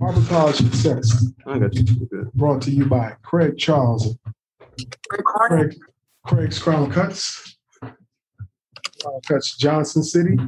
Arbitrage 0.00 0.56
Success, 0.56 1.32
I 1.46 1.58
got 1.58 1.74
you. 1.74 1.84
Good. 1.84 2.30
brought 2.34 2.60
to 2.62 2.70
you 2.70 2.84
by 2.84 3.14
Craig 3.22 3.56
Charles. 3.56 4.14
Craig, 5.08 5.74
Craig's 6.26 6.58
Crown 6.58 6.90
Cuts, 6.90 7.56
Crown 7.80 9.20
Cuts 9.26 9.56
Johnson 9.56 10.02
City, 10.02 10.38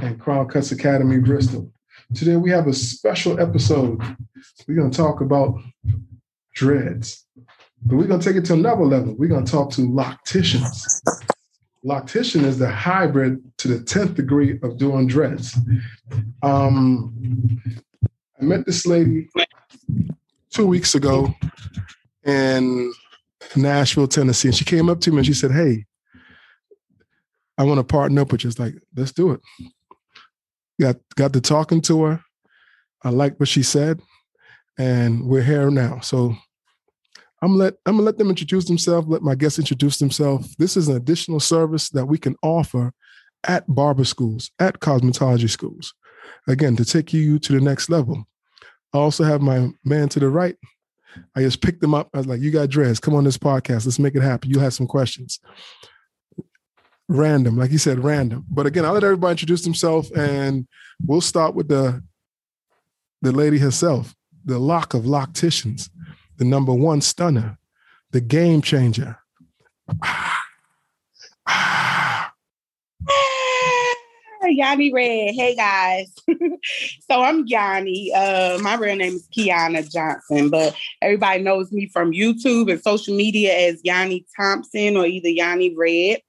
and 0.00 0.18
Crown 0.18 0.48
Cuts 0.48 0.72
Academy 0.72 1.18
Bristol. 1.18 1.70
Today 2.14 2.36
we 2.36 2.50
have 2.50 2.66
a 2.66 2.72
special 2.72 3.38
episode. 3.38 4.00
We're 4.66 4.76
going 4.76 4.90
to 4.90 4.96
talk 4.96 5.20
about 5.20 5.54
dreads, 6.54 7.26
but 7.82 7.96
we're 7.96 8.06
going 8.06 8.20
to 8.20 8.26
take 8.26 8.36
it 8.36 8.46
to 8.46 8.54
another 8.54 8.84
level. 8.84 9.14
We're 9.14 9.28
going 9.28 9.44
to 9.44 9.52
talk 9.52 9.70
to 9.72 9.82
locticians. 9.82 11.02
Loctician 11.84 12.44
is 12.44 12.58
the 12.58 12.70
hybrid 12.70 13.42
to 13.58 13.68
the 13.68 13.84
10th 13.84 14.14
degree 14.14 14.58
of 14.62 14.78
doing 14.78 15.06
dreads. 15.06 15.58
Um, 16.42 17.60
I 18.42 18.44
met 18.44 18.66
this 18.66 18.84
lady 18.86 19.28
two 20.50 20.66
weeks 20.66 20.96
ago 20.96 21.32
in 22.24 22.92
Nashville, 23.54 24.08
Tennessee, 24.08 24.48
and 24.48 24.56
she 24.56 24.64
came 24.64 24.88
up 24.88 25.00
to 25.02 25.12
me 25.12 25.18
and 25.18 25.26
she 25.26 25.32
said, 25.32 25.52
Hey, 25.52 25.84
I 27.56 27.62
want 27.62 27.78
to 27.78 27.84
partner 27.84 28.22
up 28.22 28.32
with 28.32 28.42
you. 28.42 28.50
It's 28.50 28.58
like, 28.58 28.74
let's 28.96 29.12
do 29.12 29.30
it. 29.30 29.40
Got 30.80 30.96
got 31.14 31.32
to 31.34 31.40
talking 31.40 31.80
to 31.82 32.02
her. 32.02 32.24
I 33.04 33.10
liked 33.10 33.38
what 33.38 33.48
she 33.48 33.62
said, 33.62 34.00
and 34.76 35.24
we're 35.24 35.42
here 35.42 35.70
now. 35.70 36.00
So 36.00 36.34
I'm 37.42 37.54
let 37.56 37.74
I'm 37.86 37.94
gonna 37.94 38.02
let 38.02 38.18
them 38.18 38.28
introduce 38.30 38.64
themselves. 38.64 39.06
Let 39.06 39.22
my 39.22 39.36
guests 39.36 39.60
introduce 39.60 39.98
themselves. 39.98 40.56
This 40.56 40.76
is 40.76 40.88
an 40.88 40.96
additional 40.96 41.38
service 41.38 41.90
that 41.90 42.06
we 42.06 42.18
can 42.18 42.34
offer 42.42 42.92
at 43.44 43.72
barber 43.72 44.04
schools, 44.04 44.50
at 44.58 44.80
cosmetology 44.80 45.48
schools. 45.48 45.94
Again, 46.48 46.74
to 46.74 46.84
take 46.84 47.12
you 47.12 47.38
to 47.38 47.52
the 47.52 47.60
next 47.60 47.88
level. 47.88 48.26
I 48.92 48.98
also 48.98 49.24
have 49.24 49.40
my 49.40 49.70
man 49.84 50.08
to 50.10 50.20
the 50.20 50.28
right. 50.28 50.56
I 51.36 51.42
just 51.42 51.60
picked 51.60 51.82
him 51.82 51.94
up. 51.94 52.08
I 52.14 52.18
was 52.18 52.26
like, 52.26 52.40
"You 52.40 52.50
got 52.50 52.70
dressed. 52.70 53.02
Come 53.02 53.14
on 53.14 53.24
this 53.24 53.38
podcast. 53.38 53.84
Let's 53.84 53.98
make 53.98 54.14
it 54.14 54.22
happen. 54.22 54.50
You 54.50 54.60
have 54.60 54.74
some 54.74 54.86
questions." 54.86 55.40
Random, 57.08 57.58
like 57.58 57.70
you 57.70 57.78
said, 57.78 58.02
random. 58.02 58.44
But 58.48 58.66
again, 58.66 58.84
I'll 58.84 58.92
let 58.94 59.04
everybody 59.04 59.32
introduce 59.32 59.62
themselves, 59.62 60.10
and 60.12 60.66
we'll 61.04 61.20
start 61.20 61.54
with 61.54 61.68
the 61.68 62.02
the 63.20 63.32
lady 63.32 63.58
herself, 63.58 64.14
the 64.44 64.58
lock 64.58 64.94
of 64.94 65.02
locticians, 65.02 65.90
the 66.38 66.44
number 66.44 66.72
one 66.72 67.00
stunner, 67.00 67.58
the 68.10 68.20
game 68.20 68.62
changer. 68.62 69.18
Ah, 70.02 70.42
ah. 71.46 72.11
Yanni 74.48 74.92
Red. 74.92 75.34
Hey 75.34 75.54
guys. 75.54 76.12
so 77.10 77.22
I'm 77.22 77.46
Yanni. 77.46 78.12
Uh, 78.14 78.58
my 78.60 78.76
real 78.76 78.96
name 78.96 79.14
is 79.14 79.28
Kiana 79.28 79.90
Johnson, 79.90 80.50
but 80.50 80.74
everybody 81.00 81.42
knows 81.42 81.72
me 81.72 81.88
from 81.88 82.12
YouTube 82.12 82.70
and 82.70 82.82
social 82.82 83.16
media 83.16 83.52
as 83.54 83.80
Yanni 83.84 84.26
Thompson 84.36 84.96
or 84.96 85.06
either 85.06 85.28
Yanni 85.28 85.74
Red. 85.76 86.20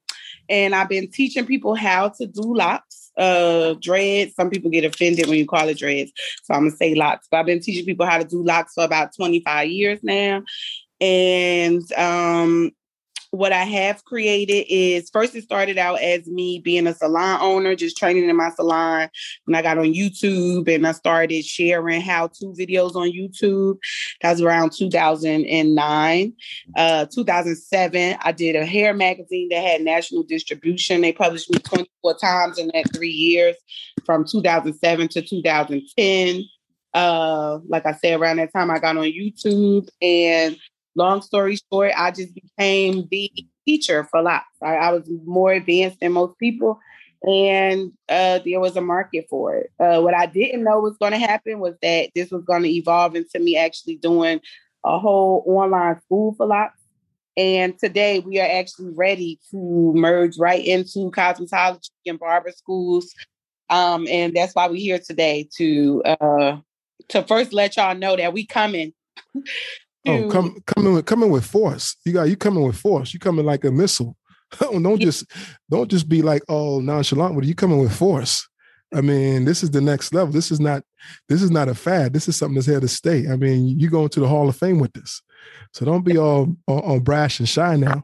And 0.49 0.75
I've 0.75 0.89
been 0.89 1.09
teaching 1.09 1.45
people 1.45 1.75
how 1.75 2.09
to 2.09 2.27
do 2.27 2.41
locks, 2.55 3.11
uh, 3.17 3.75
dreads. 3.79 4.35
Some 4.35 4.49
people 4.49 4.69
get 4.69 4.85
offended 4.85 5.27
when 5.27 5.37
you 5.37 5.47
call 5.47 5.67
it 5.67 5.77
dreads. 5.77 6.11
So 6.43 6.53
I'm 6.53 6.67
gonna 6.67 6.71
say 6.75 6.95
locks. 6.95 7.27
But 7.31 7.37
I've 7.37 7.45
been 7.45 7.61
teaching 7.61 7.85
people 7.85 8.05
how 8.05 8.17
to 8.17 8.25
do 8.25 8.43
locks 8.43 8.73
for 8.73 8.83
about 8.83 9.15
25 9.15 9.69
years 9.69 9.99
now. 10.03 10.43
And 10.99 11.91
um, 11.93 12.71
what 13.33 13.51
I 13.51 13.63
have 13.63 14.05
created 14.05 14.67
is 14.69 15.09
first 15.09 15.33
it 15.33 15.43
started 15.43 15.79
out 15.79 15.99
as 15.99 16.27
me 16.27 16.59
being 16.59 16.85
a 16.85 16.93
salon 16.93 17.39
owner, 17.41 17.75
just 17.75 17.97
training 17.97 18.29
in 18.29 18.35
my 18.35 18.51
salon. 18.51 19.09
When 19.45 19.55
I 19.55 19.63
got 19.63 19.79
on 19.79 19.85
YouTube 19.85 20.73
and 20.73 20.85
I 20.85 20.91
started 20.91 21.43
sharing 21.43 22.01
how 22.01 22.27
to 22.27 22.53
videos 22.53 22.93
on 22.93 23.11
YouTube, 23.11 23.79
that 24.21 24.33
was 24.33 24.41
around 24.41 24.71
2009. 24.73 26.33
Uh, 26.77 27.05
2007, 27.07 28.17
I 28.21 28.31
did 28.31 28.55
a 28.55 28.67
hair 28.67 28.93
magazine 28.93 29.49
that 29.49 29.63
had 29.63 29.81
national 29.81 30.21
distribution. 30.21 31.01
They 31.01 31.11
published 31.11 31.49
me 31.49 31.57
24 31.57 32.17
times 32.19 32.59
in 32.59 32.69
that 32.75 32.93
three 32.93 33.09
years 33.09 33.55
from 34.05 34.25
2007 34.25 35.07
to 35.07 35.21
2010. 35.23 36.43
Uh, 36.93 37.57
like 37.67 37.87
I 37.87 37.93
said, 37.93 38.19
around 38.19 38.37
that 38.37 38.53
time 38.53 38.69
I 38.69 38.77
got 38.77 38.95
on 38.95 39.05
YouTube 39.05 39.89
and 40.03 40.55
long 40.95 41.21
story 41.21 41.57
short, 41.71 41.91
I 41.97 42.11
just 42.11 42.33
became 42.33 43.07
the 43.09 43.31
teacher 43.65 44.03
for 44.05 44.21
locks. 44.21 44.45
I, 44.61 44.75
I 44.75 44.91
was 44.91 45.09
more 45.25 45.53
advanced 45.53 45.99
than 45.99 46.13
most 46.13 46.37
people, 46.37 46.79
and 47.23 47.91
uh, 48.09 48.39
there 48.45 48.59
was 48.59 48.75
a 48.75 48.81
market 48.81 49.27
for 49.29 49.55
it. 49.55 49.71
Uh, 49.79 50.01
what 50.01 50.13
I 50.13 50.25
didn't 50.25 50.63
know 50.63 50.79
was 50.79 50.97
going 50.97 51.13
to 51.13 51.17
happen 51.17 51.59
was 51.59 51.75
that 51.81 52.09
this 52.15 52.31
was 52.31 52.43
going 52.43 52.63
to 52.63 52.69
evolve 52.69 53.15
into 53.15 53.39
me 53.39 53.57
actually 53.57 53.95
doing 53.95 54.41
a 54.85 54.99
whole 54.99 55.43
online 55.47 55.99
school 56.01 56.35
for 56.35 56.45
locks. 56.45 56.79
And 57.35 57.77
today 57.79 58.19
we 58.19 58.39
are 58.39 58.47
actually 58.47 58.91
ready 58.93 59.39
to 59.49 59.93
merge 59.95 60.37
right 60.37 60.63
into 60.63 61.09
cosmetology 61.11 61.89
and 62.05 62.19
barber 62.19 62.51
schools. 62.51 63.11
Um, 63.69 64.05
and 64.07 64.35
that's 64.35 64.53
why 64.53 64.67
we're 64.67 64.75
here 64.75 64.99
today 64.99 65.49
to 65.57 66.03
uh, 66.03 66.57
to 67.09 67.23
first 67.23 67.53
let 67.53 67.77
y'all 67.77 67.95
know 67.95 68.15
that 68.15 68.33
we 68.33 68.45
coming 68.45 68.93
Oh, 70.05 70.29
come 70.29 70.61
coming 70.65 70.93
with 70.93 71.05
coming 71.05 71.31
with 71.31 71.45
force. 71.45 71.95
You 72.05 72.13
got 72.13 72.23
you 72.23 72.35
coming 72.35 72.63
with 72.65 72.75
force. 72.75 73.13
You 73.13 73.19
coming 73.19 73.45
like 73.45 73.63
a 73.63 73.71
missile. 73.71 74.15
Oh, 74.61 74.79
don't 74.79 75.01
just 75.01 75.25
don't 75.67 75.89
just 75.89 76.07
be 76.07 76.21
like 76.21 76.43
all 76.47 76.79
nonchalant 76.79 77.33
with 77.33 77.43
it. 77.43 77.47
You 77.47 77.55
coming 77.55 77.79
with 77.79 77.95
force. 77.95 78.47
I 78.93 79.01
mean, 79.01 79.45
this 79.45 79.63
is 79.63 79.71
the 79.71 79.81
next 79.81 80.13
level. 80.13 80.31
This 80.31 80.51
is 80.51 80.59
not 80.59 80.83
this 81.27 81.41
is 81.41 81.49
not 81.49 81.69
a 81.69 81.73
fad. 81.73 82.13
This 82.13 82.27
is 82.27 82.35
something 82.35 82.53
that's 82.53 82.67
here 82.67 82.79
to 82.79 82.87
stay. 82.87 83.27
I 83.27 83.35
mean, 83.35 83.79
you 83.79 83.89
going 83.89 84.09
to 84.09 84.19
the 84.19 84.27
Hall 84.27 84.47
of 84.47 84.55
Fame 84.55 84.79
with 84.79 84.93
this. 84.93 85.23
So 85.73 85.85
don't 85.85 86.05
be 86.05 86.17
all, 86.17 86.55
all 86.67 86.99
brash 86.99 87.39
and 87.39 87.49
shy 87.49 87.75
now. 87.75 88.03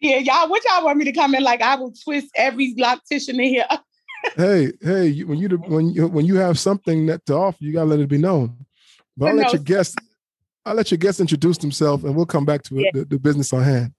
yeah, 0.00 0.18
y'all. 0.18 0.48
What 0.48 0.62
y'all 0.64 0.84
want 0.84 0.98
me 0.98 1.04
to 1.06 1.12
come 1.12 1.34
in 1.34 1.42
like? 1.42 1.60
I 1.60 1.74
will 1.74 1.92
twist 1.92 2.28
every 2.36 2.74
loctician 2.76 3.34
in 3.34 3.40
here. 3.40 3.66
hey, 4.36 4.72
hey, 4.80 5.20
when 5.24 5.38
you 5.38 5.48
when 5.48 5.90
you 5.90 6.06
when 6.06 6.26
you 6.26 6.36
have 6.36 6.58
something 6.58 7.06
that 7.06 7.26
to 7.26 7.34
offer, 7.34 7.58
you 7.60 7.72
gotta 7.72 7.86
let 7.86 8.00
it 8.00 8.08
be 8.08 8.18
known. 8.18 8.56
But 9.16 9.28
I'll 9.28 9.36
let 9.36 9.52
your 9.52 9.62
guests, 9.62 9.96
I'll 10.64 10.74
let 10.74 10.90
your 10.90 10.98
guests 10.98 11.20
introduce 11.20 11.58
themselves, 11.58 12.04
and 12.04 12.16
we'll 12.16 12.26
come 12.26 12.44
back 12.44 12.62
to 12.64 12.76
yeah. 12.76 12.90
the, 12.92 13.04
the, 13.04 13.18
business 13.18 13.52
on 13.52 13.62
hand. 13.62 13.92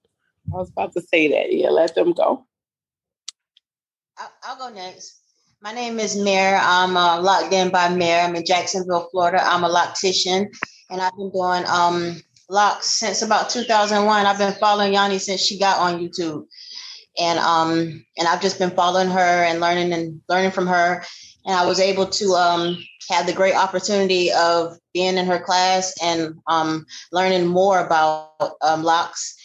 I 0.52 0.56
was 0.56 0.70
about 0.70 0.92
to 0.94 1.00
say 1.00 1.28
that. 1.28 1.52
Yeah, 1.52 1.70
let 1.70 1.94
them 1.94 2.12
go. 2.12 2.46
I'll, 4.18 4.32
I'll 4.44 4.58
go 4.58 4.74
next. 4.74 5.20
My 5.62 5.72
name 5.72 5.98
is 5.98 6.16
Mare. 6.16 6.60
I'm 6.62 6.96
uh, 6.96 7.20
locked 7.20 7.52
in 7.52 7.70
by 7.70 7.88
Mare. 7.88 8.24
I'm 8.24 8.34
in 8.34 8.44
Jacksonville, 8.44 9.08
Florida. 9.10 9.40
I'm 9.42 9.64
a 9.64 9.68
loctician, 9.68 10.46
and 10.90 11.00
I've 11.00 11.16
been 11.16 11.30
doing 11.30 11.64
um, 11.66 12.20
locks 12.50 12.86
since 12.86 13.22
about 13.22 13.48
2001. 13.50 14.26
I've 14.26 14.38
been 14.38 14.52
following 14.54 14.92
Yanni 14.92 15.18
since 15.18 15.40
she 15.40 15.58
got 15.58 15.78
on 15.78 16.00
YouTube, 16.00 16.44
and 17.18 17.38
um, 17.38 18.04
and 18.18 18.28
I've 18.28 18.42
just 18.42 18.58
been 18.58 18.72
following 18.72 19.08
her 19.08 19.44
and 19.44 19.60
learning 19.60 19.92
and 19.92 20.20
learning 20.28 20.50
from 20.50 20.66
her. 20.66 21.04
And 21.46 21.54
I 21.54 21.66
was 21.66 21.80
able 21.80 22.06
to 22.06 22.24
um, 22.32 22.78
had 23.08 23.26
the 23.26 23.32
great 23.32 23.54
opportunity 23.54 24.32
of 24.32 24.78
being 24.92 25.16
in 25.16 25.26
her 25.26 25.38
class 25.38 25.94
and 26.02 26.34
um, 26.46 26.86
learning 27.12 27.46
more 27.46 27.84
about 27.84 28.32
um, 28.62 28.82
locks. 28.82 29.36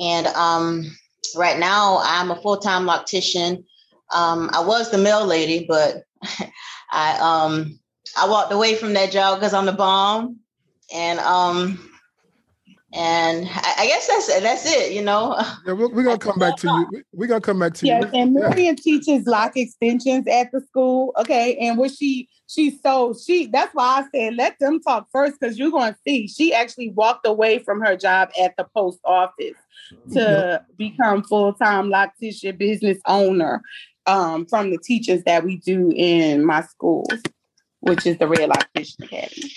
And 0.00 0.26
um, 0.28 0.84
right 1.36 1.58
now, 1.58 2.00
I'm 2.02 2.30
a 2.30 2.40
full 2.40 2.58
time 2.58 2.84
loctician. 2.84 3.64
Um, 4.12 4.50
I 4.52 4.64
was 4.64 4.90
the 4.90 4.98
mail 4.98 5.24
lady, 5.24 5.66
but 5.68 6.02
I 6.90 7.18
um, 7.18 7.78
I 8.16 8.28
walked 8.28 8.52
away 8.52 8.74
from 8.74 8.94
that 8.94 9.12
job 9.12 9.38
because 9.38 9.54
I'm 9.54 9.66
the 9.66 9.72
bomb. 9.72 10.40
And 10.92 11.18
um, 11.20 11.93
and 12.94 13.48
I, 13.52 13.86
guess 13.86 14.06
that's 14.06 14.40
that's 14.40 14.66
it, 14.66 14.92
you 14.92 15.02
know. 15.02 15.36
Yeah, 15.66 15.72
we're, 15.72 15.88
we're 15.88 16.04
gonna 16.04 16.18
come 16.30 16.38
back 16.38 16.56
to 16.58 16.68
you. 16.68 17.02
We're 17.12 17.26
gonna 17.26 17.40
come 17.40 17.58
back 17.58 17.74
to 17.74 17.86
yes, 17.86 18.04
you. 18.04 18.20
and 18.20 18.32
Miriam 18.32 18.56
yeah. 18.58 18.74
teaches 18.74 19.26
lock 19.26 19.56
extensions 19.56 20.26
at 20.28 20.52
the 20.52 20.60
school. 20.60 21.12
Okay, 21.18 21.56
and 21.56 21.76
what 21.76 21.90
she 21.90 22.28
she 22.46 22.78
so 22.82 23.14
she 23.14 23.46
that's 23.46 23.74
why 23.74 24.02
I 24.02 24.04
said 24.14 24.36
let 24.36 24.58
them 24.60 24.80
talk 24.80 25.08
first 25.12 25.40
because 25.40 25.58
you're 25.58 25.70
gonna 25.70 25.96
see 26.06 26.28
she 26.28 26.54
actually 26.54 26.90
walked 26.90 27.26
away 27.26 27.58
from 27.58 27.80
her 27.80 27.96
job 27.96 28.30
at 28.40 28.56
the 28.56 28.66
post 28.74 29.00
office 29.04 29.56
to 30.12 30.60
yep. 30.60 30.66
become 30.76 31.24
full 31.24 31.52
time 31.52 31.90
lock 31.90 32.12
loctician 32.20 32.56
business 32.56 32.98
owner 33.06 33.60
um, 34.06 34.46
from 34.46 34.70
the 34.70 34.78
teachers 34.78 35.22
that 35.24 35.44
we 35.44 35.56
do 35.56 35.92
in 35.96 36.44
my 36.44 36.62
schools, 36.62 37.08
which 37.80 38.06
is 38.06 38.18
the 38.18 38.28
Red 38.28 38.50
Loctician 38.50 39.04
Academy. 39.04 39.50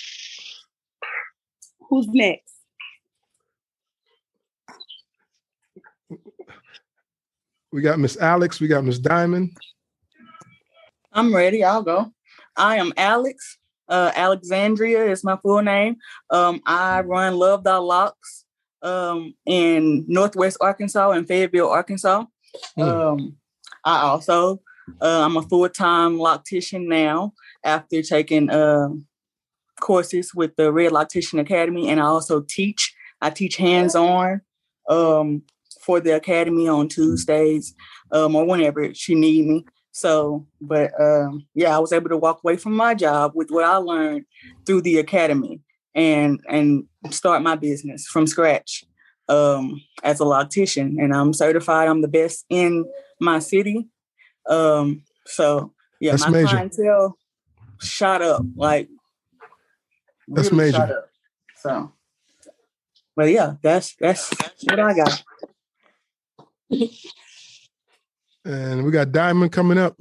Who's 1.90 2.08
next? 2.08 2.57
We 7.72 7.82
got 7.82 8.00
Miss 8.00 8.18
Alex. 8.18 8.60
We 8.60 8.68
got 8.68 8.84
Miss 8.84 9.00
Diamond. 9.00 9.56
I'm 11.12 11.36
ready. 11.36 11.64
I'll 11.64 11.84
go. 11.84 12.12
I 12.56 12.78
am 12.78 12.94
Alex. 12.98 13.58
Uh, 13.90 14.12
Alexandria 14.16 15.06
is 15.12 15.24
my 15.24 15.38
full 15.38 15.62
name. 15.62 15.98
Um, 16.30 16.62
I 16.66 17.02
run 17.02 17.36
Love 17.36 17.64
Thy 17.64 17.78
Locks 17.78 18.46
um, 18.82 19.34
in 19.46 20.06
Northwest 20.08 20.58
Arkansas 20.62 21.12
and 21.12 21.28
Fayetteville, 21.28 21.70
Arkansas. 21.70 22.26
Mm. 22.78 22.84
Um, 22.84 23.38
I 23.84 24.02
also 24.02 24.62
uh, 25.02 25.26
I'm 25.26 25.38
a 25.38 25.42
full 25.42 25.70
time 25.70 26.18
loctician 26.18 26.88
now, 26.88 27.34
after 27.64 28.02
taking 28.02 28.50
uh, 28.50 28.90
courses 29.80 30.34
with 30.34 30.56
the 30.56 30.72
Red 30.72 30.92
Loctician 30.92 31.40
Academy, 31.40 31.90
and 31.90 32.00
I 32.00 32.06
also 32.06 32.42
teach. 32.42 32.94
I 33.20 33.32
teach 33.32 33.58
hands 33.58 33.96
on 33.96 34.42
um, 34.88 35.42
for 35.88 36.02
the 36.02 36.14
academy 36.14 36.68
on 36.68 36.90
Tuesdays 36.90 37.74
um, 38.12 38.36
or 38.36 38.46
whenever 38.46 38.94
she 38.94 39.16
need 39.16 39.48
me. 39.48 39.66
So, 39.92 40.46
but 40.62 40.92
um, 41.02 41.48
yeah, 41.56 41.76
I 41.76 41.80
was 41.80 41.94
able 41.94 42.10
to 42.10 42.18
walk 42.18 42.42
away 42.44 42.58
from 42.58 42.76
my 42.76 42.94
job 42.94 43.32
with 43.34 43.50
what 43.50 43.64
I 43.64 43.78
learned 43.78 44.26
through 44.66 44.82
the 44.82 44.98
academy 44.98 45.62
and 45.96 46.40
and 46.48 46.84
start 47.10 47.42
my 47.42 47.56
business 47.56 48.06
from 48.06 48.28
scratch 48.28 48.84
um, 49.30 49.82
as 50.04 50.20
a 50.20 50.24
loctician. 50.24 51.02
And 51.02 51.16
I'm 51.16 51.34
certified. 51.34 51.88
I'm 51.88 52.02
the 52.02 52.10
best 52.10 52.46
in 52.50 52.86
my 53.20 53.40
city. 53.40 53.88
Um, 54.48 55.04
so 55.26 55.74
yeah, 56.02 56.12
That's 56.12 56.26
my 56.26 56.32
major. 56.32 56.48
clientele 56.48 57.18
shot 57.80 58.22
up 58.22 58.44
like 58.56 58.90
That's 60.28 60.52
really 60.52 60.66
major. 60.66 60.78
shot 60.78 60.92
up. 60.92 61.10
So, 61.56 61.94
but 63.16 63.32
yeah, 63.32 63.54
that's 63.64 63.96
that's 63.96 64.32
what 64.66 64.80
I 64.80 64.94
got. 64.94 65.24
And 68.46 68.86
we 68.86 68.92
got 68.92 69.12
Diamond 69.12 69.52
coming 69.52 69.78
up. 69.78 69.98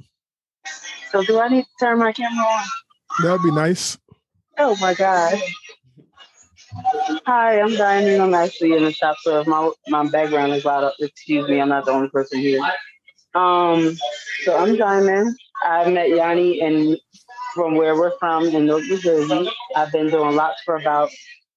So 1.11 1.21
do 1.23 1.39
I 1.39 1.49
need 1.49 1.63
to 1.63 1.69
turn 1.79 1.99
my 1.99 2.13
camera 2.13 2.45
on? 2.45 2.63
That'd 3.23 3.43
be 3.43 3.51
nice. 3.51 3.97
Oh 4.57 4.75
my 4.79 4.93
god. 4.93 5.39
Hi, 7.25 7.61
I'm 7.61 7.75
Diamond. 7.75 8.21
I'm 8.21 8.33
actually 8.33 8.73
in 8.73 8.83
the 8.83 8.91
shop, 8.91 9.17
so 9.21 9.41
if 9.41 9.47
my 9.47 9.71
my 9.87 10.07
background 10.07 10.53
is 10.53 10.65
loud, 10.65 10.91
excuse 10.99 11.47
me, 11.47 11.59
I'm 11.61 11.69
not 11.69 11.85
the 11.85 11.91
only 11.91 12.09
person 12.09 12.39
here. 12.39 12.61
Um, 13.33 13.97
so 14.43 14.57
I'm 14.57 14.75
Diamond. 14.75 15.35
I 15.63 15.89
met 15.89 16.09
Yanni 16.09 16.61
and 16.61 16.97
from 17.53 17.75
where 17.75 17.95
we're 17.95 18.17
from 18.19 18.45
in 18.45 18.65
Newark, 18.65 18.83
New 18.83 18.99
Jersey. 18.99 19.49
I've 19.75 19.91
been 19.91 20.09
doing 20.09 20.35
locks 20.35 20.61
for 20.63 20.77
about 20.77 21.09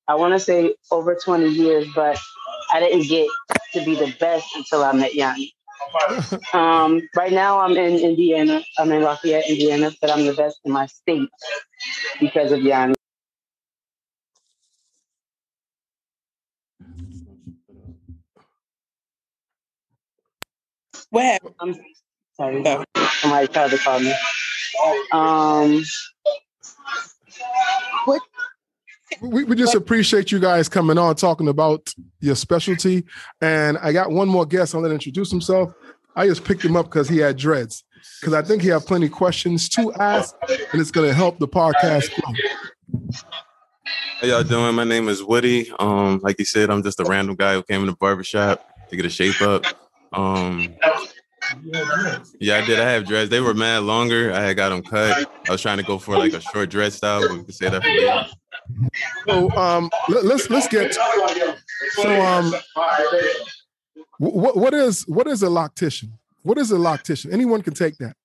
I 0.08 0.14
want 0.14 0.34
to 0.34 0.40
say 0.40 0.74
over 0.90 1.14
20 1.14 1.48
years, 1.48 1.86
but 1.94 2.18
I 2.72 2.80
didn't 2.80 3.08
get 3.08 3.28
to 3.72 3.84
be 3.84 3.94
the 3.94 4.14
best 4.18 4.48
until 4.56 4.84
I 4.84 4.92
met 4.92 5.14
Yanni. 5.14 5.54
Um, 6.52 7.02
right 7.16 7.32
now 7.32 7.60
I'm 7.60 7.76
in 7.76 7.98
Indiana. 7.98 8.62
I'm 8.78 8.92
in 8.92 9.02
Lafayette, 9.02 9.48
Indiana, 9.48 9.92
but 10.00 10.10
I'm 10.10 10.26
the 10.26 10.34
best 10.34 10.60
in 10.64 10.72
my 10.72 10.86
state 10.86 11.28
because 12.20 12.52
of 12.52 12.60
Yanni. 12.60 12.94
What 21.10 21.24
happened? 21.24 21.54
I'm 21.60 21.74
sorry. 22.36 22.62
Yeah. 22.62 22.84
Somebody 23.20 23.48
tried 23.48 23.70
to 23.70 23.78
call 23.78 24.00
me. 24.00 24.14
Um, 25.12 25.82
We, 29.22 29.44
we 29.44 29.56
just 29.56 29.74
appreciate 29.74 30.32
you 30.32 30.38
guys 30.38 30.68
coming 30.68 30.98
on 30.98 31.14
talking 31.16 31.48
about 31.48 31.92
your 32.20 32.34
specialty. 32.34 33.04
And 33.40 33.78
I 33.78 33.92
got 33.92 34.10
one 34.10 34.28
more 34.28 34.46
guest. 34.46 34.74
I'll 34.74 34.80
let 34.80 34.88
him 34.88 34.94
introduce 34.94 35.30
himself. 35.30 35.72
I 36.16 36.26
just 36.26 36.44
picked 36.44 36.64
him 36.64 36.76
up 36.76 36.86
because 36.86 37.08
he 37.08 37.18
had 37.18 37.36
dreads. 37.36 37.84
Because 38.20 38.34
I 38.34 38.42
think 38.42 38.62
he 38.62 38.68
have 38.68 38.86
plenty 38.86 39.06
of 39.06 39.12
questions 39.12 39.68
to 39.70 39.92
ask, 39.94 40.34
and 40.48 40.80
it's 40.80 40.90
going 40.90 41.08
to 41.08 41.14
help 41.14 41.38
the 41.38 41.48
podcast 41.48 42.10
grow. 42.14 43.10
How 44.20 44.26
y'all 44.26 44.42
doing? 44.42 44.74
My 44.74 44.84
name 44.84 45.08
is 45.08 45.22
Woody. 45.22 45.70
Um, 45.78 46.18
like 46.22 46.38
you 46.38 46.44
said, 46.44 46.70
I'm 46.70 46.82
just 46.82 47.00
a 47.00 47.04
random 47.04 47.36
guy 47.36 47.54
who 47.54 47.62
came 47.62 47.82
in 47.82 47.86
the 47.86 47.96
barbershop 47.96 48.66
to 48.88 48.96
get 48.96 49.04
a 49.04 49.10
shape 49.10 49.40
up. 49.42 49.64
Um, 50.12 50.74
yeah, 52.38 52.56
I 52.56 52.66
did. 52.66 52.80
I 52.80 52.90
have 52.90 53.06
dreads. 53.06 53.30
They 53.30 53.40
were 53.40 53.54
mad 53.54 53.82
longer. 53.82 54.32
I 54.32 54.40
had 54.40 54.56
got 54.56 54.70
them 54.70 54.82
cut. 54.82 55.30
I 55.48 55.52
was 55.52 55.60
trying 55.60 55.78
to 55.78 55.84
go 55.84 55.98
for 55.98 56.16
like 56.16 56.32
a 56.32 56.40
short 56.40 56.70
dread 56.70 56.92
style, 56.92 57.20
but 57.20 57.32
we 57.32 57.44
can 57.44 57.52
say 57.52 57.68
that 57.68 57.82
for 57.82 57.88
later. 57.88 58.26
So 59.26 59.50
um, 59.56 59.90
let, 60.08 60.24
let's 60.24 60.50
let's 60.50 60.68
get. 60.68 60.94
So 61.92 62.20
um, 62.22 62.52
what 64.18 64.56
what 64.56 64.74
is 64.74 65.06
what 65.06 65.26
is 65.26 65.42
a 65.42 65.48
loctician? 65.48 66.12
What 66.42 66.58
is 66.58 66.70
a 66.70 66.76
loctician? 66.76 67.32
Anyone 67.32 67.62
can 67.62 67.74
take 67.74 67.98
that. 67.98 68.16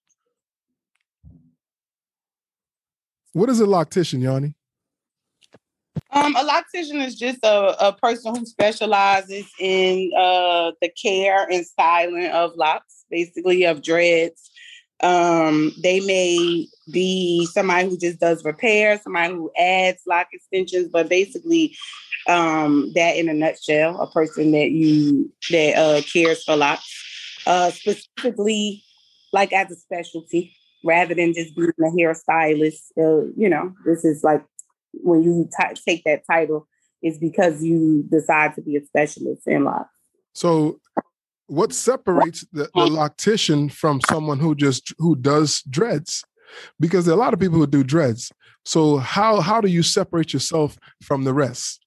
What 3.33 3.49
is 3.49 3.59
a 3.59 3.65
loctician, 3.65 4.21
Yanni? 4.21 4.55
Um, 6.11 6.35
a 6.35 6.43
loctician 6.43 7.05
is 7.05 7.15
just 7.15 7.39
a, 7.43 7.87
a 7.87 7.93
person 7.93 8.35
who 8.35 8.45
specializes 8.45 9.45
in 9.59 10.11
uh, 10.17 10.71
the 10.81 10.89
care 10.89 11.45
and 11.49 11.65
styling 11.65 12.27
of 12.27 12.55
locks, 12.55 13.05
basically 13.09 13.65
of 13.65 13.81
dreads. 13.81 14.49
Um, 15.01 15.73
they 15.81 15.99
may 15.99 16.67
be 16.91 17.45
somebody 17.47 17.89
who 17.89 17.97
just 17.97 18.19
does 18.19 18.43
repair, 18.45 18.99
somebody 19.03 19.33
who 19.33 19.51
adds 19.57 20.01
lock 20.07 20.27
extensions, 20.31 20.89
but 20.89 21.09
basically 21.09 21.75
um, 22.27 22.91
that 22.95 23.17
in 23.17 23.29
a 23.29 23.33
nutshell, 23.33 23.99
a 23.99 24.09
person 24.09 24.51
that 24.51 24.71
you 24.71 25.31
that 25.51 25.77
uh, 25.77 26.01
cares 26.11 26.43
for 26.43 26.55
locks, 26.55 27.43
uh, 27.45 27.71
specifically 27.71 28.83
like 29.33 29.51
as 29.53 29.71
a 29.71 29.75
specialty 29.75 30.55
rather 30.83 31.15
than 31.15 31.33
just 31.33 31.55
being 31.55 31.71
a 31.79 31.89
hairstylist. 31.89 32.91
Uh, 32.97 33.31
you 33.35 33.49
know, 33.49 33.73
this 33.85 34.05
is 34.05 34.23
like 34.23 34.43
when 34.93 35.23
you 35.23 35.49
t- 35.59 35.81
take 35.85 36.03
that 36.05 36.23
title 36.29 36.67
is 37.03 37.17
because 37.19 37.63
you 37.63 38.03
decide 38.09 38.55
to 38.55 38.61
be 38.61 38.75
a 38.75 38.85
specialist 38.85 39.47
in 39.47 39.63
locks. 39.63 39.89
So, 40.33 40.79
what 41.47 41.73
separates 41.73 42.45
the, 42.51 42.63
the 42.73 42.87
loctician 42.87 43.71
from 43.71 44.01
someone 44.09 44.39
who 44.39 44.55
just 44.55 44.93
who 44.97 45.15
does 45.15 45.61
dreads? 45.69 46.23
Because 46.79 47.05
there 47.05 47.13
are 47.13 47.17
a 47.17 47.19
lot 47.19 47.33
of 47.33 47.39
people 47.39 47.57
who 47.57 47.67
do 47.67 47.83
dreads. 47.83 48.31
So, 48.65 48.97
how 48.97 49.41
how 49.41 49.61
do 49.61 49.67
you 49.67 49.83
separate 49.83 50.33
yourself 50.33 50.77
from 51.03 51.23
the 51.23 51.33
rest? 51.33 51.85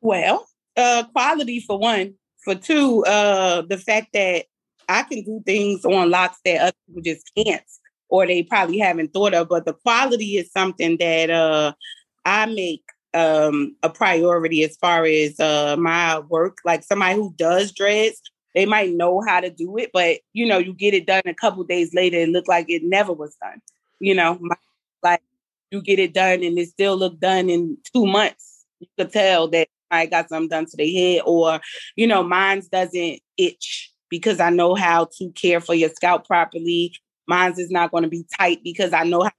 Well, 0.00 0.46
uh, 0.76 1.04
quality 1.12 1.60
for 1.60 1.78
one. 1.78 2.14
For 2.44 2.54
two, 2.54 3.04
uh, 3.04 3.62
the 3.62 3.78
fact 3.78 4.08
that 4.12 4.46
I 4.88 5.02
can 5.02 5.22
do 5.24 5.42
things 5.44 5.84
on 5.84 6.10
locks 6.10 6.38
that 6.44 6.60
other 6.60 6.72
people 6.86 7.02
just 7.02 7.30
can't, 7.36 7.62
or 8.08 8.26
they 8.26 8.44
probably 8.44 8.78
haven't 8.78 9.12
thought 9.12 9.34
of. 9.34 9.48
But 9.48 9.66
the 9.66 9.74
quality 9.74 10.36
is 10.36 10.52
something 10.52 10.96
that 10.98 11.30
uh, 11.30 11.72
I 12.24 12.46
make 12.46 12.84
um, 13.12 13.76
a 13.82 13.90
priority 13.90 14.62
as 14.62 14.76
far 14.76 15.04
as 15.04 15.38
uh, 15.40 15.76
my 15.78 16.20
work. 16.20 16.58
Like 16.64 16.84
somebody 16.84 17.16
who 17.16 17.34
does 17.36 17.72
dreads, 17.72 18.22
they 18.54 18.66
might 18.66 18.92
know 18.92 19.22
how 19.26 19.40
to 19.40 19.50
do 19.50 19.76
it, 19.78 19.90
but 19.92 20.18
you 20.32 20.46
know, 20.46 20.58
you 20.58 20.72
get 20.72 20.94
it 20.94 21.06
done 21.06 21.22
a 21.26 21.34
couple 21.34 21.62
days 21.64 21.94
later, 21.94 22.18
it 22.18 22.28
look 22.28 22.48
like 22.48 22.66
it 22.68 22.82
never 22.84 23.12
was 23.12 23.34
done. 23.36 23.60
You 24.00 24.14
know, 24.14 24.38
like 25.02 25.22
you 25.70 25.82
get 25.82 25.98
it 25.98 26.14
done 26.14 26.42
and 26.42 26.58
it 26.58 26.68
still 26.68 26.96
look 26.96 27.18
done 27.20 27.50
in 27.50 27.76
two 27.92 28.06
months. 28.06 28.64
You 28.80 28.86
could 28.98 29.12
tell 29.12 29.48
that 29.48 29.68
I 29.90 30.06
got 30.06 30.28
something 30.28 30.48
done 30.48 30.66
to 30.66 30.76
the 30.76 30.94
head, 30.94 31.22
or 31.26 31.60
you 31.96 32.06
know, 32.06 32.22
mine's 32.22 32.68
doesn't 32.68 33.20
itch 33.36 33.92
because 34.08 34.40
I 34.40 34.50
know 34.50 34.74
how 34.74 35.08
to 35.18 35.30
care 35.32 35.60
for 35.60 35.74
your 35.74 35.90
scalp 35.90 36.26
properly. 36.26 36.94
Mine's 37.26 37.58
is 37.58 37.70
not 37.70 37.90
going 37.90 38.04
to 38.04 38.08
be 38.08 38.24
tight 38.38 38.60
because 38.64 38.92
I 38.92 39.04
know 39.04 39.22
how 39.22 39.28
to 39.28 39.34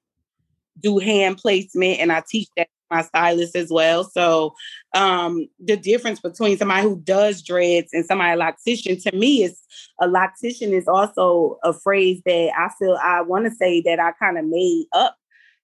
do 0.80 1.00
hand 1.00 1.38
placement 1.38 2.00
and 2.00 2.12
I 2.12 2.24
teach 2.28 2.48
that 2.56 2.70
my 2.90 3.02
stylist 3.02 3.56
as 3.56 3.70
well. 3.70 4.04
So 4.04 4.54
um 4.96 5.48
the 5.60 5.78
difference 5.78 6.20
between 6.20 6.58
somebody 6.58 6.84
who 6.84 7.00
does 7.02 7.42
dreads 7.42 7.90
and 7.94 8.06
somebody 8.06 8.40
a 8.40 8.44
loctician 8.44 9.02
to 9.04 9.16
me 9.16 9.44
is 9.44 9.60
a 10.00 10.08
loctician 10.08 10.72
is 10.72 10.88
also 10.88 11.58
a 11.64 11.74
phrase 11.74 12.22
that 12.26 12.52
I 12.58 12.70
feel 12.80 12.98
I 13.02 13.22
want 13.22 13.46
to 13.46 13.52
say 13.52 13.82
that 13.82 14.00
I 14.00 14.12
kind 14.14 14.38
of 14.38 14.46
made 14.46 14.86
up 14.94 15.16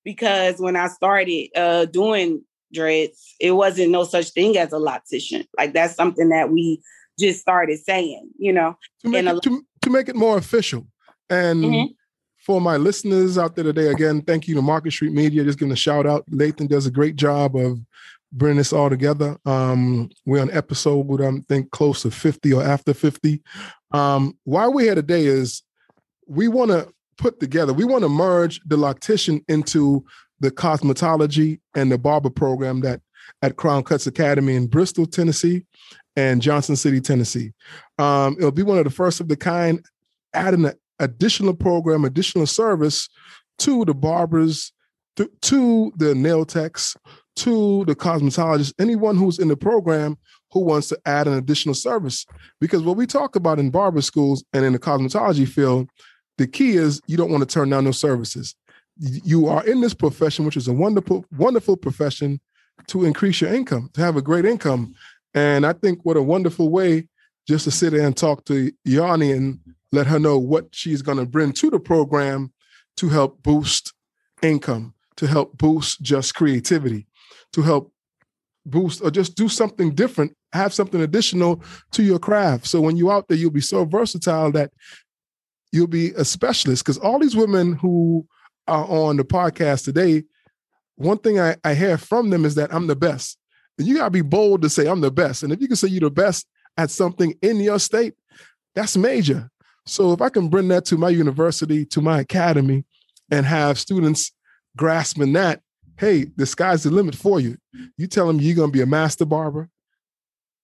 because 0.03 0.59
when 0.59 0.75
I 0.75 0.87
started 0.87 1.49
uh 1.55 1.85
doing 1.85 2.43
dreads, 2.73 3.35
it 3.39 3.51
wasn't 3.51 3.91
no 3.91 4.03
such 4.03 4.29
thing 4.31 4.57
as 4.57 4.73
a 4.73 4.77
loctician. 4.77 5.45
Like 5.57 5.73
that's 5.73 5.95
something 5.95 6.29
that 6.29 6.51
we 6.51 6.81
just 7.17 7.39
started 7.39 7.79
saying, 7.79 8.29
you 8.37 8.51
know. 8.51 8.77
To 9.03 9.09
make, 9.09 9.25
it, 9.25 9.41
to, 9.43 9.65
to 9.81 9.89
make 9.89 10.09
it 10.09 10.15
more 10.15 10.37
official. 10.37 10.87
And 11.29 11.63
Mhm. 11.63 11.95
For 12.45 12.61
my 12.61 12.77
listeners 12.77 13.39
out 13.39 13.55
there 13.55 13.63
today, 13.63 13.87
again, 13.87 14.21
thank 14.21 14.47
you 14.47 14.53
to 14.53 14.61
Market 14.61 14.91
Street 14.91 15.13
Media. 15.13 15.43
Just 15.43 15.57
giving 15.57 15.71
a 15.71 15.75
shout 15.75 16.05
out. 16.05 16.29
Lathan 16.29 16.69
does 16.69 16.85
a 16.85 16.91
great 16.91 17.15
job 17.15 17.55
of 17.55 17.79
bringing 18.31 18.57
this 18.57 18.71
all 18.71 18.87
together. 18.87 19.37
Um, 19.45 20.11
we're 20.25 20.41
on 20.41 20.51
episode, 20.51 21.07
with, 21.07 21.21
I 21.21 21.31
think, 21.49 21.71
close 21.71 22.03
to 22.03 22.11
50 22.11 22.53
or 22.53 22.63
after 22.63 22.93
50. 22.93 23.41
Um, 23.91 24.37
why 24.43 24.67
we're 24.67 24.85
here 24.85 24.95
today 24.95 25.25
is 25.25 25.63
we 26.27 26.47
want 26.47 26.69
to 26.69 26.87
put 27.17 27.39
together, 27.39 27.73
we 27.73 27.83
want 27.83 28.03
to 28.03 28.09
merge 28.09 28.61
the 28.65 28.77
loctician 28.77 29.43
into 29.47 30.05
the 30.39 30.51
cosmetology 30.51 31.59
and 31.73 31.91
the 31.91 31.97
barber 31.97 32.29
program 32.29 32.81
that 32.81 33.01
at 33.41 33.55
Crown 33.55 33.83
Cuts 33.83 34.05
Academy 34.05 34.55
in 34.55 34.67
Bristol, 34.67 35.07
Tennessee, 35.07 35.65
and 36.15 36.43
Johnson 36.43 36.75
City, 36.75 37.01
Tennessee. 37.01 37.53
Um, 37.97 38.35
it'll 38.37 38.51
be 38.51 38.61
one 38.61 38.77
of 38.77 38.83
the 38.83 38.91
first 38.91 39.19
of 39.19 39.29
the 39.29 39.35
kind, 39.35 39.83
adding 40.33 40.65
an 40.65 40.73
additional 40.99 41.53
program, 41.53 42.05
additional 42.05 42.45
service 42.45 43.09
to 43.59 43.85
the 43.85 43.93
barbers, 43.93 44.71
to, 45.15 45.29
to 45.41 45.91
the 45.97 46.13
nail 46.13 46.45
techs, 46.45 46.95
to 47.37 47.85
the 47.85 47.95
cosmetologists, 47.95 48.73
anyone 48.79 49.17
who's 49.17 49.39
in 49.39 49.47
the 49.47 49.57
program 49.57 50.17
who 50.51 50.61
wants 50.61 50.87
to 50.87 50.99
add 51.05 51.27
an 51.27 51.33
additional 51.33 51.75
service. 51.75 52.25
Because 52.61 52.81
what 52.81 52.95
we 52.95 53.05
talk 53.05 53.35
about 53.35 53.59
in 53.59 53.69
barber 53.69 54.01
schools 54.01 54.43
and 54.53 54.63
in 54.63 54.73
the 54.73 54.79
cosmetology 54.79 55.47
field, 55.47 55.89
the 56.37 56.47
key 56.47 56.71
is 56.77 57.01
you 57.07 57.17
don't 57.17 57.31
want 57.31 57.47
to 57.47 57.53
turn 57.53 57.69
down 57.69 57.85
those 57.85 57.99
services. 57.99 58.55
you 58.97 59.47
are 59.47 59.65
in 59.65 59.81
this 59.81 59.93
profession, 59.93 60.45
which 60.45 60.55
is 60.55 60.69
a 60.69 60.73
wonderful, 60.73 61.25
wonderful 61.37 61.75
profession 61.75 62.39
to 62.87 63.03
increase 63.03 63.41
your 63.41 63.53
income, 63.53 63.89
to 63.93 64.01
have 64.01 64.15
a 64.15 64.21
great 64.21 64.45
income. 64.45 64.95
And 65.33 65.65
I 65.65 65.73
think 65.73 65.99
what 66.03 66.17
a 66.17 66.23
wonderful 66.23 66.69
way 66.69 67.07
just 67.47 67.65
to 67.65 67.71
sit 67.71 67.91
there 67.91 68.05
and 68.05 68.15
talk 68.15 68.45
to 68.45 68.71
Yanni 68.85 69.31
and 69.31 69.59
let 69.95 70.07
her 70.07 70.19
know 70.19 70.37
what 70.37 70.67
she's 70.71 71.01
going 71.01 71.17
to 71.17 71.25
bring 71.25 71.51
to 71.53 71.69
the 71.69 71.79
program 71.79 72.53
to 72.97 73.09
help 73.09 73.41
boost 73.41 73.93
income, 74.41 74.93
to 75.17 75.27
help 75.27 75.57
boost 75.57 76.01
just 76.01 76.35
creativity, 76.35 77.07
to 77.53 77.61
help 77.61 77.91
boost 78.65 79.01
or 79.01 79.11
just 79.11 79.35
do 79.35 79.47
something 79.47 79.93
different, 79.93 80.35
have 80.53 80.73
something 80.73 81.01
additional 81.01 81.61
to 81.91 82.03
your 82.03 82.19
craft. 82.19 82.67
So 82.67 82.81
when 82.81 82.97
you're 82.97 83.11
out 83.11 83.27
there, 83.27 83.37
you'll 83.37 83.51
be 83.51 83.61
so 83.61 83.85
versatile 83.85 84.51
that 84.53 84.71
you'll 85.71 85.87
be 85.87 86.11
a 86.11 86.25
specialist. 86.25 86.83
Because 86.83 86.97
all 86.97 87.19
these 87.19 87.35
women 87.35 87.73
who 87.73 88.25
are 88.67 88.85
on 88.85 89.17
the 89.17 89.23
podcast 89.23 89.85
today, 89.85 90.23
one 90.95 91.17
thing 91.17 91.39
I, 91.39 91.55
I 91.63 91.73
hear 91.73 91.97
from 91.97 92.29
them 92.29 92.45
is 92.45 92.55
that 92.55 92.73
I'm 92.73 92.87
the 92.87 92.95
best. 92.95 93.37
And 93.77 93.87
you 93.87 93.97
gotta 93.97 94.11
be 94.11 94.21
bold 94.21 94.61
to 94.61 94.69
say 94.69 94.87
I'm 94.87 95.01
the 95.01 95.11
best. 95.11 95.43
And 95.43 95.51
if 95.51 95.61
you 95.61 95.67
can 95.67 95.75
say 95.75 95.89
you're 95.89 95.99
the 96.01 96.11
best 96.11 96.47
at 96.77 96.89
something 96.89 97.35
in 97.41 97.59
your 97.59 97.79
state, 97.79 98.13
that's 98.73 98.97
major. 98.97 99.49
So 99.85 100.11
if 100.13 100.21
I 100.21 100.29
can 100.29 100.49
bring 100.49 100.67
that 100.69 100.85
to 100.85 100.97
my 100.97 101.09
university, 101.09 101.85
to 101.87 102.01
my 102.01 102.19
academy, 102.19 102.85
and 103.31 103.45
have 103.45 103.79
students 103.79 104.31
grasping 104.77 105.33
that, 105.33 105.61
hey, 105.99 106.25
the 106.35 106.45
sky's 106.45 106.83
the 106.83 106.91
limit 106.91 107.15
for 107.15 107.39
you. 107.39 107.57
You 107.97 108.07
tell 108.07 108.27
them 108.27 108.39
you're 108.39 108.55
gonna 108.55 108.71
be 108.71 108.81
a 108.81 108.85
master 108.85 109.25
barber 109.25 109.69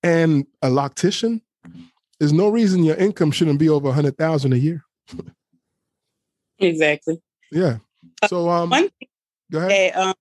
and 0.03 0.45
a 0.61 0.67
loctician. 0.67 1.41
There's 2.19 2.33
no 2.33 2.49
reason 2.49 2.83
your 2.83 2.97
income 2.97 3.31
shouldn't 3.31 3.59
be 3.59 3.69
over 3.69 3.89
a 3.89 3.93
hundred 3.93 4.17
thousand 4.17 4.53
a 4.53 4.57
year. 4.57 4.83
Exactly. 6.59 7.21
Yeah. 7.51 7.77
So 8.27 8.49
um, 8.49 8.69
One 8.69 8.89
thing 8.89 9.07
go 9.51 9.59
ahead. 9.59 9.93
that 9.93 9.99
um, 9.99 10.13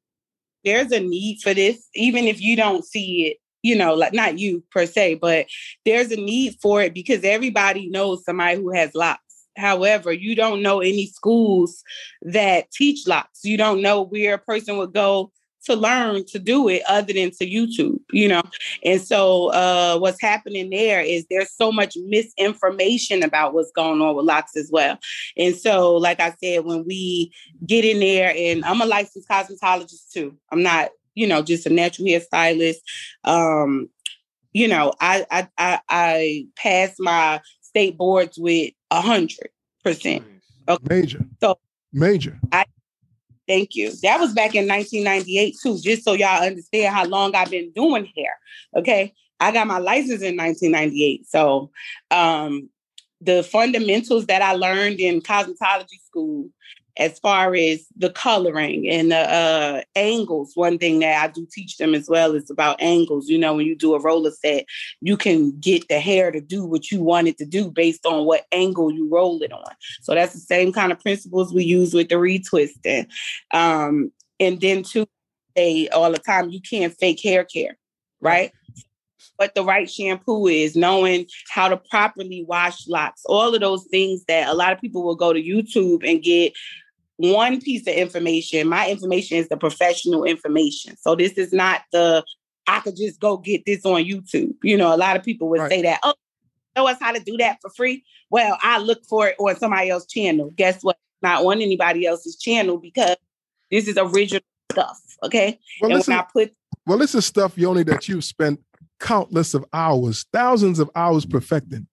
there's 0.65 0.93
a 0.93 1.01
need 1.01 1.41
for 1.43 1.55
this, 1.55 1.89
even 1.95 2.25
if 2.25 2.41
you 2.41 2.57
don't 2.57 2.85
see 2.85 3.27
it, 3.27 3.37
you 3.63 3.77
know, 3.77 3.95
like 3.95 4.13
not 4.13 4.39
you 4.39 4.63
per 4.71 4.87
se, 4.87 5.15
but 5.15 5.47
there's 5.85 6.11
a 6.11 6.17
need 6.17 6.57
for 6.61 6.83
it 6.83 6.95
because 6.95 7.25
everybody 7.25 7.89
knows 7.89 8.25
somebody 8.25 8.57
who 8.57 8.73
has 8.73 8.95
locks. 8.95 9.21
However, 9.57 10.13
you 10.13 10.35
don't 10.35 10.63
know 10.63 10.81
any 10.81 11.07
schools 11.07 11.83
that 12.23 12.71
teach 12.71 13.07
locks. 13.07 13.45
You 13.45 13.57
don't 13.57 13.83
know 13.83 14.03
where 14.03 14.35
a 14.35 14.39
person 14.39 14.77
would 14.79 14.95
go 14.95 15.33
to 15.65 15.77
learn 15.77 16.25
to 16.25 16.39
do 16.39 16.69
it 16.69 16.83
other 16.89 17.13
than 17.13 17.31
to 17.31 17.47
YouTube, 17.47 17.99
you 18.13 18.29
know. 18.29 18.43
And 18.85 19.01
so 19.01 19.49
uh 19.53 19.99
what's 19.99 20.21
happening 20.21 20.71
there 20.71 21.01
is 21.01 21.27
there's 21.29 21.53
so 21.53 21.71
much 21.71 21.97
misinformation 22.07 23.23
about 23.23 23.53
what's 23.53 23.73
going 23.73 24.01
on 24.01 24.17
with 24.17 24.27
locks 24.27 24.57
as 24.57 24.71
well. 24.73 24.99
And 25.37 25.55
so, 25.55 25.97
like 25.97 26.21
I 26.21 26.35
said, 26.43 26.65
when 26.65 26.85
we 26.87 27.33
get 27.67 27.85
in 27.85 28.01
there, 28.01 28.33
and 28.35 28.65
I'm 28.65 28.81
a 28.81 28.87
licensed 28.87 29.29
cosmetologist 29.29 30.11
too. 30.13 30.37
I'm 30.51 30.63
not, 30.63 30.91
you 31.21 31.27
know, 31.27 31.43
just 31.43 31.67
a 31.67 31.71
natural 31.71 32.09
hairstylist. 32.09 32.79
Um, 33.25 33.91
you 34.53 34.67
know, 34.67 34.95
I 35.01 35.27
I 35.31 35.49
I, 35.59 35.81
I 35.89 36.47
passed 36.57 36.97
my 36.99 37.41
state 37.61 37.99
boards 37.99 38.39
with 38.39 38.73
a 38.91 39.03
hundred 39.03 39.51
percent. 39.85 40.25
Major. 40.89 41.25
So- 41.41 41.59
major. 41.93 42.39
I 42.53 42.65
Thank 43.47 43.75
you. 43.75 43.91
That 44.05 44.21
was 44.21 44.33
back 44.33 44.55
in 44.55 44.69
1998 44.69 45.57
too, 45.61 45.77
just 45.81 46.05
so 46.05 46.13
y'all 46.13 46.41
understand 46.41 46.95
how 46.95 47.05
long 47.05 47.35
I've 47.35 47.51
been 47.51 47.73
doing 47.73 48.09
hair. 48.17 48.33
Okay. 48.77 49.13
I 49.41 49.51
got 49.51 49.67
my 49.67 49.79
license 49.79 50.23
in 50.23 50.37
1998. 50.37 51.27
So 51.29 51.73
um 52.13 52.71
the 53.21 53.43
fundamentals 53.43 54.27
that 54.27 54.41
I 54.41 54.53
learned 54.53 55.01
in 55.01 55.21
cosmetology 55.21 56.01
school 56.07 56.49
as 56.97 57.19
far 57.19 57.55
as 57.55 57.87
the 57.97 58.11
coloring 58.11 58.89
and 58.89 59.13
the 59.13 59.19
uh, 59.19 59.83
angles. 59.97 60.53
One 60.55 60.79
thing 60.79 61.01
that 61.01 61.23
I 61.23 61.33
do 61.33 61.47
teach 61.51 61.77
them 61.79 61.95
as 61.95 62.09
well 62.09 62.35
is 62.35 62.51
about 62.51 62.81
angles. 62.81 63.29
You 63.29 63.39
know, 63.39 63.55
when 63.55 63.67
you 63.67 63.77
do 63.77 63.95
a 63.95 64.01
roller 64.01 64.31
set, 64.31 64.67
you 65.01 65.17
can 65.17 65.59
get 65.61 65.89
the 65.89 66.01
hair 66.01 66.31
to 66.31 66.41
do 66.41 66.65
what 66.65 66.91
you 66.91 67.03
want 67.03 67.29
it 67.29 67.39
to 67.39 67.47
do 67.47 67.71
based 67.71 68.05
on 68.07 68.25
what 68.27 68.47
angle 68.53 68.91
you 68.91 69.09
roll 69.09 69.43
it 69.43 69.53
on. 69.53 69.73
So 70.03 70.15
that's 70.15 70.35
the 70.35 70.41
same 70.41 70.73
kind 70.73 70.93
of 70.93 71.01
principles 71.01 71.53
we 71.53 71.65
use 71.65 71.95
with 71.95 72.09
the 72.09 72.17
retwisting. 72.17 73.07
Um, 73.53 74.13
and 74.39 74.61
then 74.61 74.83
too, 74.83 75.07
they 75.57 75.89
all 75.91 76.13
the 76.13 76.19
time 76.19 76.51
you 76.51 76.61
can't 76.61 76.95
fake 76.99 77.23
hair 77.23 77.45
care, 77.45 77.77
right? 78.21 78.53
What 79.41 79.55
the 79.55 79.65
right 79.65 79.91
shampoo 79.91 80.49
is, 80.49 80.77
knowing 80.77 81.25
how 81.49 81.69
to 81.69 81.79
properly 81.79 82.45
wash 82.47 82.87
locks, 82.87 83.23
all 83.25 83.55
of 83.55 83.63
those 83.63 83.87
things 83.91 84.23
that 84.29 84.51
a 84.51 84.53
lot 84.53 84.75
of 84.75 84.79
people 84.83 85.03
will 85.03 85.17
go 85.17 85.33
to 85.33 85.43
YouTube 85.43 86.07
and 86.07 86.23
get 86.23 86.53
one 87.17 87.59
piece 87.63 87.81
of 87.89 87.95
information. 87.95 88.69
My 88.69 88.91
information 88.91 89.39
is 89.39 89.49
the 89.49 89.57
professional 89.57 90.25
information. 90.25 90.95
So 90.99 91.15
this 91.15 91.33
is 91.39 91.55
not 91.55 91.81
the 91.91 92.23
I 92.67 92.81
could 92.81 92.97
just 92.97 93.19
go 93.19 93.39
get 93.39 93.65
this 93.65 93.87
on 93.87 94.05
YouTube. 94.05 94.53
You 94.63 94.77
know, 94.77 94.95
a 94.95 94.99
lot 94.99 95.17
of 95.17 95.23
people 95.23 95.49
would 95.49 95.61
Right. 95.61 95.71
say 95.71 95.83
that, 95.85 96.01
oh, 96.03 96.13
show 96.77 96.87
us 96.87 96.99
how 97.01 97.13
to 97.13 97.21
do 97.21 97.39
that 97.39 97.61
for 97.63 97.71
free. 97.71 98.05
Well, 98.29 98.59
I 98.61 98.77
look 98.77 99.07
for 99.09 99.29
it 99.29 99.37
on 99.39 99.57
somebody 99.57 99.89
else's 99.89 100.13
channel. 100.13 100.53
Guess 100.55 100.83
what? 100.83 100.99
Not 101.23 101.47
on 101.47 101.63
anybody 101.63 102.05
else's 102.05 102.37
channel 102.37 102.77
because 102.77 103.17
this 103.71 103.89
is 103.89 103.97
original 103.97 104.43
stuff. 104.71 105.01
Okay. 105.23 105.59
Well, 105.81 105.93
and 105.93 105.99
listen, 105.99 106.13
when 106.13 106.21
I 106.21 106.27
put 106.31 106.55
well, 106.87 106.99
this 106.99 107.15
is 107.15 107.25
stuff, 107.25 107.57
Yoni, 107.57 107.85
that 107.85 108.07
you've 108.07 108.25
spent 108.25 108.61
countless 109.01 109.55
of 109.55 109.65
hours, 109.73 110.27
thousands 110.33 110.79
of 110.79 110.91
hours 110.95 111.25
mm-hmm. 111.25 111.39
perfecting. 111.39 111.89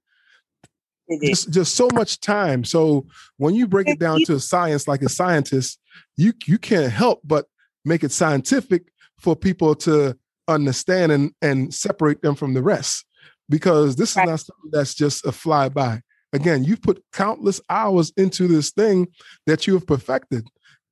it 1.07 1.23
is, 1.23 1.29
Just, 1.29 1.51
just 1.51 1.75
so 1.75 1.87
much 1.93 2.19
time. 2.19 2.63
So 2.63 3.07
when 3.37 3.55
you 3.55 3.67
break 3.67 3.87
it 3.87 3.99
down 3.99 4.23
to 4.25 4.35
a 4.35 4.39
science, 4.39 4.87
like 4.87 5.01
a 5.01 5.09
scientist, 5.09 5.79
you 6.15 6.33
you 6.45 6.59
can't 6.59 6.91
help 6.91 7.21
but 7.23 7.45
make 7.85 8.03
it 8.03 8.11
scientific 8.11 8.91
for 9.19 9.35
people 9.35 9.73
to 9.75 10.17
understand 10.47 11.11
and 11.11 11.31
and 11.41 11.73
separate 11.73 12.21
them 12.21 12.35
from 12.35 12.53
the 12.53 12.61
rest. 12.61 13.05
Because 13.49 13.95
this 13.95 14.11
is 14.11 14.17
not 14.17 14.39
something 14.41 14.71
that's 14.71 14.93
just 14.93 15.25
a 15.25 15.29
flyby. 15.29 16.01
Again, 16.33 16.65
you've 16.65 16.81
put 16.81 17.01
countless 17.13 17.61
hours 17.69 18.11
into 18.17 18.47
this 18.47 18.71
thing 18.71 19.07
that 19.45 19.65
you 19.65 19.73
have 19.75 19.87
perfected. 19.87 20.45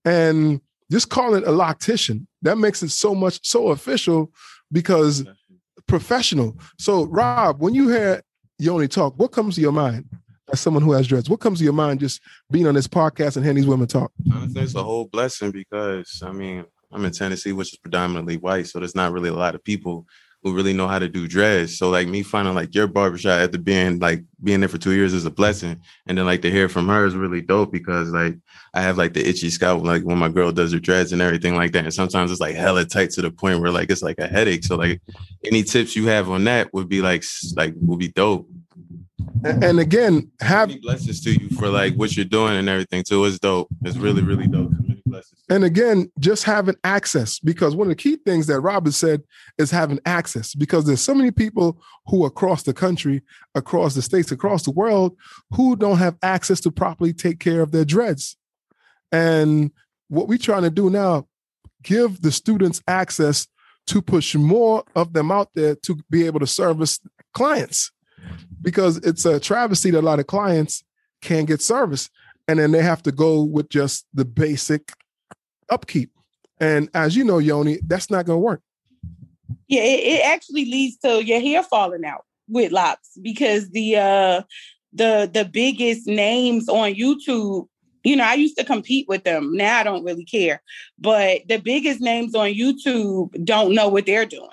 And 0.06 0.62
just 0.90 1.10
calling 1.10 1.42
it 1.42 1.48
a 1.48 1.52
loctician, 1.52 2.28
that 2.44 2.58
makes 2.58 2.82
it 2.82 2.92
so 2.92 3.14
much 3.14 3.46
so 3.46 3.70
official 3.70 4.32
because 4.72 5.26
professional. 5.88 6.58
So, 6.78 7.06
Rob, 7.06 7.62
when 7.62 7.74
you 7.74 7.90
hear 7.90 8.22
Yoni 8.58 8.88
talk, 8.88 9.18
what 9.18 9.32
comes 9.32 9.56
to 9.56 9.62
your 9.62 9.72
mind 9.72 10.06
as 10.52 10.60
someone 10.60 10.84
who 10.84 10.92
has 10.94 11.08
dreads? 11.08 11.30
What 11.30 11.40
comes 11.40 11.60
to 11.60 11.64
your 11.64 11.74
mind 11.74 12.00
just 12.00 12.22
being 12.52 12.68
on 12.68 12.76
this 12.76 12.88
podcast 12.88 13.36
and 13.36 13.46
hearing 13.46 13.58
these 13.58 13.68
women 13.68 13.88
talk? 13.88 14.12
Honestly, 14.34 14.62
it's 14.62 14.76
a 14.76 14.84
whole 14.84 15.06
blessing 15.06 15.52
because 15.52 16.22
I 16.24 16.32
mean, 16.32 16.66
I'm 16.92 17.06
in 17.06 17.12
Tennessee, 17.12 17.52
which 17.52 17.74
is 17.74 17.80
predominantly 17.80 18.38
white, 18.38 18.68
so 18.68 18.80
there's 18.80 18.96
not 18.96 19.12
really 19.12 19.30
a 19.30 19.34
lot 19.34 19.56
of 19.56 19.64
people 19.64 20.06
who 20.46 20.54
really 20.54 20.74
know 20.74 20.88
how 20.88 21.00
to 21.00 21.10
do 21.10 21.28
dreads. 21.28 21.76
So 21.76 21.90
like 21.90 22.08
me 22.08 22.22
finding 22.22 22.54
like 22.54 22.76
your 22.76 22.86
barbershop 22.86 23.42
after 23.42 23.58
being 23.58 23.98
like 23.98 24.24
being 24.44 24.60
there 24.60 24.70
for 24.70 24.78
two 24.78 24.92
years 24.92 25.12
is 25.12 25.26
a 25.26 25.32
blessing. 25.32 25.82
And 26.06 26.16
then 26.16 26.28
like 26.28 26.44
to 26.44 26.52
hear 26.52 26.70
from 26.70 26.88
her 26.88 27.04
is 27.04 27.16
really 27.16 27.42
dope 27.42 27.72
because 27.72 28.12
like 28.12 28.38
I 28.76 28.82
have 28.82 28.96
like 28.96 29.14
the 29.14 29.28
itchy 29.28 29.50
scalp 29.50 29.84
like 29.84 30.04
when 30.04 30.20
my 30.20 30.30
girl 30.30 30.52
does 30.52 30.72
her 30.72 30.80
dreads 30.80 31.12
and 31.12 31.22
everything 31.22 31.56
like 31.56 31.72
that. 31.72 31.86
And 31.86 31.94
sometimes 31.94 32.32
it's 32.32 32.42
like 32.42 32.54
hella 32.54 32.86
tight 32.86 33.10
to 33.12 33.24
the 33.24 33.32
point 33.32 33.60
where 33.60 33.72
like 33.72 33.90
it's 33.90 34.04
like 34.04 34.20
a 34.20 34.28
headache. 34.28 34.64
So 34.64 34.76
like 34.76 35.02
any 35.44 35.64
tips 35.64 35.96
you 35.96 36.06
have 36.10 36.30
on 36.30 36.44
that 36.44 36.72
would 36.76 36.90
be 36.90 37.02
like 37.02 37.24
like 37.56 37.74
would 37.82 38.00
be 38.00 38.10
dope. 38.10 38.48
And, 39.44 39.64
and 39.64 39.80
again, 39.80 40.30
have 40.42 40.80
blessings 40.84 41.22
to 41.24 41.32
you 41.32 41.50
for 41.58 41.70
like 41.70 41.96
what 41.96 42.16
you're 42.16 42.24
doing 42.24 42.56
and 42.56 42.70
everything 42.70 43.04
too. 43.04 43.26
It's 43.26 43.40
dope. 43.40 43.68
It's 43.84 43.98
really, 43.98 44.22
really 44.22 44.46
dope. 44.46 44.72
And 45.50 45.64
again, 45.64 46.12
just 46.20 46.44
having 46.44 46.76
access 46.84 47.40
because 47.40 47.76
one 47.76 47.88
of 47.88 47.90
the 47.90 48.02
key 48.02 48.18
things 48.18 48.48
that 48.48 48.62
Rob 48.62 48.86
has 48.86 48.98
said 48.98 49.24
is 49.58 49.72
having 49.72 50.00
access 50.06 50.56
because 50.56 50.86
there's 50.86 51.02
so 51.02 51.14
many 51.14 51.32
people 51.32 51.82
who 52.08 52.26
across 52.26 52.64
the 52.64 52.74
country, 52.74 53.22
across 53.54 53.96
the 53.96 54.02
states, 54.02 54.32
across 54.32 54.64
the 54.64 54.72
world 54.72 55.16
who 55.52 55.76
don't 55.76 55.98
have 55.98 56.18
access 56.22 56.60
to 56.62 56.72
properly 56.72 57.14
take 57.14 57.40
care 57.40 57.62
of 57.62 57.72
their 57.72 57.86
dreads. 57.86 58.38
And 59.12 59.72
what 60.08 60.28
we're 60.28 60.38
trying 60.38 60.64
to 60.64 60.70
do 60.70 60.90
now, 60.90 61.28
give 61.84 62.22
the 62.22 62.32
students 62.32 62.82
access 62.88 63.48
to 63.88 64.02
push 64.02 64.36
more 64.36 64.84
of 64.96 65.14
them 65.14 65.32
out 65.32 65.50
there 65.54 65.76
to 65.76 66.00
be 66.10 66.26
able 66.26 66.40
to 66.40 66.48
service 66.48 67.00
clients 67.34 67.92
because 68.62 68.98
it's 68.98 69.26
a 69.26 69.40
travesty 69.40 69.92
that 69.92 70.00
a 70.00 70.02
lot 70.02 70.20
of 70.20 70.26
clients 70.26 70.84
can't 71.22 71.48
get 71.48 71.62
service 71.62 72.10
and 72.48 72.60
then 72.60 72.72
they 72.72 72.82
have 72.82 73.04
to 73.04 73.12
go 73.12 73.44
with 73.44 73.70
just 73.70 74.06
the 74.14 74.26
basic 74.26 74.92
upkeep. 75.70 76.12
And 76.60 76.90
as 76.94 77.16
you 77.16 77.24
know, 77.24 77.40
Yoni, 77.40 77.80
that's 77.86 78.10
not 78.10 78.26
going 78.26 78.38
to 78.38 78.42
work. 78.42 78.62
yeah, 79.68 79.82
it, 79.82 80.20
it 80.20 80.26
actually 80.26 80.66
leads 80.66 80.98
to 80.98 81.24
your 81.24 81.40
hair 81.40 81.64
falling 81.64 82.06
out 82.06 82.24
with 82.48 82.72
locks 82.72 83.10
because 83.22 83.70
the 83.72 83.96
uh 83.98 84.42
the 84.94 85.30
the 85.34 85.46
biggest 85.46 86.08
names 86.08 86.70
on 86.70 86.94
YouTube, 86.94 87.68
you 88.04 88.16
know, 88.16 88.24
I 88.24 88.36
used 88.36 88.58
to 88.58 88.64
compete 88.64 89.08
with 89.08 89.24
them. 89.24 89.52
Now 89.54 89.80
I 89.80 89.84
don't 89.84 90.04
really 90.04 90.26
care. 90.26 90.62
But 90.98 91.42
the 91.48 91.58
biggest 91.58 92.02
names 92.02 92.36
on 92.36 92.50
YouTube 92.50 93.44
don't 93.44 93.74
know 93.74 93.90
what 93.90 94.06
they're 94.06 94.26
doing. 94.26 94.50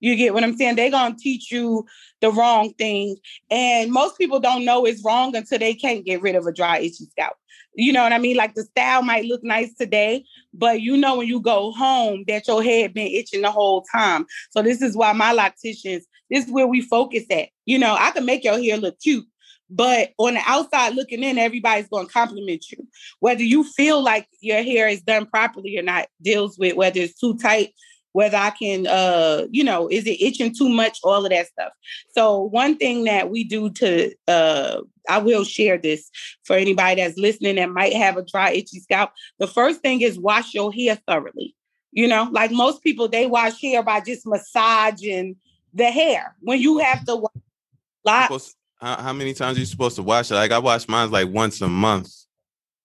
You 0.00 0.16
get 0.16 0.34
what 0.34 0.44
I'm 0.44 0.56
saying? 0.56 0.76
They're 0.76 0.90
gonna 0.90 1.16
teach 1.18 1.50
you 1.52 1.86
the 2.20 2.30
wrong 2.30 2.74
thing. 2.74 3.16
And 3.50 3.92
most 3.92 4.18
people 4.18 4.40
don't 4.40 4.64
know 4.64 4.84
it's 4.84 5.04
wrong 5.04 5.36
until 5.36 5.58
they 5.58 5.74
can't 5.74 6.04
get 6.04 6.22
rid 6.22 6.34
of 6.34 6.46
a 6.46 6.52
dry, 6.52 6.78
itchy 6.78 7.06
scalp. 7.10 7.36
You 7.74 7.92
know 7.92 8.02
what 8.02 8.12
I 8.12 8.18
mean? 8.18 8.36
Like 8.36 8.54
the 8.54 8.62
style 8.62 9.02
might 9.02 9.24
look 9.24 9.42
nice 9.42 9.74
today, 9.74 10.24
but 10.52 10.80
you 10.80 10.96
know 10.96 11.16
when 11.16 11.28
you 11.28 11.40
go 11.40 11.72
home 11.72 12.24
that 12.28 12.46
your 12.46 12.62
head 12.62 12.94
been 12.94 13.08
itching 13.08 13.42
the 13.42 13.50
whole 13.50 13.84
time. 13.92 14.26
So 14.50 14.62
this 14.62 14.80
is 14.80 14.96
why 14.96 15.12
my 15.12 15.34
locticians, 15.34 16.02
this 16.30 16.46
is 16.46 16.50
where 16.50 16.66
we 16.66 16.80
focus 16.80 17.24
at. 17.30 17.48
You 17.66 17.78
know, 17.78 17.96
I 17.98 18.10
can 18.12 18.24
make 18.24 18.44
your 18.44 18.62
hair 18.62 18.76
look 18.76 19.00
cute, 19.00 19.26
but 19.68 20.10
on 20.18 20.34
the 20.34 20.42
outside 20.46 20.94
looking 20.94 21.22
in, 21.22 21.38
everybody's 21.38 21.88
going 21.88 22.06
to 22.06 22.12
compliment 22.12 22.64
you. 22.70 22.86
Whether 23.20 23.42
you 23.42 23.64
feel 23.64 24.02
like 24.02 24.28
your 24.40 24.62
hair 24.62 24.88
is 24.88 25.02
done 25.02 25.26
properly 25.26 25.78
or 25.78 25.82
not 25.82 26.06
deals 26.22 26.58
with 26.58 26.76
whether 26.76 27.00
it's 27.00 27.18
too 27.18 27.36
tight, 27.38 27.72
whether 28.14 28.36
I 28.36 28.50
can, 28.50 28.86
uh, 28.86 29.46
you 29.50 29.64
know, 29.64 29.88
is 29.88 30.06
it 30.06 30.22
itching 30.22 30.54
too 30.54 30.68
much, 30.68 31.00
all 31.02 31.24
of 31.24 31.30
that 31.30 31.48
stuff. 31.48 31.72
So 32.12 32.42
one 32.42 32.76
thing 32.76 33.04
that 33.04 33.28
we 33.28 33.42
do 33.42 33.70
to, 33.70 34.14
uh, 34.28 34.82
I 35.08 35.18
will 35.18 35.42
share 35.42 35.78
this 35.78 36.10
for 36.44 36.54
anybody 36.54 37.02
that's 37.02 37.18
listening 37.18 37.56
that 37.56 37.70
might 37.70 37.92
have 37.92 38.16
a 38.16 38.24
dry, 38.24 38.52
itchy 38.52 38.78
scalp. 38.78 39.10
The 39.40 39.48
first 39.48 39.80
thing 39.80 40.00
is 40.00 40.16
wash 40.16 40.54
your 40.54 40.72
hair 40.72 40.96
thoroughly. 41.08 41.56
You 41.90 42.06
know, 42.06 42.28
like 42.30 42.52
most 42.52 42.84
people, 42.84 43.08
they 43.08 43.26
wash 43.26 43.60
hair 43.60 43.82
by 43.82 44.00
just 44.00 44.28
massaging 44.28 45.34
the 45.72 45.90
hair. 45.90 46.36
When 46.38 46.60
you 46.60 46.78
have 46.78 47.04
to 47.06 47.16
wash, 47.16 48.30
how, 48.76 48.96
how 49.02 49.12
many 49.12 49.34
times 49.34 49.56
are 49.56 49.60
you 49.60 49.66
supposed 49.66 49.96
to 49.96 50.04
wash 50.04 50.30
it? 50.30 50.34
Like 50.34 50.52
I 50.52 50.58
wash 50.60 50.86
mine 50.86 51.10
like 51.10 51.28
once 51.28 51.60
a 51.62 51.68
month. 51.68 52.12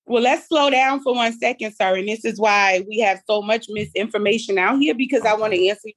Well, 0.10 0.24
let's 0.24 0.48
slow 0.48 0.72
down 0.72 1.02
for 1.02 1.14
one 1.14 1.38
second, 1.38 1.76
sir. 1.76 1.96
And 1.96 2.08
this 2.08 2.26
is 2.26 2.40
why 2.40 2.84
we 2.88 3.00
have 3.00 3.22
so 3.28 3.44
much 3.44 3.68
misinformation 3.70 4.58
out 4.58 4.80
here 4.80 4.96
because. 4.96 5.22
I 5.22 5.36
want 5.36 5.54
to 5.54 5.68
answer 5.68 5.90
you 5.90 5.94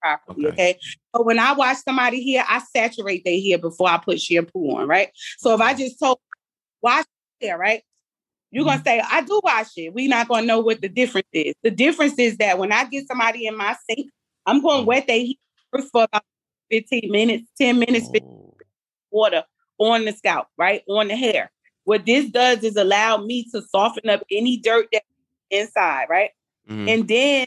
properly. 0.00 0.46
Okay. 0.46 0.52
okay. 0.52 0.78
But 1.12 1.26
when 1.26 1.38
I 1.38 1.52
wash 1.52 1.76
somebody 1.82 2.22
here, 2.22 2.42
I 2.48 2.60
saturate 2.74 3.24
their 3.24 3.38
hair 3.38 3.58
before 3.58 3.88
I 3.88 3.98
put 3.98 4.18
shampoo 4.18 4.70
on, 4.70 4.88
right? 4.88 5.10
So 5.38 5.54
if 5.54 5.60
I 5.60 5.74
just 5.74 5.98
told 5.98 6.18
wash 6.80 7.04
hair, 7.40 7.58
right? 7.58 7.82
You're 8.50 8.64
gonna 8.64 8.78
mm-hmm. 8.78 8.84
say, 8.84 9.02
I 9.08 9.20
do 9.20 9.40
wash 9.44 9.68
it. 9.76 9.92
We're 9.92 10.08
not 10.08 10.28
gonna 10.28 10.46
know 10.46 10.60
what 10.60 10.80
the 10.80 10.88
difference 10.88 11.28
is. 11.32 11.54
The 11.62 11.70
difference 11.70 12.18
is 12.18 12.38
that 12.38 12.58
when 12.58 12.72
I 12.72 12.84
get 12.86 13.06
somebody 13.06 13.46
in 13.46 13.56
my 13.56 13.76
sink, 13.88 14.10
I'm 14.46 14.62
gonna 14.62 14.84
wet 14.84 15.06
their 15.06 15.18
hair 15.18 15.84
for 15.92 16.04
about 16.04 16.24
15 16.70 17.12
minutes, 17.12 17.44
10 17.58 17.78
minutes, 17.78 18.06
15 18.06 18.22
oh 18.24 18.54
water 19.10 19.44
on 19.78 20.04
the 20.04 20.12
scalp, 20.12 20.46
right? 20.56 20.82
On 20.88 21.08
the 21.08 21.16
hair. 21.16 21.50
What 21.84 22.06
this 22.06 22.30
does 22.30 22.62
is 22.62 22.76
allow 22.76 23.18
me 23.18 23.46
to 23.52 23.62
soften 23.62 24.10
up 24.10 24.22
any 24.30 24.58
dirt 24.58 24.88
that's 24.92 25.06
inside, 25.50 26.06
right? 26.08 26.30
Mm-hmm. 26.68 26.88
And 26.88 27.08
then 27.08 27.46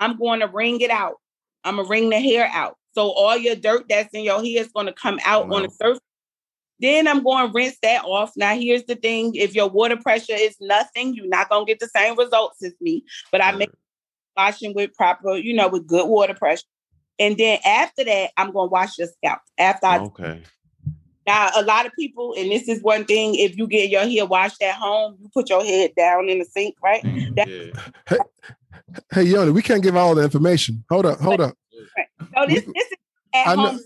I'm 0.00 0.18
going 0.18 0.40
to 0.40 0.48
wring 0.48 0.80
it 0.80 0.90
out. 0.90 1.16
I'm 1.64 1.76
gonna 1.76 1.88
wring 1.88 2.10
the 2.10 2.20
hair 2.20 2.50
out. 2.52 2.76
So 2.94 3.10
all 3.10 3.36
your 3.36 3.56
dirt 3.56 3.86
that's 3.88 4.12
in 4.14 4.24
your 4.24 4.42
hair 4.42 4.62
is 4.62 4.68
going 4.68 4.86
to 4.86 4.92
come 4.92 5.20
out 5.24 5.48
wow. 5.48 5.56
on 5.56 5.62
the 5.64 5.70
surface. 5.70 6.00
Then 6.80 7.08
I'm 7.08 7.22
going 7.22 7.46
to 7.46 7.52
rinse 7.52 7.76
that 7.82 8.04
off. 8.04 8.32
Now, 8.36 8.54
here's 8.54 8.84
the 8.84 8.96
thing: 8.96 9.34
if 9.34 9.54
your 9.54 9.68
water 9.68 9.96
pressure 9.96 10.34
is 10.34 10.56
nothing, 10.60 11.14
you're 11.14 11.28
not 11.28 11.48
going 11.48 11.66
to 11.66 11.70
get 11.70 11.80
the 11.80 11.88
same 11.88 12.16
results 12.18 12.62
as 12.62 12.72
me. 12.80 13.04
But 13.32 13.42
I 13.42 13.52
make 13.52 13.70
washing 14.36 14.74
with 14.74 14.94
proper, 14.94 15.36
you 15.36 15.54
know, 15.54 15.68
with 15.68 15.86
good 15.86 16.08
water 16.08 16.34
pressure. 16.34 16.66
And 17.18 17.36
then 17.38 17.58
after 17.64 18.04
that, 18.04 18.30
I'm 18.36 18.52
going 18.52 18.68
to 18.68 18.72
wash 18.72 18.98
your 18.98 19.08
scalp. 19.08 19.40
After 19.58 19.86
I 19.86 19.98
okay. 19.98 20.42
Now, 21.26 21.50
a 21.56 21.62
lot 21.62 21.86
of 21.86 21.92
people, 21.98 22.34
and 22.38 22.50
this 22.50 22.68
is 22.68 22.82
one 22.82 23.04
thing, 23.04 23.34
if 23.34 23.56
you 23.56 23.66
get 23.66 23.90
your 23.90 24.02
hair 24.06 24.26
washed 24.26 24.62
at 24.62 24.76
home, 24.76 25.16
you 25.20 25.28
put 25.34 25.50
your 25.50 25.64
head 25.64 25.90
down 25.96 26.28
in 26.28 26.38
the 26.38 26.44
sink, 26.44 26.76
right? 26.82 27.02
Mm, 27.04 27.34
that- 27.34 27.48
yeah. 27.48 27.90
Hey, 28.08 28.18
hey, 29.12 29.22
Yoni, 29.24 29.50
we 29.50 29.62
can't 29.62 29.82
give 29.82 29.96
all 29.96 30.14
the 30.14 30.22
information. 30.22 30.84
Hold 30.88 31.06
up, 31.06 31.18
hold 31.18 31.40
up. 31.40 31.56
So 32.34 32.46
this, 32.46 32.64
this 32.64 32.86
is 32.86 32.96
at 33.34 33.48
I 33.48 33.56
know, 33.56 33.68
home. 33.70 33.80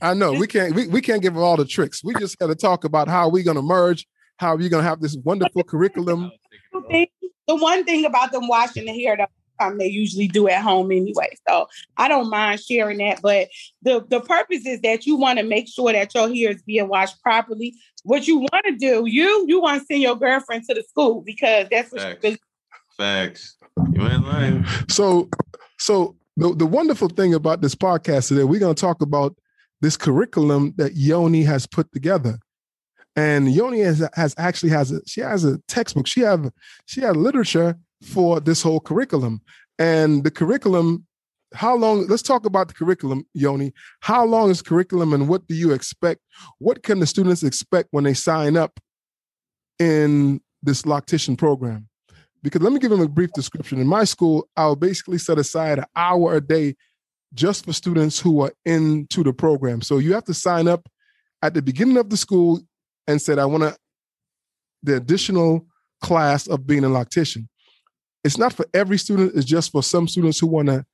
I 0.00 0.14
know 0.14 0.32
we 0.32 0.46
can't 0.46 0.74
we, 0.74 0.86
we 0.86 1.00
can't 1.00 1.20
give 1.20 1.36
all 1.36 1.56
the 1.56 1.64
tricks. 1.64 2.02
We 2.02 2.14
just 2.14 2.38
got 2.38 2.46
to 2.46 2.54
talk 2.54 2.84
about 2.84 3.08
how 3.08 3.28
we're 3.28 3.44
gonna 3.44 3.62
merge, 3.62 4.06
how 4.38 4.56
we're 4.56 4.68
gonna 4.68 4.82
have 4.82 5.00
this 5.00 5.16
wonderful 5.24 5.64
curriculum. 5.64 6.30
The 6.72 7.54
one 7.54 7.84
thing 7.84 8.04
about 8.04 8.32
them 8.32 8.48
washing 8.48 8.86
the 8.86 8.92
hair, 8.92 9.16
though, 9.16 9.26
um, 9.60 9.78
they 9.78 9.86
usually 9.86 10.28
do 10.28 10.48
at 10.48 10.62
home 10.62 10.90
anyway. 10.92 11.36
So 11.48 11.68
I 11.96 12.08
don't 12.08 12.30
mind 12.30 12.60
sharing 12.60 12.98
that. 12.98 13.20
But 13.22 13.48
the, 13.82 14.04
the 14.08 14.20
purpose 14.20 14.66
is 14.66 14.80
that 14.80 15.06
you 15.06 15.16
want 15.16 15.38
to 15.38 15.44
make 15.44 15.68
sure 15.68 15.92
that 15.92 16.14
your 16.14 16.28
hair 16.28 16.50
is 16.50 16.62
being 16.62 16.88
washed 16.88 17.22
properly. 17.22 17.74
What 18.04 18.26
you 18.26 18.38
want 18.38 18.64
to 18.66 18.76
do, 18.76 19.04
you 19.06 19.44
you 19.48 19.60
want 19.60 19.80
to 19.80 19.86
send 19.86 20.02
your 20.02 20.16
girlfriend 20.16 20.64
to 20.68 20.74
the 20.74 20.82
school 20.82 21.22
because 21.22 21.66
that's 21.70 21.90
what 21.92 22.02
Facts. 22.02 22.20
She 22.22 22.36
Facts. 22.96 23.56
You 23.92 24.06
ain't 24.06 24.26
lying. 24.26 24.64
So 24.88 25.28
so 25.78 26.16
the, 26.36 26.54
the 26.54 26.66
wonderful 26.66 27.08
thing 27.08 27.34
about 27.34 27.62
this 27.62 27.74
podcast 27.74 28.28
today, 28.28 28.44
we're 28.44 28.60
gonna 28.60 28.74
talk 28.74 29.02
about 29.02 29.36
this 29.80 29.96
curriculum 29.96 30.74
that 30.76 30.94
Yoni 30.94 31.42
has 31.42 31.66
put 31.66 31.92
together. 31.92 32.38
And 33.14 33.50
Yoni 33.50 33.80
has, 33.80 34.06
has 34.14 34.34
actually 34.36 34.70
has 34.70 34.92
a 34.92 35.00
she 35.06 35.22
has 35.22 35.44
a 35.44 35.58
textbook. 35.68 36.06
She 36.06 36.20
have 36.20 36.50
she 36.84 37.00
had 37.00 37.16
literature 37.16 37.78
for 38.02 38.40
this 38.40 38.62
whole 38.62 38.80
curriculum. 38.80 39.40
And 39.78 40.24
the 40.24 40.30
curriculum, 40.30 41.06
how 41.54 41.76
long? 41.76 42.06
Let's 42.06 42.22
talk 42.22 42.44
about 42.44 42.68
the 42.68 42.74
curriculum, 42.74 43.26
Yoni. 43.34 43.72
How 44.00 44.24
long 44.24 44.50
is 44.50 44.62
curriculum 44.62 45.12
and 45.12 45.28
what 45.28 45.46
do 45.46 45.54
you 45.54 45.72
expect? 45.72 46.20
What 46.58 46.82
can 46.82 47.00
the 47.00 47.06
students 47.06 47.42
expect 47.42 47.88
when 47.92 48.04
they 48.04 48.14
sign 48.14 48.56
up 48.56 48.78
in 49.78 50.40
this 50.62 50.82
loctician 50.82 51.36
program? 51.38 51.88
Because 52.42 52.62
let 52.62 52.72
me 52.72 52.78
give 52.78 52.90
them 52.90 53.00
a 53.00 53.08
brief 53.08 53.32
description. 53.32 53.80
In 53.80 53.86
my 53.86 54.04
school, 54.04 54.48
I'll 54.56 54.76
basically 54.76 55.18
set 55.18 55.38
aside 55.38 55.78
an 55.78 55.86
hour 55.94 56.36
a 56.36 56.40
day 56.40 56.76
just 57.34 57.64
for 57.64 57.72
students 57.72 58.20
who 58.20 58.40
are 58.42 58.52
into 58.64 59.22
the 59.22 59.32
program. 59.32 59.82
So 59.82 59.98
you 59.98 60.14
have 60.14 60.24
to 60.24 60.34
sign 60.34 60.68
up 60.68 60.88
at 61.42 61.54
the 61.54 61.62
beginning 61.62 61.96
of 61.96 62.08
the 62.08 62.16
school 62.16 62.60
and 63.06 63.20
said, 63.20 63.38
I 63.38 63.46
want 63.46 63.62
to 63.62 63.76
the 64.82 64.96
additional 64.96 65.66
class 66.00 66.46
of 66.46 66.66
being 66.66 66.84
a 66.84 66.88
loctician 66.88 67.48
it's 68.26 68.38
not 68.38 68.52
for 68.52 68.66
every 68.74 68.98
student, 68.98 69.32
it's 69.36 69.44
just 69.44 69.70
for 69.70 69.82
some 69.82 70.08
students 70.08 70.38
who 70.38 70.48
want 70.48 70.66
to 70.66 70.84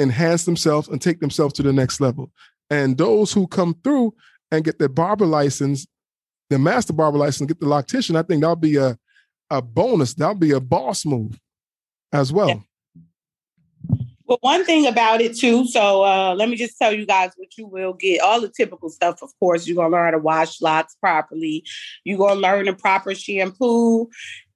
enhance 0.00 0.44
themselves 0.44 0.88
and 0.88 1.00
take 1.00 1.20
themselves 1.20 1.54
to 1.54 1.62
the 1.62 1.72
next 1.72 2.00
level. 2.00 2.30
And 2.70 2.98
those 2.98 3.32
who 3.32 3.46
come 3.46 3.74
through 3.84 4.14
and 4.50 4.64
get 4.64 4.78
their 4.78 4.88
barber 4.88 5.26
license, 5.26 5.86
their 6.48 6.58
master 6.58 6.92
barber 6.92 7.18
license, 7.18 7.46
get 7.46 7.60
the 7.60 7.66
loctician, 7.66 8.16
I 8.16 8.22
think 8.22 8.40
that'll 8.40 8.56
be 8.56 8.76
a, 8.76 8.98
a 9.48 9.62
bonus. 9.62 10.14
That'll 10.14 10.34
be 10.34 10.50
a 10.50 10.60
boss 10.60 11.06
move 11.06 11.38
as 12.12 12.32
well. 12.32 12.48
Yeah. 12.48 12.60
Well, 14.30 14.38
one 14.42 14.64
thing 14.64 14.86
about 14.86 15.20
it 15.20 15.36
too, 15.36 15.66
so 15.66 16.04
uh, 16.04 16.36
let 16.36 16.48
me 16.48 16.54
just 16.54 16.78
tell 16.78 16.92
you 16.92 17.04
guys 17.04 17.32
what 17.36 17.58
you 17.58 17.66
will 17.66 17.92
get. 17.94 18.20
All 18.20 18.40
the 18.40 18.48
typical 18.48 18.88
stuff, 18.88 19.22
of 19.22 19.30
course. 19.40 19.66
You're 19.66 19.74
gonna 19.74 19.88
learn 19.88 20.04
how 20.04 20.10
to 20.12 20.18
wash 20.18 20.60
locks 20.60 20.94
properly. 20.94 21.64
You're 22.04 22.18
gonna 22.18 22.38
learn 22.38 22.66
the 22.66 22.72
proper 22.72 23.12
shampoo. 23.12 24.08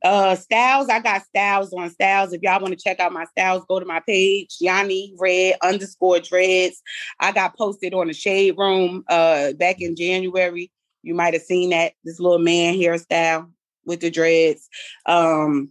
Uh, 0.05 0.37
styles, 0.37 0.91
I 0.91 1.01
got 1.01 1.25
styles 1.25 1.73
on 1.73 1.89
styles. 1.89 2.35
If 2.35 2.43
y'all 2.43 2.61
want 2.61 2.79
to 2.79 2.83
check 2.83 3.01
out 3.01 3.13
my 3.13 3.25
styles, 3.25 3.65
go 3.67 3.81
to 3.81 3.87
my 3.87 4.01
page, 4.01 4.57
Yanni 4.61 5.15
Red 5.19 5.57
underscore 5.63 6.21
dreads. 6.21 6.83
I 7.21 7.33
got 7.33 7.57
posted 7.57 7.95
on 7.95 8.09
the 8.09 8.13
shade 8.13 8.59
room 8.59 9.03
uh 9.09 9.55
back 9.55 9.81
in 9.81 9.97
January. 9.97 10.71
You 11.03 11.15
might 11.15 11.33
have 11.33 11.43
seen 11.43 11.71
that 11.71 11.95
this 12.05 12.21
little 12.21 12.39
man 12.39 12.75
hairstyle 12.75 13.51
with 13.87 14.01
the 14.01 14.11
dreads. 14.11 14.69
Um, 15.07 15.71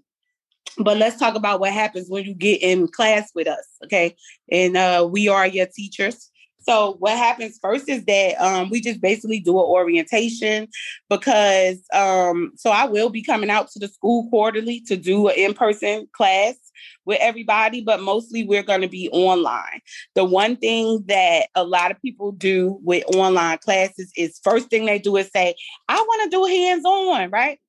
but 0.80 0.98
let's 0.98 1.20
talk 1.20 1.36
about 1.36 1.60
what 1.60 1.72
happens 1.72 2.10
when 2.10 2.24
you 2.24 2.34
get 2.34 2.64
in 2.64 2.88
class 2.88 3.30
with 3.36 3.48
us, 3.48 3.68
okay? 3.84 4.16
And 4.52 4.76
uh, 4.76 5.08
we 5.10 5.28
are 5.28 5.46
your 5.46 5.68
teachers. 5.68 6.32
So 6.64 6.96
what 7.00 7.18
happens 7.18 7.60
first 7.62 7.90
is 7.90 8.06
that 8.06 8.36
um, 8.42 8.70
we 8.70 8.82
just 8.82 9.02
basically 9.02 9.40
do 9.40 9.58
an 9.60 9.66
orientation 9.66 10.68
because 11.10 11.80
um, 11.94 12.52
so 12.56 12.72
I 12.72 12.86
will 12.86 13.10
be 13.10 13.24
coming 13.24 13.50
out 13.50 13.70
to 13.72 13.80
the 13.80 13.88
school 13.88 14.30
quarterly 14.30 14.82
to 14.88 14.98
do 14.98 15.28
an 15.28 15.36
in-person 15.36 16.08
class 16.14 16.56
with 17.06 17.20
everybody, 17.22 17.82
but 17.82 18.02
mostly 18.02 18.44
we're 18.44 18.64
going 18.64 18.82
to 18.82 18.88
be 18.88 19.10
online. 19.12 19.82
The 20.16 20.24
one 20.24 20.56
thing 20.56 21.04
that 21.08 21.48
a 21.56 21.64
lot 21.64 21.92
of 21.92 22.02
people 22.02 22.32
do 22.32 22.80
with 22.84 23.04
online 23.16 23.58
classes 23.60 24.12
is 24.16 24.40
first 24.44 24.70
thing 24.70 24.86
they 24.86 25.00
do 25.00 25.18
is 25.18 25.30
say, 25.34 25.56
I 25.90 25.96
want 25.96 26.32
to 26.32 26.38
do 26.38 26.46
hands-on, 26.46 27.30
right? 27.30 27.60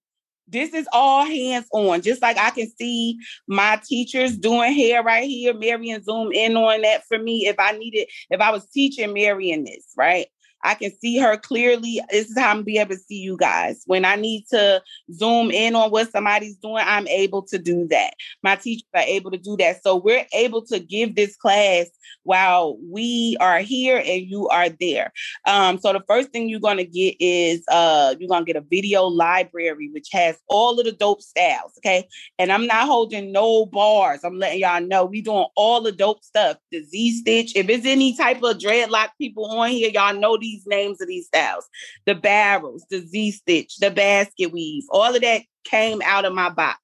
This 0.49 0.75
is 0.75 0.89
all 0.93 1.25
hands 1.25 1.67
on. 1.73 2.03
Just 2.03 2.23
like 2.23 2.39
I 2.39 2.51
can 2.51 2.69
see 2.79 3.19
my 3.47 3.81
teachers 3.85 4.37
doing 4.37 4.73
hair 4.73 5.03
right 5.03 5.29
here. 5.29 5.55
Marion 5.55 6.03
zoom 6.03 6.33
in 6.33 6.57
on 6.57 6.83
that 6.83 7.05
for 7.07 7.19
me 7.19 7.47
if 7.47 7.57
I 7.59 7.73
needed, 7.73 8.09
if 8.31 8.41
I 8.41 8.51
was 8.51 8.67
teaching 8.67 9.13
Marion 9.13 9.65
this, 9.65 9.93
right? 9.97 10.27
I 10.65 10.75
can 10.75 10.91
see 10.99 11.19
her 11.19 11.37
clearly. 11.37 12.01
This 12.11 12.31
is 12.31 12.39
how 12.39 12.51
I'm 12.51 12.63
be 12.63 12.79
able 12.79 12.95
to 12.95 13.01
see 13.01 13.19
you 13.19 13.37
guys. 13.37 13.83
When 13.87 14.05
I 14.05 14.17
need 14.17 14.47
to 14.51 14.83
zoom 15.13 15.51
in 15.51 15.75
on 15.77 15.91
what 15.91 16.11
somebody's 16.11 16.57
doing, 16.57 16.83
I'm 16.87 17.07
able 17.09 17.43
to 17.43 17.59
do 17.59 17.87
that. 17.89 18.15
My 18.43 18.57
teachers 18.57 18.89
are 18.95 19.03
able 19.03 19.31
to 19.31 19.39
do 19.39 19.57
that. 19.59 19.83
So 19.83 19.97
we're 19.97 20.27
able 20.33 20.63
to 20.67 20.79
give 20.81 21.15
this 21.15 21.37
class 21.37 21.87
while 22.23 22.79
we 22.91 23.37
are 23.41 23.59
here 23.59 23.99
and 24.05 24.23
you 24.23 24.49
are 24.49 24.69
there. 24.69 25.13
Um, 25.47 25.79
so 25.79 25.93
the 25.93 26.03
first 26.09 26.31
thing 26.31 26.49
you're 26.49 26.61
gonna 26.61 26.85
get 26.85 27.17
is 27.21 27.63
uh 27.71 28.15
you're 28.19 28.29
gonna 28.29 28.45
get 28.45 28.57
a 28.57 28.61
video 28.63 29.05
library 29.05 29.91
which 29.93 30.09
has 30.13 30.37
all 30.49 30.79
of 30.79 30.87
the 30.87 30.93
dope 30.93 31.21
styles. 31.21 31.73
Okay. 31.79 32.09
And 32.39 32.51
I'm 32.51 32.67
not 32.67 32.87
holding 32.87 33.33
no 33.33 33.67
bars. 33.67 34.21
I'm 34.25 34.39
letting 34.39 34.61
y'all 34.61 34.81
know 34.81 35.05
we 35.05 35.21
doing 35.21 35.47
all 35.57 35.83
the 35.83 35.93
dope 35.93 36.23
stuff. 36.25 36.57
The 36.73 36.83
Z 36.85 37.21
stitch. 37.21 37.57
If 37.57 37.69
it's 37.69 37.87
any 37.87 38.17
type 38.17 38.43
of 38.43 38.59
dreadlock 38.59 39.11
people 39.19 39.45
on 39.47 39.71
here, 39.71 39.91
y'all 39.91 40.15
know 40.15 40.39
these 40.39 40.54
names 40.67 41.01
of 41.01 41.09
these 41.09 41.27
styles. 41.27 41.67
The 42.07 42.15
barrels, 42.15 42.87
the 42.91 43.01
Z 43.01 43.33
stitch, 43.33 43.77
the 43.79 43.91
basket 43.91 44.53
weave, 44.53 44.85
all 44.91 45.15
of 45.15 45.21
that 45.23 45.43
came 45.65 46.01
out 46.05 46.25
of 46.25 46.33
my 46.35 46.51
box. 46.51 46.79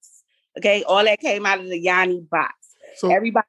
Okay. 0.58 0.82
All 0.82 1.04
that 1.04 1.20
came 1.20 1.46
out 1.46 1.60
of 1.60 1.68
the 1.68 1.78
Yanni 1.78 2.26
box. 2.30 2.54
So 2.96 3.10
Everybody 3.10 3.46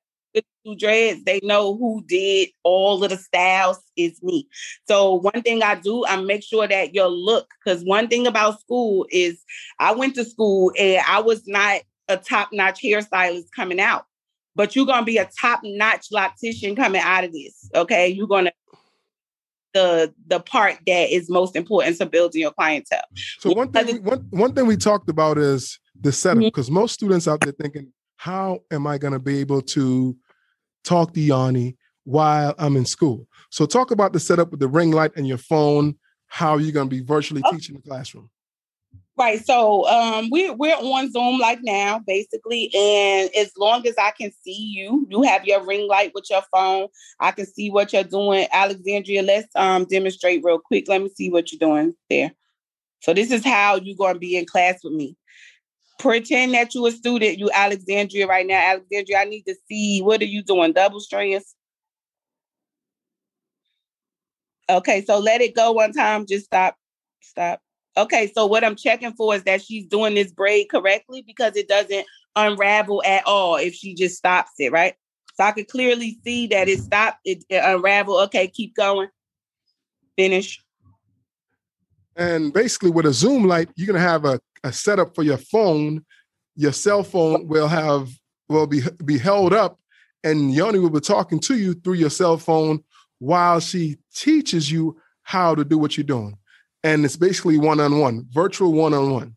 do 0.63 0.75
dreads, 0.75 1.23
they 1.23 1.39
know 1.43 1.75
who 1.75 2.03
did 2.07 2.49
all 2.63 3.03
of 3.03 3.10
the 3.10 3.17
styles 3.17 3.79
is 3.97 4.21
me. 4.21 4.47
So 4.88 5.15
one 5.15 5.41
thing 5.41 5.63
I 5.63 5.75
do, 5.75 6.05
I 6.05 6.17
make 6.21 6.43
sure 6.43 6.67
that 6.67 6.93
your 6.93 7.07
look, 7.07 7.47
because 7.63 7.84
one 7.84 8.07
thing 8.07 8.27
about 8.27 8.60
school 8.60 9.07
is 9.10 9.43
I 9.79 9.93
went 9.93 10.15
to 10.15 10.25
school 10.25 10.71
and 10.77 11.03
I 11.07 11.19
was 11.19 11.47
not 11.47 11.81
a 12.07 12.17
top-notch 12.17 12.81
hairstylist 12.81 13.51
coming 13.55 13.79
out, 13.79 14.05
but 14.55 14.75
you're 14.75 14.86
gonna 14.86 15.05
be 15.05 15.17
a 15.17 15.29
top-notch 15.39 16.07
loctician 16.13 16.75
coming 16.75 17.01
out 17.01 17.23
of 17.23 17.34
this. 17.34 17.69
Okay. 17.75 18.10
You're 18.10 18.27
gonna 18.27 18.51
the 19.73 20.13
the 20.27 20.39
part 20.39 20.77
that 20.88 21.13
is 21.13 21.29
most 21.29 21.55
important 21.55 21.97
to 21.97 22.05
building 22.05 22.41
your 22.41 22.51
clientele. 22.51 23.03
So 23.39 23.53
one 23.53 23.71
thing, 23.71 23.88
we, 23.88 23.99
one 23.99 24.27
one 24.31 24.53
thing 24.53 24.65
we 24.65 24.77
talked 24.77 25.10
about 25.10 25.38
is 25.38 25.79
the 25.99 26.12
setup 26.12 26.38
mm-hmm. 26.38 26.47
because 26.47 26.71
most 26.71 26.93
students 26.93 27.27
out 27.27 27.41
there 27.41 27.53
thinking, 27.53 27.91
how 28.17 28.60
am 28.71 28.88
I 28.88 28.97
going 28.97 29.13
to 29.13 29.19
be 29.19 29.39
able 29.39 29.62
to 29.62 30.15
talk 30.84 31.13
to 31.13 31.21
Yanni 31.21 31.77
while 32.03 32.55
I'm 32.57 32.75
in 32.75 32.86
school? 32.86 33.27
So 33.49 33.65
talk 33.65 33.91
about 33.91 34.13
the 34.13 34.19
setup 34.19 34.51
with 34.51 34.60
the 34.60 34.67
ring 34.67 34.91
light 34.91 35.12
and 35.15 35.27
your 35.27 35.38
phone. 35.38 35.95
How 36.27 36.51
are 36.51 36.60
you're 36.62 36.71
going 36.71 36.89
to 36.89 36.95
be 36.95 37.01
virtually 37.03 37.41
Oh. 37.45 37.51
teaching 37.51 37.75
the 37.75 37.81
classroom? 37.81 38.29
Right. 39.21 39.45
So 39.45 39.88
um 39.88 40.29
we're 40.31 40.51
we're 40.51 40.73
on 40.73 41.12
Zoom 41.12 41.38
like 41.38 41.60
now, 41.62 41.99
basically. 42.07 42.71
And 42.73 43.29
as 43.36 43.51
long 43.55 43.86
as 43.86 43.93
I 43.95 44.10
can 44.10 44.31
see 44.43 44.73
you, 44.75 45.05
you 45.12 45.21
have 45.21 45.45
your 45.45 45.63
ring 45.63 45.88
light 45.88 46.12
with 46.15 46.25
your 46.31 46.41
phone. 46.51 46.88
I 47.19 47.29
can 47.29 47.45
see 47.45 47.69
what 47.69 47.93
you're 47.93 48.03
doing. 48.03 48.47
Alexandria, 48.51 49.21
let's 49.21 49.55
um 49.55 49.86
demonstrate 49.86 50.41
real 50.43 50.57
quick. 50.57 50.86
Let 50.88 51.03
me 51.03 51.10
see 51.10 51.29
what 51.29 51.51
you're 51.51 51.60
doing 51.60 51.93
there. 52.10 52.31
So 53.01 53.13
this 53.13 53.29
is 53.29 53.45
how 53.45 53.75
you're 53.75 53.95
gonna 53.95 54.17
be 54.17 54.38
in 54.38 54.47
class 54.47 54.79
with 54.84 54.93
me. 54.93 55.15
Pretend 55.99 56.55
that 56.55 56.73
you're 56.73 56.88
a 56.88 56.91
student, 56.91 57.38
you 57.38 57.51
Alexandria 57.53 58.25
right 58.25 58.47
now. 58.47 58.60
Alexandria, 58.60 59.19
I 59.19 59.25
need 59.25 59.43
to 59.43 59.55
see 59.67 60.01
what 60.01 60.23
are 60.23 60.25
you 60.25 60.41
doing? 60.41 60.73
Double 60.73 60.99
strands. 60.99 61.53
Okay, 64.67 65.05
so 65.05 65.19
let 65.19 65.41
it 65.41 65.55
go 65.55 65.73
one 65.73 65.93
time. 65.93 66.25
Just 66.25 66.45
stop. 66.45 66.75
Stop. 67.19 67.62
Okay, 67.97 68.32
so 68.34 68.45
what 68.45 68.63
I'm 68.63 68.75
checking 68.75 69.13
for 69.13 69.36
is 69.36 69.43
that 69.43 69.62
she's 69.62 69.86
doing 69.86 70.15
this 70.15 70.32
braid 70.32 70.69
correctly 70.69 71.23
because 71.25 71.56
it 71.58 71.67
doesn't 71.67 72.06
unravel 72.36 73.04
at 73.06 73.25
all 73.25 73.58
if 73.58 73.73
she 73.73 73.93
just 73.93 74.15
stops 74.15 74.51
it, 74.60 74.71
right? 74.71 74.95
So 75.36 75.43
I 75.43 75.51
could 75.51 75.67
clearly 75.67 76.17
see 76.23 76.47
that 76.47 76.69
it 76.69 76.80
stopped, 76.80 77.19
it, 77.25 77.43
it 77.49 77.62
unraveled. 77.63 78.23
Okay, 78.25 78.47
keep 78.47 78.75
going. 78.75 79.10
Finish. 80.17 80.63
And 82.15 82.54
basically, 82.54 82.91
with 82.91 83.06
a 83.06 83.13
Zoom 83.13 83.45
light, 83.45 83.69
you're 83.75 83.93
to 83.93 83.99
have 83.99 84.25
a, 84.25 84.39
a 84.63 84.71
setup 84.71 85.15
for 85.15 85.23
your 85.23 85.38
phone. 85.38 86.06
Your 86.56 86.73
cell 86.73 87.04
phone 87.04 87.47
will 87.47 87.67
have 87.67 88.10
will 88.49 88.67
be 88.67 88.82
be 89.06 89.17
held 89.17 89.54
up, 89.54 89.80
and 90.23 90.54
Yoni 90.54 90.80
will 90.80 90.89
be 90.89 90.99
talking 90.99 91.39
to 91.39 91.58
you 91.58 91.73
through 91.73 91.93
your 91.93 92.10
cell 92.10 92.38
phone 92.38 92.84
while 93.19 93.60
she 93.60 93.97
teaches 94.13 94.69
you 94.69 94.99
how 95.23 95.56
to 95.56 95.63
do 95.63 95.77
what 95.77 95.97
you're 95.97 96.04
doing. 96.04 96.38
And 96.83 97.05
it's 97.05 97.15
basically 97.15 97.57
one 97.57 97.79
on 97.79 97.99
one, 97.99 98.25
virtual 98.31 98.73
one 98.73 98.93
on 98.93 99.11
one. 99.11 99.35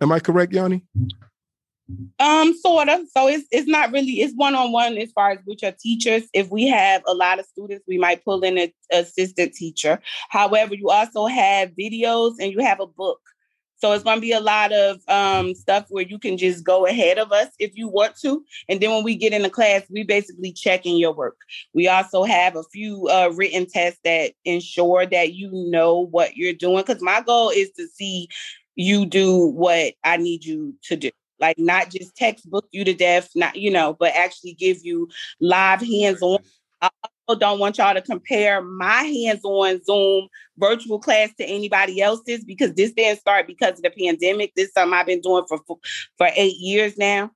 Am 0.00 0.12
I 0.12 0.18
correct, 0.18 0.52
Yanni? 0.52 0.82
Um, 2.18 2.54
sort 2.54 2.88
of. 2.88 3.00
So 3.14 3.28
it's 3.28 3.46
it's 3.50 3.66
not 3.66 3.92
really 3.92 4.20
it's 4.20 4.34
one 4.34 4.54
on 4.54 4.72
one 4.72 4.96
as 4.96 5.10
far 5.12 5.32
as 5.32 5.38
with 5.46 5.62
your 5.62 5.72
teachers. 5.72 6.22
If 6.32 6.48
we 6.50 6.68
have 6.68 7.02
a 7.06 7.14
lot 7.14 7.38
of 7.38 7.46
students, 7.46 7.84
we 7.88 7.98
might 7.98 8.24
pull 8.24 8.42
in 8.42 8.58
an 8.58 8.72
assistant 8.92 9.54
teacher. 9.54 10.00
However, 10.28 10.74
you 10.74 10.90
also 10.90 11.26
have 11.26 11.70
videos 11.70 12.34
and 12.40 12.52
you 12.52 12.60
have 12.60 12.80
a 12.80 12.86
book. 12.86 13.20
So 13.80 13.92
it's 13.92 14.04
going 14.04 14.18
to 14.18 14.20
be 14.20 14.32
a 14.32 14.40
lot 14.40 14.72
of 14.72 15.00
um, 15.08 15.54
stuff 15.54 15.86
where 15.88 16.04
you 16.04 16.18
can 16.18 16.36
just 16.36 16.64
go 16.64 16.86
ahead 16.86 17.18
of 17.18 17.32
us 17.32 17.48
if 17.58 17.72
you 17.74 17.88
want 17.88 18.14
to. 18.20 18.44
And 18.68 18.80
then 18.80 18.90
when 18.90 19.04
we 19.04 19.16
get 19.16 19.32
in 19.32 19.42
the 19.42 19.50
class, 19.50 19.82
we 19.90 20.04
basically 20.04 20.52
check 20.52 20.84
in 20.84 20.96
your 20.96 21.12
work. 21.12 21.38
We 21.72 21.88
also 21.88 22.24
have 22.24 22.56
a 22.56 22.62
few 22.64 23.08
uh, 23.08 23.32
written 23.34 23.66
tests 23.66 24.00
that 24.04 24.32
ensure 24.44 25.06
that 25.06 25.32
you 25.32 25.50
know 25.52 26.06
what 26.06 26.36
you're 26.36 26.52
doing. 26.52 26.84
Because 26.84 27.02
my 27.02 27.22
goal 27.22 27.50
is 27.50 27.70
to 27.72 27.86
see 27.88 28.28
you 28.76 29.06
do 29.06 29.46
what 29.46 29.94
I 30.04 30.16
need 30.18 30.44
you 30.44 30.74
to 30.84 30.96
do 30.96 31.10
like 31.40 31.58
not 31.58 31.90
just 31.90 32.14
textbook 32.14 32.66
you 32.70 32.84
to 32.84 32.92
death, 32.92 33.30
not 33.34 33.56
you 33.56 33.70
know, 33.70 33.96
but 33.98 34.12
actually 34.14 34.52
give 34.52 34.84
you 34.84 35.08
live 35.40 35.80
hands-on. 35.80 36.38
Don't 37.34 37.58
want 37.58 37.78
y'all 37.78 37.94
to 37.94 38.02
compare 38.02 38.62
my 38.62 39.02
hands-on 39.02 39.82
Zoom 39.84 40.28
virtual 40.58 40.98
class 40.98 41.30
to 41.38 41.44
anybody 41.44 42.00
else's 42.00 42.44
because 42.44 42.74
this 42.74 42.92
didn't 42.92 43.20
start 43.20 43.46
because 43.46 43.78
of 43.78 43.82
the 43.82 43.90
pandemic. 43.90 44.52
This 44.54 44.68
is 44.68 44.74
something 44.74 44.98
I've 44.98 45.06
been 45.06 45.20
doing 45.20 45.44
for 45.48 45.60
for 45.66 46.28
eight 46.36 46.56
years 46.58 46.96
now 46.96 47.30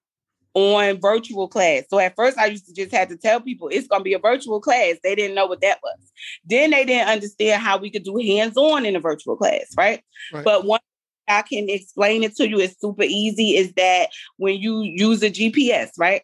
on 0.54 1.00
virtual 1.00 1.48
class. 1.48 1.84
So 1.90 1.98
at 1.98 2.14
first 2.14 2.38
I 2.38 2.46
used 2.46 2.66
to 2.66 2.74
just 2.74 2.94
have 2.94 3.08
to 3.08 3.16
tell 3.16 3.40
people 3.40 3.68
it's 3.68 3.88
gonna 3.88 4.04
be 4.04 4.14
a 4.14 4.18
virtual 4.18 4.60
class. 4.60 4.96
They 5.02 5.14
didn't 5.14 5.34
know 5.34 5.46
what 5.46 5.60
that 5.62 5.80
was. 5.82 5.98
Then 6.44 6.70
they 6.70 6.84
didn't 6.84 7.08
understand 7.08 7.60
how 7.60 7.78
we 7.78 7.90
could 7.90 8.04
do 8.04 8.16
hands-on 8.18 8.86
in 8.86 8.96
a 8.96 9.00
virtual 9.00 9.36
class, 9.36 9.74
right? 9.76 10.02
Right. 10.32 10.44
But 10.44 10.64
one 10.64 10.80
I 11.28 11.42
can 11.42 11.68
explain 11.68 12.22
it 12.22 12.36
to 12.36 12.48
you. 12.48 12.60
It's 12.60 12.80
super 12.80 13.02
easy. 13.02 13.56
Is 13.56 13.72
that 13.74 14.08
when 14.36 14.56
you 14.60 14.82
use 14.82 15.22
a 15.22 15.30
GPS, 15.30 15.90
right? 15.98 16.22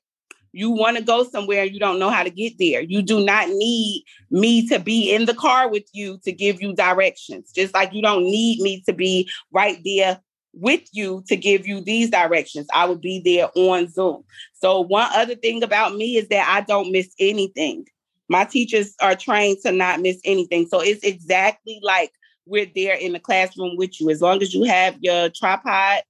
You 0.53 0.71
want 0.71 0.97
to 0.97 1.03
go 1.03 1.25
somewhere 1.25 1.65
you 1.65 1.79
don't 1.79 1.99
know 1.99 2.11
how 2.11 2.23
to 2.23 2.31
get 2.31 2.59
there. 2.59 2.81
You 2.81 3.03
do 3.03 3.25
not 3.25 3.49
need 3.49 4.05
me 4.31 4.67
to 4.69 4.79
be 4.79 5.15
in 5.15 5.27
the 5.27 5.35
car 5.35 5.69
with 5.69 5.85
you 5.93 6.19
to 6.25 6.33
give 6.33 6.61
you 6.61 6.75
directions. 6.75 7.53
Just 7.53 7.75
like 7.75 7.93
you 7.93 8.03
don't 8.03 8.25
need 8.25 8.61
me 8.61 8.83
to 8.87 8.93
be 8.93 9.29
right 9.53 9.79
there 9.85 10.21
with 10.53 10.83
you 10.93 11.23
to 11.29 11.37
give 11.37 11.67
you 11.67 11.81
these 11.81 12.11
directions. 12.11 12.67
I 12.75 12.85
will 12.87 12.97
be 12.97 13.21
there 13.21 13.51
on 13.55 13.89
Zoom. 13.89 14.25
So, 14.55 14.81
one 14.81 15.09
other 15.15 15.35
thing 15.35 15.63
about 15.63 15.95
me 15.95 16.17
is 16.17 16.29
that 16.29 16.49
I 16.49 16.63
don't 16.63 16.93
miss 16.93 17.15
anything. 17.19 17.87
My 18.29 18.45
teachers 18.45 18.95
are 19.01 19.15
trained 19.15 19.59
to 19.63 19.73
not 19.73 20.01
miss 20.01 20.21
anything. 20.25 20.67
So, 20.67 20.81
it's 20.81 21.05
exactly 21.05 21.81
like 21.83 22.13
we're 22.47 22.71
there 22.75 22.95
in 22.95 23.13
the 23.13 23.21
classroom 23.21 23.77
with 23.77 24.01
you 24.01 24.11
as 24.11 24.21
long 24.21 24.43
as 24.43 24.53
you 24.53 24.65
have 24.65 24.97
your 25.01 25.29
tripod 25.29 26.03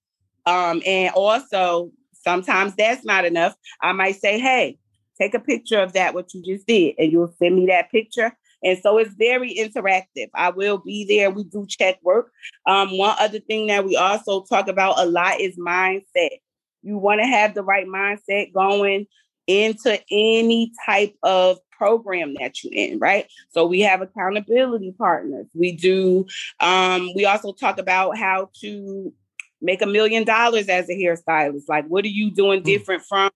um, 0.46 0.82
and 0.86 1.12
also 1.14 1.90
sometimes 2.22 2.74
that's 2.76 3.04
not 3.04 3.24
enough. 3.24 3.54
I 3.80 3.92
might 3.92 4.16
say 4.16 4.38
hey 4.38 4.78
take 5.20 5.34
a 5.34 5.40
picture 5.40 5.80
of 5.80 5.92
that 5.92 6.14
what 6.14 6.32
you 6.32 6.42
just 6.42 6.66
did 6.66 6.94
and 6.98 7.12
you'll 7.12 7.34
send 7.38 7.56
me 7.56 7.66
that 7.66 7.90
picture. 7.90 8.32
And 8.62 8.78
so 8.82 8.98
it's 8.98 9.14
very 9.14 9.54
interactive. 9.54 10.28
I 10.34 10.50
will 10.50 10.78
be 10.78 11.06
there. 11.06 11.30
We 11.30 11.44
do 11.44 11.66
check 11.66 11.98
work. 12.02 12.30
Um, 12.66 12.96
one 12.96 13.16
other 13.18 13.40
thing 13.40 13.68
that 13.68 13.84
we 13.84 13.96
also 13.96 14.42
talk 14.42 14.68
about 14.68 14.98
a 14.98 15.06
lot 15.06 15.40
is 15.40 15.58
mindset. 15.58 16.38
You 16.82 16.98
want 16.98 17.20
to 17.20 17.26
have 17.26 17.54
the 17.54 17.62
right 17.62 17.86
mindset 17.86 18.52
going 18.52 19.06
into 19.46 19.98
any 20.10 20.72
type 20.86 21.14
of 21.22 21.58
program 21.70 22.34
that 22.38 22.62
you're 22.62 22.74
in, 22.74 22.98
right? 22.98 23.26
So 23.50 23.64
we 23.64 23.80
have 23.80 24.02
accountability 24.02 24.94
partners. 24.98 25.46
We 25.54 25.72
do, 25.72 26.26
um, 26.60 27.10
we 27.16 27.24
also 27.24 27.52
talk 27.52 27.78
about 27.78 28.18
how 28.18 28.50
to 28.60 29.12
make 29.60 29.82
a 29.82 29.86
million 29.86 30.24
dollars 30.24 30.68
as 30.68 30.88
a 30.88 30.92
hairstylist. 30.92 31.68
Like, 31.68 31.86
what 31.86 32.04
are 32.04 32.08
you 32.08 32.30
doing 32.30 32.62
different 32.62 33.02
from 33.04 33.30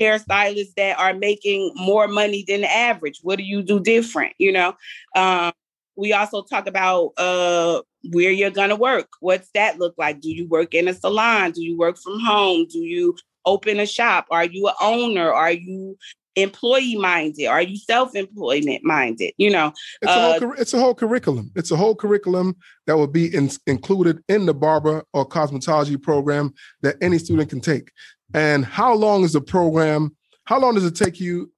hairstylists 0.00 0.74
that 0.76 0.98
are 0.98 1.14
making 1.14 1.72
more 1.76 2.08
money 2.08 2.44
than 2.46 2.62
the 2.62 2.72
average? 2.72 3.20
What 3.22 3.38
do 3.38 3.44
you 3.44 3.62
do 3.62 3.80
different? 3.80 4.34
You 4.38 4.52
know, 4.52 4.74
um, 5.14 5.52
we 5.96 6.12
also 6.12 6.42
talk 6.42 6.66
about 6.66 7.12
uh, 7.16 7.82
where 8.10 8.30
you're 8.30 8.50
gonna 8.50 8.76
work. 8.76 9.08
What's 9.20 9.50
that 9.54 9.78
look 9.78 9.94
like? 9.98 10.20
Do 10.20 10.30
you 10.30 10.46
work 10.48 10.74
in 10.74 10.88
a 10.88 10.94
salon? 10.94 11.52
Do 11.52 11.62
you 11.62 11.76
work 11.76 11.98
from 11.98 12.20
home? 12.20 12.66
Do 12.68 12.78
you 12.78 13.16
open 13.44 13.80
a 13.80 13.86
shop? 13.86 14.26
Are 14.30 14.44
you 14.44 14.68
an 14.68 14.74
owner? 14.80 15.32
Are 15.32 15.52
you 15.52 15.96
employee 16.36 16.96
minded? 16.96 17.46
Are 17.46 17.62
you 17.62 17.76
self 17.76 18.14
employment 18.14 18.84
minded? 18.84 19.32
You 19.36 19.50
know, 19.50 19.72
It's, 20.00 20.10
a 20.10 20.20
whole, 20.20 20.38
cur- 20.40 20.54
it's 20.54 20.74
a 20.74 20.80
whole 20.80 20.94
curriculum. 20.94 21.50
It's 21.54 21.70
a 21.70 21.76
whole 21.76 21.94
curriculum 21.94 22.56
that 22.86 22.96
will 22.96 23.06
be 23.06 23.34
in, 23.34 23.50
included 23.66 24.22
in 24.28 24.46
the 24.46 24.54
barber 24.54 25.04
or 25.12 25.28
cosmetology 25.28 26.00
program 26.02 26.54
that 26.82 26.96
any 27.00 27.18
student 27.18 27.50
can 27.50 27.60
take. 27.60 27.90
And 28.34 28.64
how 28.64 28.94
long 28.94 29.24
is 29.24 29.32
the 29.32 29.40
program? 29.40 30.16
How 30.44 30.58
long 30.58 30.74
does 30.74 30.84
it 30.84 30.96
take 30.96 31.20
you 31.20 31.52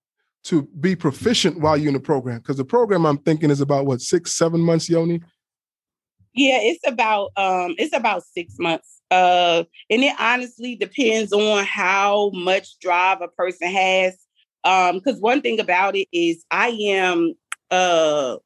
to 0.45 0.63
be 0.81 0.95
proficient 0.95 1.61
while 1.61 1.77
you're 1.77 1.89
in 1.89 1.95
the 1.95 2.01
program? 2.01 2.39
Because 2.39 2.57
the 2.57 2.65
program 2.65 3.07
I'm 3.07 3.19
thinking 3.19 3.51
is 3.51 3.61
about 3.61 3.87
what 3.87 4.01
six, 4.01 4.33
seven 4.33 4.61
months, 4.61 4.89
Yoni. 4.89 5.21
Yeah, 6.35 6.59
it's 6.61 6.87
about 6.87 7.31
um 7.37 7.75
it's 7.79 7.97
about 7.97 8.25
six 8.25 8.55
months. 8.59 9.01
Uh 9.11 9.65
and 9.89 10.03
it 10.03 10.15
honestly 10.19 10.75
depends 10.75 11.33
on 11.33 11.65
how 11.65 12.31
much 12.35 12.79
drive 12.81 13.21
a 13.23 13.29
person 13.29 13.69
has. 13.69 14.17
Um, 14.65 14.99
because 14.99 15.21
one 15.21 15.43
thing 15.43 15.61
about 15.61 15.97
it 15.97 16.09
is 16.13 16.45
I 16.51 16.69
am 16.69 17.35
uh 17.71 18.37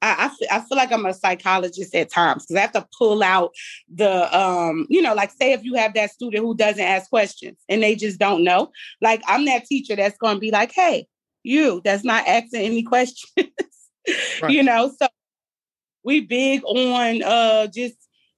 I, 0.00 0.26
I, 0.26 0.28
feel, 0.28 0.48
I 0.50 0.60
feel 0.60 0.78
like 0.78 0.92
I'm 0.92 1.06
a 1.06 1.14
psychologist 1.14 1.94
at 1.94 2.10
times 2.10 2.46
because 2.46 2.56
I 2.56 2.60
have 2.60 2.72
to 2.72 2.86
pull 2.96 3.22
out 3.22 3.52
the, 3.92 4.38
um, 4.38 4.86
you 4.88 5.02
know, 5.02 5.14
like 5.14 5.32
say 5.32 5.52
if 5.52 5.64
you 5.64 5.74
have 5.74 5.94
that 5.94 6.10
student 6.10 6.44
who 6.44 6.56
doesn't 6.56 6.80
ask 6.80 7.10
questions 7.10 7.58
and 7.68 7.82
they 7.82 7.96
just 7.96 8.18
don't 8.18 8.44
know, 8.44 8.70
like 9.00 9.22
I'm 9.26 9.44
that 9.46 9.64
teacher 9.64 9.96
that's 9.96 10.16
going 10.18 10.36
to 10.36 10.40
be 10.40 10.50
like, 10.50 10.72
hey, 10.72 11.06
you 11.42 11.80
that's 11.84 12.04
not 12.04 12.26
asking 12.26 12.62
any 12.62 12.82
questions, 12.84 13.50
right. 14.42 14.50
you 14.50 14.62
know. 14.62 14.92
So 15.00 15.08
we 16.04 16.20
big 16.20 16.62
on 16.64 17.22
uh 17.22 17.66
just 17.66 17.96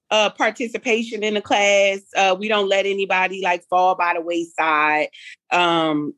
uh 0.09 0.29
participation 0.31 1.23
in 1.23 1.35
the 1.35 1.41
class. 1.41 1.99
Uh 2.15 2.35
we 2.37 2.47
don't 2.47 2.69
let 2.69 2.85
anybody 2.85 3.41
like 3.43 3.63
fall 3.69 3.95
by 3.95 4.13
the 4.15 4.21
wayside. 4.21 5.09
Um 5.51 6.13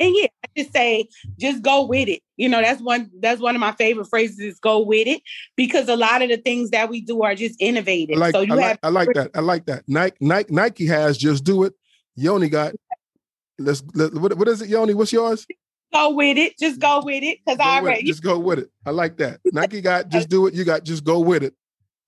and 0.00 0.14
yeah, 0.16 0.26
I 0.44 0.48
just 0.56 0.72
say 0.72 1.08
just 1.38 1.62
go 1.62 1.84
with 1.84 2.08
it. 2.08 2.22
You 2.36 2.48
know, 2.48 2.62
that's 2.62 2.80
one 2.80 3.10
that's 3.20 3.40
one 3.40 3.54
of 3.54 3.60
my 3.60 3.72
favorite 3.72 4.08
phrases 4.08 4.38
is 4.38 4.58
go 4.58 4.80
with 4.80 5.06
it 5.06 5.22
because 5.56 5.88
a 5.88 5.96
lot 5.96 6.22
of 6.22 6.30
the 6.30 6.38
things 6.38 6.70
that 6.70 6.88
we 6.88 7.02
do 7.02 7.22
are 7.22 7.34
just 7.34 7.56
innovative. 7.60 8.16
I 8.16 8.20
like, 8.20 8.34
so 8.34 8.40
you 8.40 8.54
I 8.54 8.62
have 8.62 8.70
like, 8.70 8.78
I 8.82 8.88
like 8.88 9.08
that. 9.14 9.30
I 9.34 9.40
like 9.40 9.66
that. 9.66 9.84
Nike 9.86 10.16
Nike 10.20 10.54
Nike 10.54 10.86
has 10.86 11.18
just 11.18 11.44
do 11.44 11.64
it. 11.64 11.74
Yoni 12.16 12.48
got 12.48 12.74
let's 13.58 13.82
let, 13.94 14.14
what, 14.14 14.36
what 14.36 14.48
is 14.48 14.62
it, 14.62 14.70
Yoni? 14.70 14.94
What's 14.94 15.12
yours? 15.12 15.46
Go 15.92 16.10
with 16.10 16.38
it. 16.38 16.58
Just 16.58 16.80
go 16.80 17.02
with 17.04 17.22
it. 17.22 17.38
Cause 17.46 17.58
I 17.60 17.78
already 17.78 18.04
just 18.04 18.22
go 18.22 18.38
with 18.38 18.60
it. 18.60 18.70
I 18.86 18.90
like 18.90 19.18
that. 19.18 19.40
Nike 19.46 19.82
got 19.82 20.08
just 20.10 20.30
do 20.30 20.46
it. 20.46 20.54
You 20.54 20.64
got 20.64 20.82
just 20.82 21.04
go 21.04 21.20
with 21.20 21.42
it. 21.42 21.54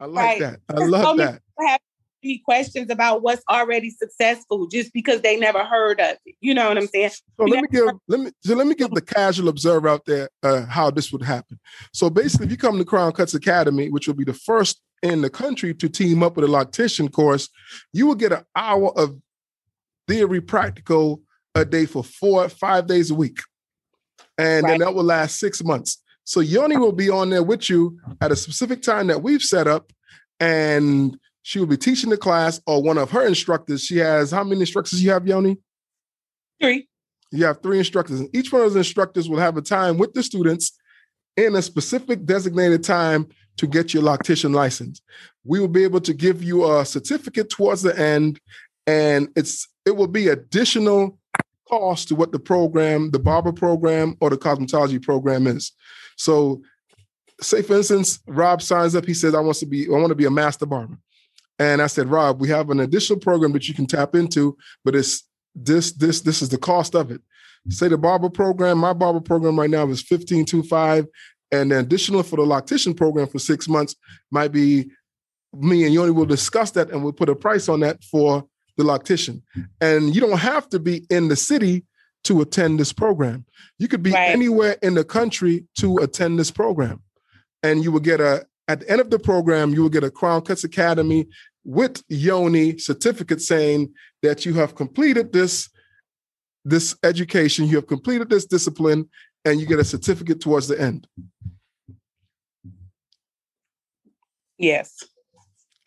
I 0.01 0.07
like 0.07 0.41
right. 0.41 0.41
that. 0.41 0.61
I 0.69 0.85
love 0.85 1.05
so 1.05 1.17
that. 1.17 1.43
Have 1.61 1.81
any 2.23 2.39
questions 2.39 2.91
about 2.91 3.23
what's 3.23 3.43
already 3.49 3.91
successful 3.91 4.67
just 4.67 4.93
because 4.93 5.21
they 5.21 5.37
never 5.37 5.65
heard 5.65 6.01
of 6.01 6.17
it. 6.25 6.35
You 6.41 6.55
know 6.55 6.69
what 6.69 6.79
I'm 6.79 6.87
saying? 6.87 7.11
So 7.11 7.45
let 7.45 7.63
me 7.63 7.69
give 7.71 7.89
let 8.09 8.21
me 8.21 8.31
so 8.41 8.55
let 8.55 8.67
me 8.67 8.75
give 8.75 8.91
the 8.91 9.01
casual 9.01 9.49
observer 9.49 9.89
out 9.89 10.05
there 10.05 10.29
uh, 10.43 10.67
how 10.67 10.91
this 10.91 11.13
would 11.13 11.23
happen. 11.23 11.59
So 11.93 12.11
basically, 12.11 12.47
if 12.47 12.53
you 12.53 12.59
come 12.59 12.79
to 12.79 12.85
Crown 12.85 13.13
Cuts 13.13 13.35
Academy, 13.35 13.91
which 13.91 14.07
will 14.07 14.15
be 14.15 14.25
the 14.25 14.35
first 14.35 14.81
in 15.03 15.21
the 15.21 15.31
country 15.31 15.75
to 15.75 15.89
team 15.89 16.23
up 16.23 16.37
with 16.37 16.45
a 16.45 16.49
loctician 16.49 17.11
course, 17.11 17.49
you 17.93 18.07
will 18.07 18.15
get 18.15 18.33
an 18.33 18.45
hour 18.55 18.97
of 18.99 19.19
theory 20.07 20.41
practical 20.41 21.21
a 21.55 21.65
day 21.65 21.87
for 21.87 22.05
four 22.05 22.49
five 22.49 22.87
days 22.87 23.11
a 23.11 23.15
week, 23.15 23.39
and 24.39 24.65
right. 24.65 24.71
then 24.71 24.81
that 24.81 24.95
will 24.95 25.05
last 25.05 25.39
six 25.39 25.63
months. 25.63 25.99
So 26.25 26.41
Yoni 26.41 26.77
will 26.77 26.93
be 26.93 27.11
on 27.11 27.31
there 27.31 27.43
with 27.43 27.69
you 27.69 27.99
at 28.21 28.31
a 28.31 28.37
specific 28.37 28.81
time 28.81 29.09
that 29.09 29.23
we've 29.23 29.43
set 29.43 29.67
up, 29.67 29.93
and 30.39 31.19
she 31.43 31.59
will 31.59 31.67
be 31.67 31.77
teaching 31.77 32.11
the 32.11 32.17
class 32.17 32.61
or 32.67 32.83
one 32.83 32.99
of 32.99 33.11
her 33.11 33.27
instructors. 33.27 33.85
She 33.85 33.99
has 33.99 34.31
how 34.31 34.45
many 34.45 34.61
instructors 34.61 35.03
you 35.03 35.11
have, 35.11 35.27
Yoni? 35.27 35.59
Three. 36.61 36.89
You 37.31 37.47
have 37.47 37.63
three 37.63 37.79
instructors, 37.79 38.21
and 38.21 38.35
each 38.35 38.53
one 38.53 38.63
of 38.63 38.69
those 38.69 38.77
instructors 38.77 39.29
will 39.29 39.39
have 39.39 39.57
a 39.57 39.63
time 39.63 39.99
with 39.99 40.13
the 40.13 40.23
students 40.23 40.79
in 41.37 41.55
a 41.57 41.63
specific 41.63 42.25
designated 42.27 42.85
time 42.85 43.27
to 43.57 43.67
get 43.67 43.95
your 43.95 44.03
loctician 44.03 44.55
license. 44.55 45.01
We 45.45 45.59
will 45.59 45.69
be 45.69 45.83
able 45.83 46.01
to 46.03 46.13
give 46.13 46.43
you 46.43 46.71
a 46.71 46.85
certificate 46.85 47.49
towards 47.49 47.83
the 47.83 47.99
end, 47.99 48.39
and 48.87 49.29
it's 49.35 49.67
it 49.87 49.97
will 49.97 50.09
be 50.09 50.29
additional 50.29 51.19
cost 51.69 52.09
to 52.09 52.15
what 52.15 52.33
the 52.33 52.39
program, 52.39 53.11
the 53.11 53.19
barber 53.19 53.53
program 53.53 54.17
or 54.21 54.29
the 54.31 54.37
cosmetology 54.37 55.03
program 55.03 55.47
is. 55.47 55.73
So 56.17 56.63
say 57.41 57.63
for 57.63 57.77
instance, 57.77 58.21
Rob 58.27 58.63
signs 58.63 58.95
up, 58.95 59.07
he 59.07 59.15
says, 59.15 59.35
I 59.35 59.41
want 59.41 59.57
to 59.59 59.67
be, 59.67 59.87
I 59.87 59.93
want 59.93 60.11
to 60.11 60.15
be 60.15 60.27
a 60.27 60.31
master 60.31 60.67
barber. 60.67 60.99
And 61.59 61.83
I 61.83 61.87
said, 61.87 62.09
Rob, 62.09 62.41
we 62.41 62.49
have 62.49 62.71
an 62.71 62.81
additional 62.81 63.19
program 63.19 63.53
that 63.53 63.69
you 63.69 63.75
can 63.75 63.87
tap 63.87 64.15
into, 64.15 64.57
but 64.85 64.95
it's 64.95 65.25
this, 65.55 65.93
this, 65.93 66.23
this 66.23 66.43
is 66.43 66.49
the 66.49 66.59
cost 66.59 66.95
of 66.95 67.11
it. 67.11 67.21
Say 67.69 67.89
the 67.89 67.99
barber 67.99 68.31
program, 68.31 68.79
my 68.79 68.93
barber 68.93 69.21
program 69.21 69.59
right 69.59 69.71
now 69.71 69.83
is 69.83 70.03
1525. 70.03 71.07
And 71.53 71.71
the 71.71 71.79
additional 71.79 72.23
for 72.23 72.37
the 72.37 72.43
loctician 72.43 72.97
program 72.97 73.29
for 73.29 73.39
six 73.39 73.69
months 73.69 73.95
might 74.31 74.53
be 74.53 74.91
me 75.55 75.85
and 75.85 75.93
Yoni 75.93 76.11
will 76.11 76.25
discuss 76.25 76.71
that 76.73 76.91
and 76.91 77.03
we'll 77.03 77.13
put 77.13 77.29
a 77.29 77.37
price 77.37 77.69
on 77.69 77.81
that 77.81 78.03
for 78.05 78.45
the 78.77 78.85
loctician. 78.85 79.43
And 79.81 80.15
you 80.15 80.21
don't 80.21 80.39
have 80.39 80.69
to 80.71 80.79
be 80.79 81.07
in 81.11 81.29
the 81.29 81.37
city 81.37 81.85
to 82.25 82.41
attend 82.41 82.81
this 82.81 82.93
program. 82.93 83.45
You 83.79 83.89
could 83.89 84.03
be 84.03 84.13
right. 84.13 84.31
anywhere 84.31 84.77
in 84.83 84.95
the 84.95 85.05
country 85.05 85.67
to 85.79 85.99
attend 85.99 86.39
this 86.39 86.51
program. 86.51 87.03
And 87.63 87.85
you 87.85 87.93
will 87.93 88.01
get 88.01 88.21
a, 88.21 88.47
at 88.69 88.81
the 88.81 88.91
end 88.91 89.01
of 89.01 89.11
the 89.11 89.19
program, 89.19 89.73
you 89.73 89.83
will 89.83 89.89
get 89.89 90.05
a 90.05 90.11
Crown 90.11 90.43
Cuts 90.43 90.65
Academy 90.65 91.27
with 91.65 92.03
Yoni 92.09 92.79
certificate 92.79 93.41
saying 93.41 93.93
that 94.23 94.45
you 94.45 94.55
have 94.55 94.75
completed 94.75 95.33
this 95.33 95.69
this 96.65 96.97
education, 97.03 97.67
you 97.67 97.75
have 97.75 97.89
completed 97.89 98.31
this 98.31 98.47
discipline, 98.47 99.09
and 99.45 99.61
you 99.61 99.67
get 99.67 99.81
a 99.81 99.85
certificate 99.85 100.41
towards 100.41 100.69
the 100.69 100.81
end. 100.81 101.09
Yes. 104.59 105.03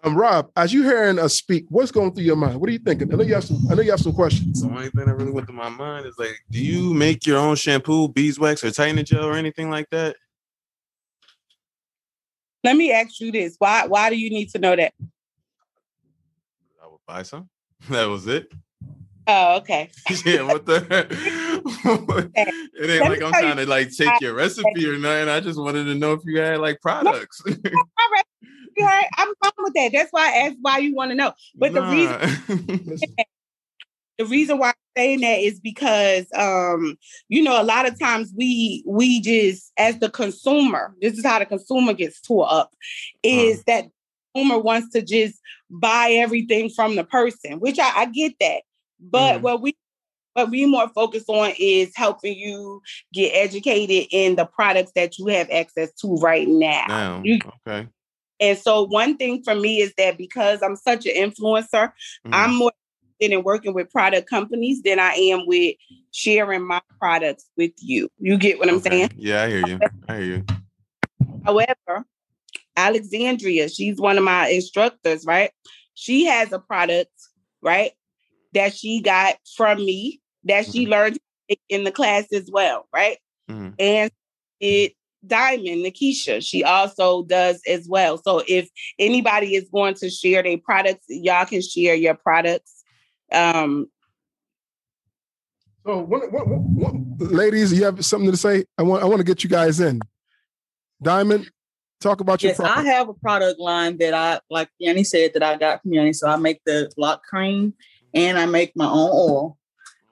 Um, 0.04 0.16
Rob, 0.16 0.52
as 0.56 0.74
you 0.74 0.84
hearing 0.84 1.18
us 1.18 1.36
speak, 1.36 1.66
what's 1.70 1.92
going 1.92 2.14
through 2.14 2.26
your 2.26 2.36
mind? 2.36 2.60
What 2.60 2.70
are 2.70 2.74
you 2.74 2.80
thinking? 2.80 3.12
I 3.12 3.16
know 3.16 3.24
you 3.24 3.34
have 3.34 3.46
some. 3.46 3.58
I 3.72 3.74
know 3.74 3.82
you 3.82 3.92
have 3.92 4.02
some 4.02 4.14
questions. 4.14 4.62
The 4.62 4.68
only 4.68 4.90
thing 4.90 5.06
that 5.06 5.16
really 5.16 5.32
went 5.32 5.48
through 5.48 5.56
my 5.56 5.70
mind 5.70 6.06
is 6.06 6.16
like, 6.20 6.38
do 6.52 6.64
you 6.64 6.94
make 6.94 7.26
your 7.26 7.40
own 7.40 7.56
shampoo, 7.56 8.10
beeswax, 8.10 8.64
or 8.64 8.70
tightening 8.70 9.06
gel, 9.06 9.26
or 9.26 9.34
anything 9.34 9.72
like 9.72 9.90
that? 9.90 10.16
Let 12.66 12.78
me 12.78 12.92
ask 12.92 13.22
you 13.22 13.32
this: 13.32 13.56
Why? 13.60 13.86
Why 13.86 14.10
do 14.10 14.18
you 14.18 14.32
need 14.32 14.50
to 14.50 14.58
know 14.58 14.76
that? 14.76 14.92
I 16.84 16.88
would 16.88 17.00
buy 17.08 17.22
some. 17.22 17.48
That 17.90 18.06
was 18.06 18.26
it. 18.26 18.52
Oh, 19.28 19.58
okay. 19.58 19.92
yeah, 20.26 20.42
what 20.42 20.66
the? 20.66 20.78
it 22.34 22.90
ain't 22.90 23.02
like 23.02 23.22
I'm 23.22 23.32
trying 23.32 23.58
to 23.58 23.68
like 23.68 23.96
take 23.96 24.20
your 24.20 24.34
recipe 24.34 24.88
or 24.88 24.98
nothing. 24.98 25.30
I 25.30 25.40
just 25.40 25.60
wanted 25.60 25.84
to 25.84 25.94
know 25.94 26.14
if 26.14 26.22
you 26.26 26.40
had 26.40 26.60
like 26.60 26.82
products. 26.82 27.44
I'm 27.46 27.54
fine 29.44 29.54
with 29.60 29.74
that. 29.76 29.92
That's 29.94 30.10
why 30.10 30.32
I 30.34 30.48
asked 30.48 30.58
why 30.62 30.80
you 30.80 30.96
want 30.96 31.12
to 31.12 31.16
know. 31.16 31.34
But 31.56 31.74
nah. 31.74 31.92
the 31.92 31.96
reason 31.96 33.00
the 34.18 34.26
reason 34.26 34.58
why 34.58 34.70
I'm 34.70 34.74
saying 34.96 35.22
that 35.22 35.40
is 35.40 35.60
because 35.60 36.26
um, 36.34 36.98
you 37.28 37.44
know, 37.44 37.62
a 37.62 37.64
lot 37.64 37.88
of 37.88 38.00
times 38.00 38.32
we 38.36 38.84
we 38.86 39.22
just 39.22 39.72
as 39.78 40.00
the 40.00 40.10
consumer, 40.10 40.96
this 41.02 41.18
is 41.18 41.26
how 41.26 41.40
the 41.40 41.46
consumer 41.46 41.94
gets 41.94 42.22
tore 42.22 42.48
up, 42.50 42.74
is 43.24 43.60
uh. 43.60 43.64
that 43.68 43.86
consumer 44.34 44.60
wants 44.60 44.90
to 44.94 45.02
just 45.02 45.40
buy 45.70 46.12
everything 46.12 46.70
from 46.70 46.96
the 46.96 47.04
person, 47.04 47.60
which 47.60 47.80
I, 47.80 48.02
I 48.02 48.06
get 48.06 48.34
that. 48.40 48.62
But 49.00 49.40
mm. 49.40 49.42
what 49.42 49.62
we 49.62 49.76
what 50.34 50.50
we 50.50 50.66
more 50.66 50.90
focus 50.90 51.24
on 51.28 51.54
is 51.58 51.94
helping 51.96 52.38
you 52.38 52.82
get 53.14 53.32
educated 53.32 54.08
in 54.12 54.36
the 54.36 54.46
products 54.46 54.92
that 54.96 55.18
you 55.18 55.28
have 55.28 55.50
access 55.50 55.94
to 55.94 56.16
right 56.18 56.48
now. 56.48 56.86
now 56.88 57.22
you, 57.24 57.40
okay. 57.68 57.88
And 58.42 58.58
so 58.58 58.84
one 58.84 59.16
thing 59.16 59.44
for 59.44 59.56
me 59.56 59.80
is 59.80 59.94
that 59.98 60.18
because 60.18 60.62
I'm 60.62 60.76
such 60.76 61.06
an 61.06 61.14
influencer, 61.16 61.92
mm. 62.28 62.32
I'm 62.34 62.56
more 62.56 62.72
in 63.20 63.44
working 63.44 63.74
with 63.74 63.92
product 63.92 64.30
companies 64.30 64.82
than 64.82 65.00
I 65.00 65.14
am 65.14 65.46
with 65.46 65.76
sharing 66.12 66.66
my 66.66 66.82
products 67.00 67.50
with 67.58 67.72
you. 67.78 68.10
You 68.20 68.38
get 68.38 68.60
what 68.60 68.70
I'm 68.70 68.76
okay. 68.76 68.90
saying? 68.90 69.12
Yeah, 69.16 69.44
I 69.44 69.50
hear 69.50 69.68
you. 69.68 69.80
I 70.08 70.18
hear 70.18 70.26
you. 70.26 70.46
However, 71.44 72.06
Alexandria, 72.76 73.70
she's 73.70 74.00
one 74.00 74.18
of 74.18 74.24
my 74.24 74.48
instructors, 74.48 75.26
right? 75.26 75.52
She 75.94 76.26
has 76.26 76.52
a 76.52 76.60
product, 76.60 77.12
right, 77.62 77.92
that 78.54 78.76
she 78.76 79.02
got 79.02 79.36
from 79.56 79.78
me 79.78 80.22
that 80.46 80.66
she 80.66 80.84
mm-hmm. 80.84 80.92
learned 80.92 81.20
in 81.70 81.84
the 81.84 81.92
class 81.92 82.26
as 82.34 82.50
well, 82.52 82.88
right? 82.94 83.18
Mm-hmm. 83.50 83.70
And 83.80 84.12
it 84.60 84.94
Diamond, 85.28 85.86
Nikisha, 85.86 86.46
she 86.46 86.64
also 86.64 87.24
does 87.24 87.62
as 87.68 87.88
well. 87.88 88.18
So 88.18 88.44
if 88.48 88.70
anybody 89.00 89.56
is 89.56 89.68
going 89.70 89.96
to 89.96 90.10
share 90.10 90.44
their 90.44 90.58
products, 90.58 91.06
y'all 91.10 91.46
can 91.46 91.62
share 91.62 91.96
your 91.96 92.14
products. 92.16 92.84
Um, 93.32 93.88
so, 95.86 96.00
what, 96.00 96.32
what, 96.32 96.48
what, 96.48 96.94
ladies, 97.32 97.72
you 97.72 97.86
have 97.86 98.04
something 98.04 98.32
to 98.32 98.38
say? 98.38 98.66
I 98.78 98.84
want 98.84 99.04
I 99.04 99.06
want 99.06 99.20
to 99.20 99.24
get 99.24 99.44
you 99.44 99.50
guys 99.50 99.80
in. 99.80 100.02
Diamond, 101.02 101.50
Talk 102.02 102.20
about 102.20 102.44
your 102.44 102.52
yes, 102.52 102.58
product. 102.58 102.80
I 102.80 102.84
have 102.84 103.10
a 103.10 103.14
product 103.14 103.60
line 103.60 103.98
that 103.98 104.14
I 104.14 104.40
like 104.50 104.70
Yanni 104.80 105.04
said 105.04 105.34
that 105.34 105.44
I 105.44 105.58
got 105.58 105.82
from 105.82 105.94
Yanni. 105.94 106.14
So 106.14 106.28
I 106.28 106.36
make 106.36 106.62
the 106.66 106.92
lock 106.98 107.24
cream 107.24 107.74
and 108.14 108.38
I 108.38 108.46
make 108.46 108.76
my 108.76 108.86
own 108.86 109.10
oil. 109.12 109.58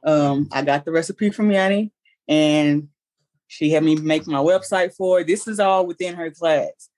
Um, 0.03 0.49
I 0.51 0.63
got 0.63 0.85
the 0.85 0.91
recipe 0.91 1.29
from 1.29 1.51
Yanni 1.51 1.91
and 2.27 2.87
she 3.47 3.69
had 3.69 3.83
me 3.83 3.95
make 3.95 4.25
my 4.27 4.39
website 4.39 4.95
for 4.95 5.19
it. 5.19 5.27
This 5.27 5.47
is 5.47 5.59
all 5.59 5.85
within 5.85 6.15
her 6.15 6.31
class. 6.31 6.89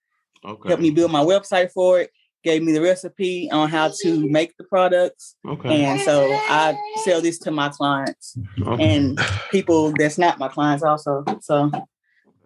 Okay. 0.45 0.69
Helped 0.69 0.83
me 0.83 0.91
build 0.91 1.11
my 1.11 1.23
website 1.23 1.71
for 1.71 1.99
it. 1.99 2.11
Gave 2.45 2.61
me 2.63 2.71
the 2.71 2.81
recipe 2.81 3.49
on 3.51 3.69
how 3.69 3.91
to 4.03 4.29
make 4.29 4.55
the 4.55 4.63
products. 4.63 5.35
Okay. 5.45 5.83
And 5.83 5.99
so 5.99 6.31
I 6.31 6.77
sell 7.03 7.19
this 7.19 7.39
to 7.39 7.51
my 7.51 7.69
clients 7.69 8.37
okay. 8.61 8.95
and 8.95 9.19
people 9.51 9.91
that's 9.97 10.17
not 10.17 10.37
my 10.37 10.47
clients 10.47 10.83
also. 10.83 11.25
So 11.41 11.71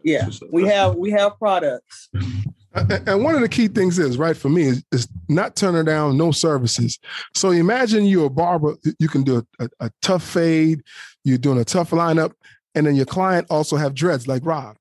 yeah, 0.03 0.29
we 0.51 0.65
have 0.67 0.95
we 0.95 1.12
have 1.12 1.38
products. 1.38 2.09
And 3.07 3.23
one 3.23 3.35
of 3.35 3.41
the 3.41 3.49
key 3.49 3.67
things 3.67 3.99
is 3.99 4.17
right 4.17 4.38
for 4.38 4.47
me 4.47 4.63
is, 4.63 4.83
is 4.91 5.07
not 5.27 5.55
turning 5.55 5.85
down 5.85 6.17
no 6.17 6.31
services. 6.31 6.99
So 7.35 7.49
imagine 7.49 8.05
you're 8.05 8.27
a 8.27 8.29
barber, 8.29 8.77
you 8.99 9.09
can 9.09 9.23
do 9.23 9.45
a, 9.59 9.65
a, 9.65 9.69
a 9.88 9.91
tough 10.01 10.23
fade, 10.23 10.83
you're 11.23 11.39
doing 11.39 11.59
a 11.59 11.65
tough 11.65 11.89
lineup, 11.89 12.33
and 12.75 12.85
then 12.85 12.95
your 12.95 13.07
client 13.07 13.47
also 13.49 13.75
have 13.75 13.95
dreads 13.95 14.27
like 14.27 14.45
Rob. 14.45 14.77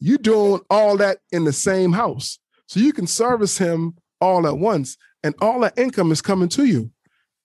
You're 0.00 0.18
doing 0.18 0.60
all 0.70 0.96
that 0.96 1.18
in 1.30 1.44
the 1.44 1.52
same 1.52 1.92
house, 1.92 2.38
so 2.66 2.80
you 2.80 2.92
can 2.92 3.06
service 3.06 3.58
him 3.58 3.94
all 4.26 4.46
at 4.46 4.58
once, 4.58 4.96
and 5.22 5.34
all 5.40 5.60
that 5.60 5.78
income 5.78 6.12
is 6.12 6.20
coming 6.22 6.48
to 6.50 6.64
you. 6.64 6.90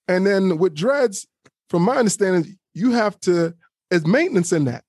And 0.07 0.25
then 0.25 0.57
with 0.57 0.73
dreads, 0.75 1.27
from 1.69 1.83
my 1.83 1.95
understanding, 1.97 2.57
you 2.73 2.91
have 2.91 3.19
to 3.21 3.53
there's 3.89 4.07
maintenance 4.07 4.53
in 4.53 4.65
that. 4.65 4.83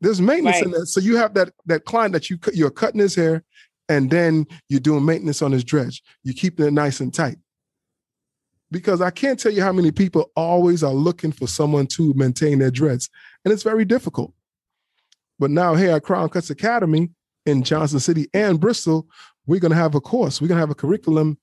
There's 0.00 0.20
maintenance 0.20 0.56
Right. 0.56 0.64
in 0.64 0.70
that. 0.72 0.86
So 0.86 1.00
you 1.00 1.16
have 1.16 1.34
that 1.34 1.52
that 1.66 1.84
client 1.84 2.12
that 2.12 2.28
you 2.30 2.38
you're 2.52 2.70
cutting 2.70 3.00
his 3.00 3.14
hair, 3.14 3.44
and 3.88 4.10
then 4.10 4.46
you're 4.68 4.80
doing 4.80 5.04
maintenance 5.04 5.42
on 5.42 5.52
his 5.52 5.64
dredge. 5.64 6.02
You 6.24 6.34
keeping 6.34 6.66
it 6.66 6.72
nice 6.72 7.00
and 7.00 7.12
tight. 7.14 7.38
Because 8.70 9.02
I 9.02 9.10
can't 9.10 9.38
tell 9.38 9.52
you 9.52 9.62
how 9.62 9.72
many 9.72 9.90
people 9.90 10.30
always 10.34 10.82
are 10.82 10.94
looking 10.94 11.30
for 11.30 11.46
someone 11.46 11.86
to 11.88 12.14
maintain 12.14 12.58
their 12.58 12.70
dreads, 12.70 13.10
and 13.44 13.52
it's 13.52 13.62
very 13.62 13.84
difficult. 13.84 14.32
But 15.38 15.50
now 15.50 15.74
here 15.74 15.92
at 15.92 16.02
Crown 16.02 16.28
Cuts 16.30 16.50
Academy 16.50 17.10
in 17.44 17.62
Johnson 17.62 18.00
City 18.00 18.28
and 18.32 18.60
Bristol, 18.60 19.06
we're 19.46 19.60
going 19.60 19.70
to 19.72 19.76
have 19.76 19.94
a 19.94 20.00
course. 20.00 20.40
We're 20.40 20.48
going 20.48 20.56
to 20.56 20.60
have 20.62 20.70
a 20.70 20.74
curriculum 20.74 21.38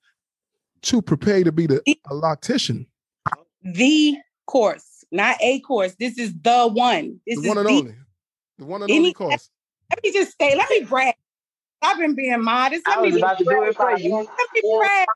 to 0.83 1.01
prepare 1.01 1.43
to 1.43 1.51
be 1.51 1.67
the 1.67 1.81
a 2.09 2.13
loctician, 2.13 2.85
The 3.63 4.15
course, 4.47 5.03
not 5.11 5.37
a 5.41 5.59
course. 5.61 5.95
This 5.99 6.17
is 6.17 6.33
the 6.41 6.67
one. 6.67 7.19
This 7.27 7.37
the 7.37 7.41
is 7.43 7.47
one 7.49 7.57
and 7.57 7.67
the, 7.67 7.71
only, 7.71 7.95
the 8.57 8.65
one 8.65 8.81
and 8.81 8.89
Any- 8.91 8.99
only 8.99 9.13
course. 9.13 9.49
Let 9.91 10.03
me 10.03 10.11
just 10.13 10.31
stay. 10.33 10.55
Let 10.55 10.69
me 10.69 10.83
brag. 10.83 11.15
I've 11.81 11.97
been 11.97 12.13
being 12.15 12.41
modest. 12.43 12.83
Let 12.87 12.97
I 12.99 13.01
was 13.01 13.13
me 13.15 13.21
about 13.21 13.37
to 13.39 13.43
do 13.43 13.63
it 13.63 13.75
for 13.75 13.97
you. 13.97 14.15
Let 14.15 14.27
me 14.53 14.77
brag. 14.77 15.07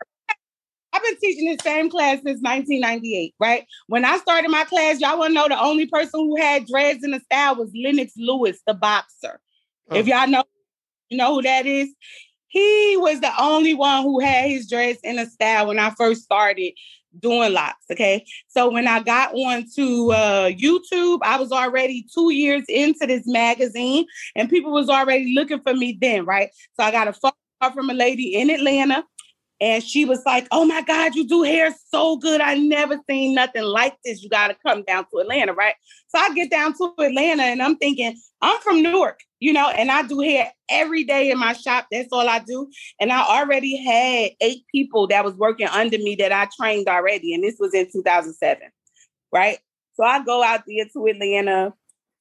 I've 0.96 1.02
been 1.04 1.18
teaching 1.18 1.52
the 1.56 1.62
same 1.64 1.90
class 1.90 2.18
since 2.18 2.42
1998, 2.42 3.34
right? 3.40 3.66
When 3.88 4.06
I 4.06 4.18
started 4.18 4.50
my 4.52 4.64
class, 4.64 5.00
y'all 5.00 5.18
want 5.18 5.32
to 5.32 5.34
know 5.34 5.48
the 5.48 5.60
only 5.60 5.88
person 5.88 6.20
who 6.20 6.36
had 6.38 6.68
dreads 6.68 7.04
in 7.04 7.12
the 7.12 7.20
style 7.22 7.56
was 7.56 7.72
Lennox 7.76 8.14
Lewis, 8.18 8.60
the 8.68 8.74
boxer. 8.76 9.40
If 9.92 10.06
Oh. 10.06 10.10
y'all 10.10 10.28
know, 10.28 10.44
you 11.10 11.18
know 11.18 11.36
who 11.36 11.42
that 11.42 11.66
is. 11.66 11.90
He 12.54 12.96
was 12.98 13.20
the 13.20 13.32
only 13.42 13.74
one 13.74 14.04
who 14.04 14.20
had 14.20 14.48
his 14.48 14.70
dress 14.70 14.98
in 15.04 15.18
a 15.18 15.26
style 15.26 15.70
when 15.70 15.80
I 15.80 15.90
first 15.90 16.22
started 16.22 16.74
doing 17.18 17.52
locks. 17.52 17.84
Okay, 17.92 18.24
so 18.48 18.72
when 18.72 18.88
I 18.88 19.02
got 19.02 19.34
onto 19.34 20.12
uh, 20.12 20.50
YouTube, 20.50 21.22
I 21.24 21.40
was 21.40 21.52
already 21.52 22.06
two 22.14 22.32
years 22.32 22.64
into 22.70 23.08
this 23.08 23.24
magazine, 23.26 24.06
and 24.36 24.52
people 24.52 24.72
was 24.72 24.88
already 24.88 25.34
looking 25.34 25.62
for 25.62 25.74
me 25.74 25.98
then, 26.00 26.26
right? 26.26 26.52
So 26.76 26.84
I 26.84 26.92
got 26.92 27.08
a 27.08 27.14
phone 27.14 27.32
call 27.60 27.72
from 27.72 27.90
a 27.90 27.96
lady 27.96 28.36
in 28.36 28.52
Atlanta. 28.52 29.04
And 29.64 29.82
she 29.82 30.04
was 30.04 30.22
like, 30.26 30.46
Oh 30.52 30.66
my 30.66 30.82
God, 30.82 31.16
you 31.16 31.26
do 31.26 31.42
hair 31.42 31.74
so 31.88 32.18
good. 32.18 32.42
I 32.42 32.56
never 32.56 33.00
seen 33.10 33.34
nothing 33.34 33.64
like 33.64 33.96
this. 34.04 34.22
You 34.22 34.28
got 34.28 34.50
to 34.50 34.56
come 34.56 34.84
down 34.84 35.06
to 35.06 35.20
Atlanta, 35.20 35.54
right? 35.54 35.76
So 36.10 36.20
I 36.20 36.34
get 36.34 36.52
down 36.52 36.74
to 36.74 36.94
Atlanta 37.00 37.44
and 37.44 37.62
I'm 37.62 37.78
thinking, 37.78 38.20
I'm 38.42 38.60
from 38.60 38.84
Newark, 38.84 39.22
you 39.40 39.54
know, 39.54 39.70
and 39.70 39.90
I 39.90 40.02
do 40.06 40.20
hair 40.20 40.52
every 40.70 41.06
day 41.06 41.32
in 41.32 41.40
my 41.40 41.54
shop. 41.54 41.88
That's 41.90 42.10
all 42.12 42.28
I 42.28 42.40
do. 42.40 42.68
And 43.00 43.10
I 43.10 43.22
already 43.22 43.78
had 43.78 44.32
eight 44.42 44.66
people 44.70 45.08
that 45.08 45.24
was 45.24 45.36
working 45.36 45.68
under 45.68 45.98
me 45.98 46.16
that 46.16 46.34
I 46.34 46.50
trained 46.60 46.90
already. 46.90 47.34
And 47.34 47.42
this 47.42 47.56
was 47.58 47.74
in 47.74 47.90
2007, 47.90 48.64
right? 49.32 49.60
So 49.94 50.04
I 50.04 50.26
go 50.26 50.44
out 50.44 50.64
there 50.68 50.88
to 50.92 51.06
Atlanta 51.06 51.74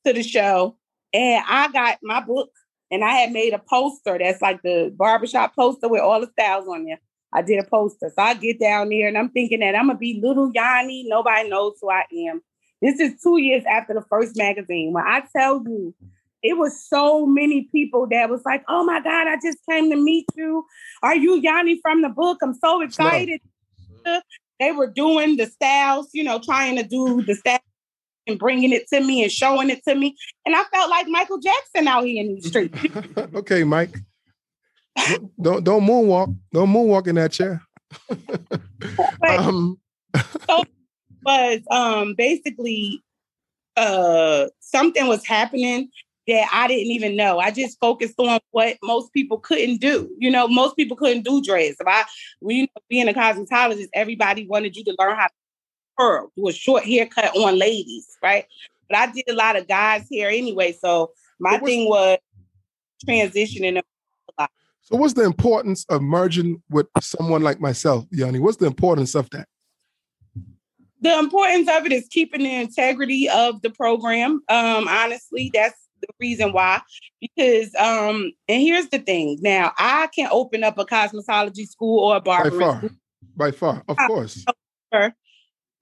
to 0.06 0.12
the 0.12 0.22
show 0.22 0.76
and 1.12 1.44
I 1.48 1.72
got 1.72 1.98
my 2.04 2.20
book 2.20 2.50
and 2.92 3.02
I 3.02 3.14
had 3.14 3.32
made 3.32 3.52
a 3.52 3.58
poster 3.58 4.16
that's 4.16 4.40
like 4.40 4.62
the 4.62 4.94
barbershop 4.96 5.56
poster 5.56 5.88
with 5.88 6.02
all 6.02 6.20
the 6.20 6.30
styles 6.38 6.68
on 6.68 6.84
there. 6.84 7.00
I 7.32 7.42
did 7.42 7.58
a 7.58 7.64
poster. 7.64 8.10
So 8.14 8.22
I 8.22 8.34
get 8.34 8.60
down 8.60 8.90
there 8.90 9.08
and 9.08 9.16
I'm 9.16 9.30
thinking 9.30 9.60
that 9.60 9.74
I'm 9.74 9.86
gonna 9.86 9.98
be 9.98 10.20
little 10.22 10.50
Yanni. 10.52 11.04
Nobody 11.06 11.48
knows 11.48 11.78
who 11.80 11.90
I 11.90 12.04
am. 12.28 12.42
This 12.80 13.00
is 13.00 13.20
two 13.22 13.38
years 13.38 13.64
after 13.64 13.94
the 13.94 14.02
first 14.02 14.36
magazine. 14.36 14.92
When 14.92 15.04
I 15.04 15.22
tell 15.34 15.62
you, 15.64 15.94
it 16.42 16.58
was 16.58 16.84
so 16.88 17.24
many 17.24 17.68
people 17.72 18.08
that 18.10 18.28
was 18.28 18.42
like, 18.44 18.64
"Oh 18.68 18.84
my 18.84 19.00
God, 19.00 19.28
I 19.28 19.36
just 19.36 19.58
came 19.70 19.90
to 19.90 19.96
meet 19.96 20.26
you. 20.36 20.66
Are 21.02 21.14
you 21.14 21.36
Yanni 21.36 21.80
from 21.80 22.02
the 22.02 22.08
book? 22.08 22.38
I'm 22.42 22.54
so 22.54 22.80
excited." 22.80 23.40
They 24.58 24.72
were 24.72 24.88
doing 24.88 25.36
the 25.36 25.46
styles, 25.46 26.08
you 26.12 26.24
know, 26.24 26.38
trying 26.38 26.76
to 26.76 26.82
do 26.82 27.22
the 27.22 27.34
styles 27.34 27.60
and 28.26 28.38
bringing 28.38 28.72
it 28.72 28.86
to 28.88 29.00
me 29.00 29.22
and 29.22 29.32
showing 29.32 29.70
it 29.70 29.82
to 29.88 29.94
me, 29.94 30.16
and 30.44 30.54
I 30.54 30.64
felt 30.64 30.90
like 30.90 31.08
Michael 31.08 31.38
Jackson 31.38 31.88
out 31.88 32.04
here 32.04 32.22
in 32.22 32.34
these 32.34 32.48
streets. 32.48 32.78
okay, 33.34 33.64
Mike. 33.64 33.96
Don't 35.40 35.64
don't 35.64 35.84
moonwalk. 35.84 36.36
Don't 36.52 36.72
moonwalk 36.72 37.06
in 37.06 37.16
that 37.16 37.32
chair. 37.32 37.62
But- 39.20 39.38
um, 39.38 39.78
was 41.24 41.60
um 41.70 42.14
basically 42.14 43.00
uh 43.76 44.46
something 44.60 45.06
was 45.06 45.24
happening 45.24 45.88
that 46.28 46.48
I 46.52 46.68
didn't 46.68 46.92
even 46.92 47.16
know. 47.16 47.38
I 47.38 47.50
just 47.50 47.80
focused 47.80 48.14
on 48.18 48.38
what 48.52 48.76
most 48.82 49.12
people 49.12 49.38
couldn't 49.38 49.80
do. 49.80 50.08
You 50.18 50.30
know, 50.30 50.46
most 50.46 50.76
people 50.76 50.96
couldn't 50.96 51.24
do 51.24 51.42
dreads. 51.42 51.76
If 51.80 51.86
I 51.86 52.04
you 52.42 52.62
know, 52.62 52.82
being 52.88 53.08
a 53.08 53.12
cosmetologist, 53.12 53.88
everybody 53.94 54.46
wanted 54.46 54.76
you 54.76 54.84
to 54.84 54.96
learn 54.98 55.16
how 55.16 55.26
to 55.26 55.32
curl, 55.98 56.32
do 56.36 56.48
a 56.48 56.52
short 56.52 56.84
haircut 56.84 57.36
on 57.36 57.58
ladies, 57.58 58.06
right? 58.22 58.46
But 58.88 58.98
I 58.98 59.12
did 59.12 59.24
a 59.28 59.34
lot 59.34 59.56
of 59.56 59.68
guys 59.68 60.06
hair 60.12 60.28
anyway. 60.28 60.72
So 60.72 61.12
my 61.40 61.58
thing 61.58 61.88
was 61.88 62.18
transitioning. 63.08 63.82
So 64.82 64.96
what's 64.96 65.14
the 65.14 65.24
importance 65.24 65.84
of 65.88 66.02
merging 66.02 66.62
with 66.70 66.86
someone 67.00 67.42
like 67.42 67.60
myself, 67.60 68.04
Yanni? 68.10 68.38
What's 68.40 68.56
the 68.58 68.66
importance 68.66 69.14
of 69.14 69.30
that? 69.30 69.46
the 71.02 71.18
importance 71.18 71.68
of 71.68 71.84
it 71.84 71.92
is 71.92 72.06
keeping 72.08 72.42
the 72.44 72.54
integrity 72.60 73.28
of 73.28 73.60
the 73.62 73.70
program. 73.70 74.40
Um, 74.48 74.86
honestly, 74.88 75.50
that's 75.52 75.76
the 76.00 76.06
reason 76.20 76.52
why. 76.52 76.80
Because 77.20 77.74
um, 77.74 78.32
and 78.48 78.62
here's 78.62 78.88
the 78.88 79.00
thing. 79.00 79.38
Now 79.40 79.72
I 79.78 80.08
can 80.14 80.28
open 80.30 80.62
up 80.62 80.78
a 80.78 80.84
cosmetology 80.84 81.66
school 81.68 82.04
or 82.04 82.16
a 82.16 82.20
By 82.20 82.50
far. 82.50 82.78
school. 82.78 82.90
By 83.36 83.50
far, 83.50 83.82
of 83.88 83.98
Uh, 83.98 84.06
course. 84.06 84.44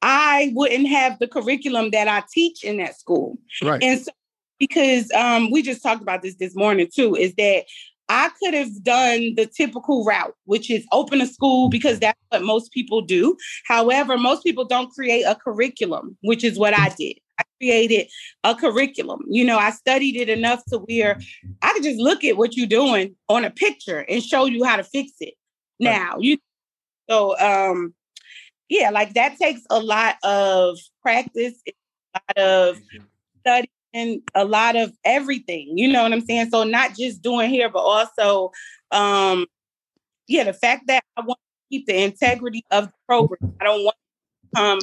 I 0.02 0.52
wouldn't 0.54 0.88
have 0.88 1.18
the 1.18 1.28
curriculum 1.28 1.90
that 1.90 2.08
I 2.08 2.22
teach 2.32 2.64
in 2.64 2.78
that 2.78 2.98
school. 2.98 3.36
Right. 3.62 3.82
And 3.82 4.00
so, 4.00 4.10
because 4.58 5.10
um, 5.12 5.50
we 5.50 5.60
just 5.60 5.82
talked 5.82 6.00
about 6.00 6.22
this 6.22 6.36
this 6.36 6.56
morning 6.56 6.88
too, 6.94 7.14
is 7.14 7.34
that 7.34 7.64
I 8.10 8.28
could 8.42 8.54
have 8.54 8.82
done 8.82 9.36
the 9.36 9.46
typical 9.46 10.04
route, 10.04 10.34
which 10.44 10.68
is 10.68 10.84
open 10.90 11.20
a 11.20 11.26
school 11.28 11.68
because 11.68 12.00
that's 12.00 12.18
what 12.30 12.42
most 12.42 12.72
people 12.72 13.02
do. 13.02 13.36
However, 13.68 14.18
most 14.18 14.42
people 14.42 14.64
don't 14.64 14.90
create 14.90 15.22
a 15.22 15.36
curriculum, 15.36 16.18
which 16.22 16.42
is 16.42 16.58
what 16.58 16.76
I 16.76 16.88
did. 16.98 17.18
I 17.38 17.44
created 17.60 18.08
a 18.42 18.56
curriculum. 18.56 19.20
You 19.28 19.44
know, 19.44 19.58
I 19.58 19.70
studied 19.70 20.16
it 20.16 20.28
enough 20.28 20.60
to 20.70 20.78
where 20.78 21.20
I 21.62 21.72
could 21.72 21.84
just 21.84 22.00
look 22.00 22.24
at 22.24 22.36
what 22.36 22.56
you're 22.56 22.66
doing 22.66 23.14
on 23.28 23.44
a 23.44 23.50
picture 23.50 24.00
and 24.00 24.20
show 24.20 24.44
you 24.46 24.64
how 24.64 24.74
to 24.76 24.84
fix 24.84 25.12
it. 25.20 25.34
Now, 25.78 26.16
you 26.18 26.36
so 27.08 27.38
um 27.38 27.94
yeah, 28.68 28.90
like 28.90 29.14
that 29.14 29.36
takes 29.38 29.62
a 29.70 29.78
lot 29.78 30.16
of 30.24 30.78
practice, 31.00 31.54
a 31.64 31.72
lot 32.14 32.44
of 32.44 32.80
study 33.40 33.70
and 33.92 34.20
a 34.34 34.44
lot 34.44 34.76
of 34.76 34.92
everything. 35.04 35.76
You 35.76 35.92
know 35.92 36.02
what 36.02 36.12
I'm 36.12 36.20
saying? 36.24 36.50
So 36.50 36.64
not 36.64 36.96
just 36.96 37.22
doing 37.22 37.50
here, 37.50 37.68
but 37.68 37.80
also 37.80 38.52
um 38.90 39.46
yeah, 40.28 40.44
the 40.44 40.52
fact 40.52 40.86
that 40.86 41.02
I 41.16 41.22
want 41.22 41.38
to 41.38 41.76
keep 41.76 41.86
the 41.86 42.02
integrity 42.02 42.64
of 42.70 42.86
the 42.86 42.92
program. 43.08 43.38
I 43.60 43.64
don't 43.64 43.84
want 43.84 43.96
to 44.54 44.62
um 44.62 44.78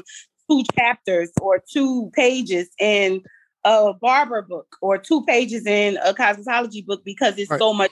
two 0.49 0.63
chapters 0.77 1.31
or 1.41 1.63
two 1.71 2.09
pages 2.13 2.69
in 2.79 3.21
a 3.63 3.93
barber 3.93 4.41
book 4.41 4.67
or 4.81 4.97
two 4.97 5.23
pages 5.25 5.65
in 5.65 5.97
a 5.97 6.13
cosmetology 6.13 6.85
book 6.85 7.03
because 7.03 7.37
it's 7.37 7.49
Right. 7.51 7.59
so 7.59 7.73
much 7.73 7.91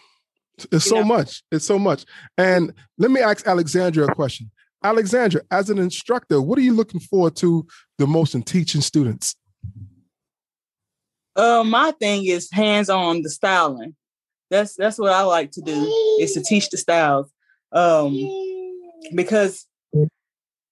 It's 0.72 0.86
so 0.86 0.98
know. 0.98 1.04
much. 1.04 1.44
It's 1.52 1.66
so 1.66 1.78
much. 1.78 2.06
And 2.38 2.74
let 2.98 3.12
me 3.12 3.20
ask 3.22 3.46
Alexandra 3.46 4.06
a 4.06 4.16
question. 4.16 4.52
Alexandra, 4.84 5.42
as 5.52 5.70
an 5.70 5.80
instructor, 5.80 6.42
what 6.42 6.58
are 6.60 6.62
you 6.62 6.74
looking 6.74 7.00
forward 7.00 7.36
to 7.38 7.66
the 7.98 8.08
most 8.08 8.36
in 8.36 8.44
teaching 8.44 8.82
students? 8.82 9.36
Uh, 11.36 11.64
my 11.66 11.92
thing 11.92 12.26
is 12.26 12.50
hands 12.52 12.90
on 12.90 13.22
the 13.22 13.30
styling. 13.30 13.96
That's 14.50 14.76
that's 14.76 14.98
what 14.98 15.12
I 15.12 15.22
like 15.24 15.52
to 15.52 15.62
do 15.62 15.74
is 16.20 16.34
to 16.34 16.42
teach 16.42 16.70
the 16.70 16.78
styles. 16.78 17.32
Um, 17.72 18.16
because 19.14 19.68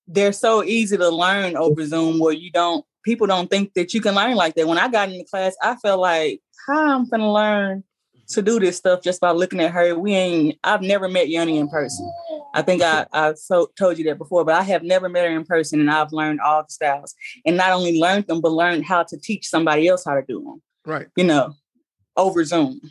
they're 0.08 0.32
so 0.32 0.63
easy 0.63 0.97
to 0.97 1.10
learn 1.10 1.58
over 1.58 1.86
Zoom 1.86 2.19
where 2.19 2.34
you 2.34 2.52
don't 2.52 2.86
people 3.04 3.28
don't 3.28 3.49
think 3.49 3.73
that 3.73 3.93
you 3.93 4.02
can 4.02 4.15
learn 4.15 4.36
like 4.36 4.56
that. 4.56 4.67
When 4.67 4.78
I 4.78 4.88
got 4.88 5.10
in 5.10 5.17
the 5.17 5.26
class, 5.26 5.56
I 5.62 5.76
felt 5.76 5.99
like, 5.99 6.41
how 6.67 6.95
I'm 6.95 7.10
gonna 7.10 7.32
learn 7.32 7.84
to 8.29 8.41
do 8.41 8.59
this 8.59 8.77
stuff 8.77 9.01
just 9.01 9.19
by 9.19 9.31
looking 9.31 9.59
at 9.59 9.71
her. 9.71 9.97
We 9.97 10.13
ain't. 10.13 10.59
I've 10.63 10.81
never 10.81 11.07
met 11.07 11.29
Yanni 11.29 11.57
in 11.57 11.67
person. 11.67 12.12
I 12.53 12.62
think 12.62 12.81
I 12.81 13.05
I 13.12 13.33
so, 13.33 13.69
told 13.77 13.97
you 13.97 14.05
that 14.05 14.17
before, 14.17 14.45
but 14.45 14.55
I 14.55 14.63
have 14.63 14.84
never 14.84 15.09
met 15.09 15.26
her 15.26 15.36
in 15.36 15.45
person, 15.45 15.80
and 15.80 15.91
I've 15.91 16.13
learned 16.13 16.39
all 16.41 16.63
the 16.63 16.71
styles, 16.71 17.15
and 17.45 17.57
not 17.57 17.71
only 17.71 17.99
learned 17.99 18.28
them, 18.28 18.41
but 18.41 18.51
learned 18.51 18.86
how 18.86 19.03
to 19.03 19.17
teach 19.17 19.47
somebody 19.47 19.88
else 19.88 20.05
how 20.05 20.15
to 20.15 20.24
do 20.28 20.41
them. 20.41 20.61
Right. 20.86 21.07
You 21.15 21.24
know, 21.24 21.53
over 22.15 22.43
Zoom. 22.43 22.82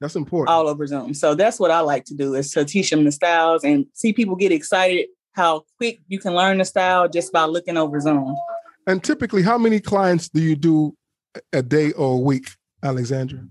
That's 0.00 0.16
important. 0.16 0.54
All 0.54 0.68
over 0.68 0.86
Zoom. 0.86 1.14
So 1.14 1.34
that's 1.34 1.58
what 1.58 1.70
I 1.70 1.80
like 1.80 2.04
to 2.06 2.14
do 2.14 2.34
is 2.34 2.50
to 2.52 2.64
teach 2.64 2.90
them 2.90 3.04
the 3.04 3.12
styles 3.12 3.64
and 3.64 3.86
see 3.94 4.12
people 4.12 4.36
get 4.36 4.52
excited 4.52 5.06
how 5.32 5.64
quick 5.78 6.00
you 6.08 6.18
can 6.18 6.34
learn 6.34 6.58
the 6.58 6.64
style 6.64 7.08
just 7.08 7.32
by 7.32 7.44
looking 7.44 7.76
over 7.76 8.00
Zoom. 8.00 8.36
And 8.86 9.02
typically, 9.02 9.42
how 9.42 9.58
many 9.58 9.80
clients 9.80 10.28
do 10.28 10.40
you 10.40 10.56
do 10.56 10.96
a 11.52 11.62
day 11.62 11.92
or 11.92 12.14
a 12.14 12.20
week, 12.20 12.50
Alexandra? 12.82 13.46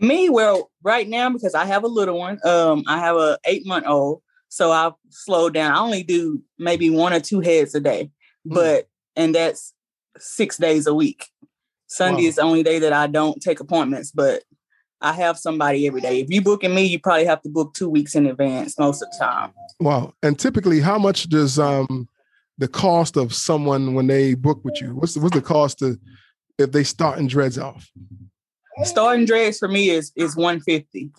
Me, 0.00 0.28
well, 0.28 0.70
right 0.82 1.08
now 1.08 1.30
because 1.30 1.54
I 1.54 1.66
have 1.66 1.84
a 1.84 1.88
little 1.88 2.18
one, 2.18 2.38
um, 2.44 2.84
I 2.86 2.98
have 2.98 3.16
a 3.16 3.38
eight 3.44 3.66
month 3.66 3.86
old, 3.86 4.22
so 4.48 4.72
I've 4.72 4.94
slowed 5.10 5.54
down. 5.54 5.72
I 5.72 5.78
only 5.78 6.02
do 6.02 6.42
maybe 6.58 6.90
one 6.90 7.12
or 7.12 7.20
two 7.20 7.40
heads 7.40 7.74
a 7.74 7.80
day, 7.80 8.10
mm. 8.46 8.54
but 8.54 8.88
and 9.16 9.34
that's 9.34 9.74
six 10.18 10.56
days 10.56 10.86
a 10.86 10.94
week. 10.94 11.26
Sunday 11.86 12.22
wow. 12.22 12.28
is 12.28 12.36
the 12.36 12.42
only 12.42 12.62
day 12.62 12.78
that 12.78 12.92
I 12.92 13.08
don't 13.08 13.40
take 13.42 13.60
appointments, 13.60 14.12
but 14.12 14.42
I 15.00 15.12
have 15.12 15.38
somebody 15.38 15.86
every 15.86 16.00
day. 16.00 16.20
If 16.20 16.30
you 16.30 16.42
booking 16.42 16.74
me, 16.74 16.84
you 16.84 16.98
probably 16.98 17.24
have 17.24 17.42
to 17.42 17.48
book 17.48 17.74
two 17.74 17.88
weeks 17.88 18.14
in 18.14 18.26
advance 18.26 18.78
most 18.78 19.02
of 19.02 19.10
the 19.10 19.18
time. 19.18 19.52
Wow. 19.80 20.14
And 20.22 20.38
typically, 20.38 20.80
how 20.80 20.98
much 20.98 21.28
does 21.28 21.58
um 21.58 22.08
the 22.58 22.68
cost 22.68 23.16
of 23.16 23.34
someone 23.34 23.94
when 23.94 24.06
they 24.06 24.34
book 24.34 24.60
with 24.64 24.80
you? 24.80 24.94
What's 24.94 25.14
the, 25.14 25.20
what's 25.20 25.34
the 25.34 25.42
cost 25.42 25.78
to 25.78 25.98
if 26.58 26.72
they 26.72 26.84
start 26.84 27.18
in 27.18 27.26
dreads 27.26 27.58
off? 27.58 27.90
Starting 28.84 29.26
dreads 29.26 29.58
for 29.58 29.68
me 29.68 29.90
is 29.90 30.12
is 30.16 30.36
150 30.36 31.10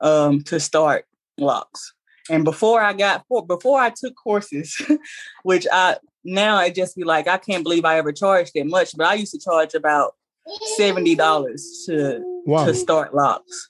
um 0.00 0.42
to 0.44 0.60
start 0.60 1.06
locks. 1.38 1.92
And 2.30 2.44
before 2.44 2.80
I 2.80 2.92
got 2.92 3.24
before 3.46 3.80
I 3.80 3.90
took 3.90 4.14
courses, 4.16 4.80
which 5.42 5.66
I 5.70 5.96
now 6.24 6.56
I 6.56 6.70
just 6.70 6.96
be 6.96 7.04
like, 7.04 7.26
I 7.26 7.38
can't 7.38 7.64
believe 7.64 7.84
I 7.84 7.98
ever 7.98 8.12
charged 8.12 8.52
that 8.54 8.66
much, 8.66 8.96
but 8.96 9.06
I 9.06 9.14
used 9.14 9.32
to 9.32 9.40
charge 9.40 9.74
about 9.74 10.14
seventy 10.76 11.14
dollars 11.14 11.84
to 11.86 12.22
wow. 12.46 12.66
to 12.66 12.74
start 12.74 13.14
locks. 13.14 13.68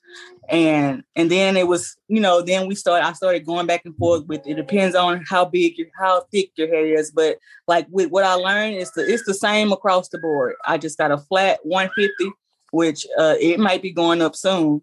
And 0.49 1.05
and 1.15 1.31
then 1.31 1.57
it 1.57 1.69
was, 1.69 1.97
you 2.09 2.21
know, 2.21 2.41
then 2.41 2.67
we 2.67 2.75
started 2.75 3.07
I 3.07 3.13
started 3.13 3.45
going 3.45 3.67
back 3.67 3.83
and 3.85 3.97
forth 3.97 4.27
with 4.27 4.47
it 4.47 4.55
depends 4.55 4.97
on 4.97 5.23
how 5.29 5.45
big 5.45 5.77
your 5.77 5.89
how 5.99 6.23
thick 6.33 6.53
your 6.57 6.69
hair 6.69 6.87
is. 6.87 7.11
But 7.11 7.39
like 7.67 7.87
with 7.91 8.11
what 8.11 8.25
I 8.25 8.35
learned, 8.35 8.77
is 8.77 8.91
the 8.93 9.03
it's 9.03 9.25
the 9.25 9.35
same 9.35 9.73
across 9.73 10.09
the 10.09 10.19
board. 10.19 10.55
I 10.67 10.79
just 10.79 10.97
got 10.97 11.11
a 11.11 11.19
flat 11.19 11.61
150, 11.65 12.33
which 12.71 13.07
uh 13.19 13.37
it 13.41 13.59
might 13.59 13.83
be 13.83 13.93
going 13.93 14.23
up 14.23 14.37
soon. 14.37 14.83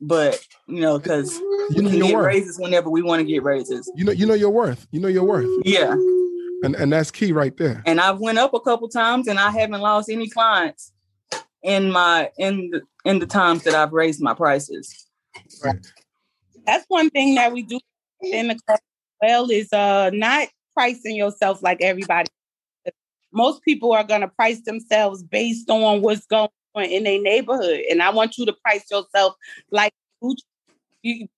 But 0.00 0.40
you 0.66 0.80
know, 0.80 0.98
because 0.98 1.36
you 1.70 1.82
know 1.82 1.90
we 1.90 1.98
can 1.98 2.06
get 2.06 2.14
worth. 2.14 2.26
raises 2.26 2.58
whenever 2.58 2.88
we 2.88 3.02
want 3.02 3.20
to 3.20 3.24
get 3.24 3.42
raises. 3.42 3.90
You 3.96 4.04
know, 4.04 4.12
you 4.12 4.26
know 4.26 4.34
your 4.34 4.50
worth. 4.50 4.86
You 4.92 5.00
know 5.00 5.08
your 5.08 5.24
worth. 5.24 5.48
Yeah. 5.64 5.92
And 6.62 6.74
and 6.74 6.92
that's 6.92 7.10
key 7.10 7.32
right 7.32 7.56
there. 7.56 7.82
And 7.86 8.00
I've 8.00 8.18
went 8.18 8.38
up 8.38 8.54
a 8.54 8.60
couple 8.60 8.88
times 8.88 9.28
and 9.28 9.38
I 9.38 9.50
haven't 9.50 9.80
lost 9.80 10.08
any 10.08 10.28
clients 10.28 10.92
in 11.62 11.90
my 11.90 12.30
in 12.38 12.70
the 12.70 12.82
in 13.04 13.18
the 13.18 13.26
times 13.26 13.64
that 13.64 13.74
I've 13.74 13.92
raised 13.92 14.20
my 14.20 14.34
prices. 14.34 15.06
Right. 15.64 15.84
That's 16.66 16.84
one 16.88 17.10
thing 17.10 17.34
that 17.36 17.52
we 17.52 17.62
do 17.62 17.80
in 18.20 18.48
the 18.48 18.58
club 18.66 18.80
well 19.22 19.50
is 19.50 19.72
uh 19.72 20.10
not 20.12 20.48
pricing 20.74 21.16
yourself 21.16 21.62
like 21.62 21.80
everybody. 21.80 22.28
Most 23.32 23.62
people 23.62 23.92
are 23.92 24.04
gonna 24.04 24.28
price 24.28 24.60
themselves 24.62 25.22
based 25.22 25.70
on 25.70 26.02
what's 26.02 26.26
going 26.26 26.42
on 26.42 26.48
in 26.74 27.04
their 27.04 27.20
neighborhood. 27.20 27.80
And 27.90 28.02
I 28.02 28.10
want 28.10 28.38
you 28.38 28.46
to 28.46 28.52
price 28.52 28.84
yourself 28.90 29.34
like 29.70 29.92
you 30.22 31.28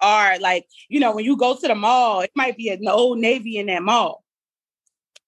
are 0.00 0.38
like, 0.38 0.66
you 0.88 1.00
know, 1.00 1.14
when 1.14 1.24
you 1.24 1.36
go 1.36 1.56
to 1.56 1.68
the 1.68 1.74
mall, 1.74 2.20
it 2.20 2.30
might 2.34 2.56
be 2.56 2.68
an 2.68 2.86
old 2.88 3.18
navy 3.18 3.58
in 3.58 3.66
that 3.66 3.82
mall. 3.82 4.22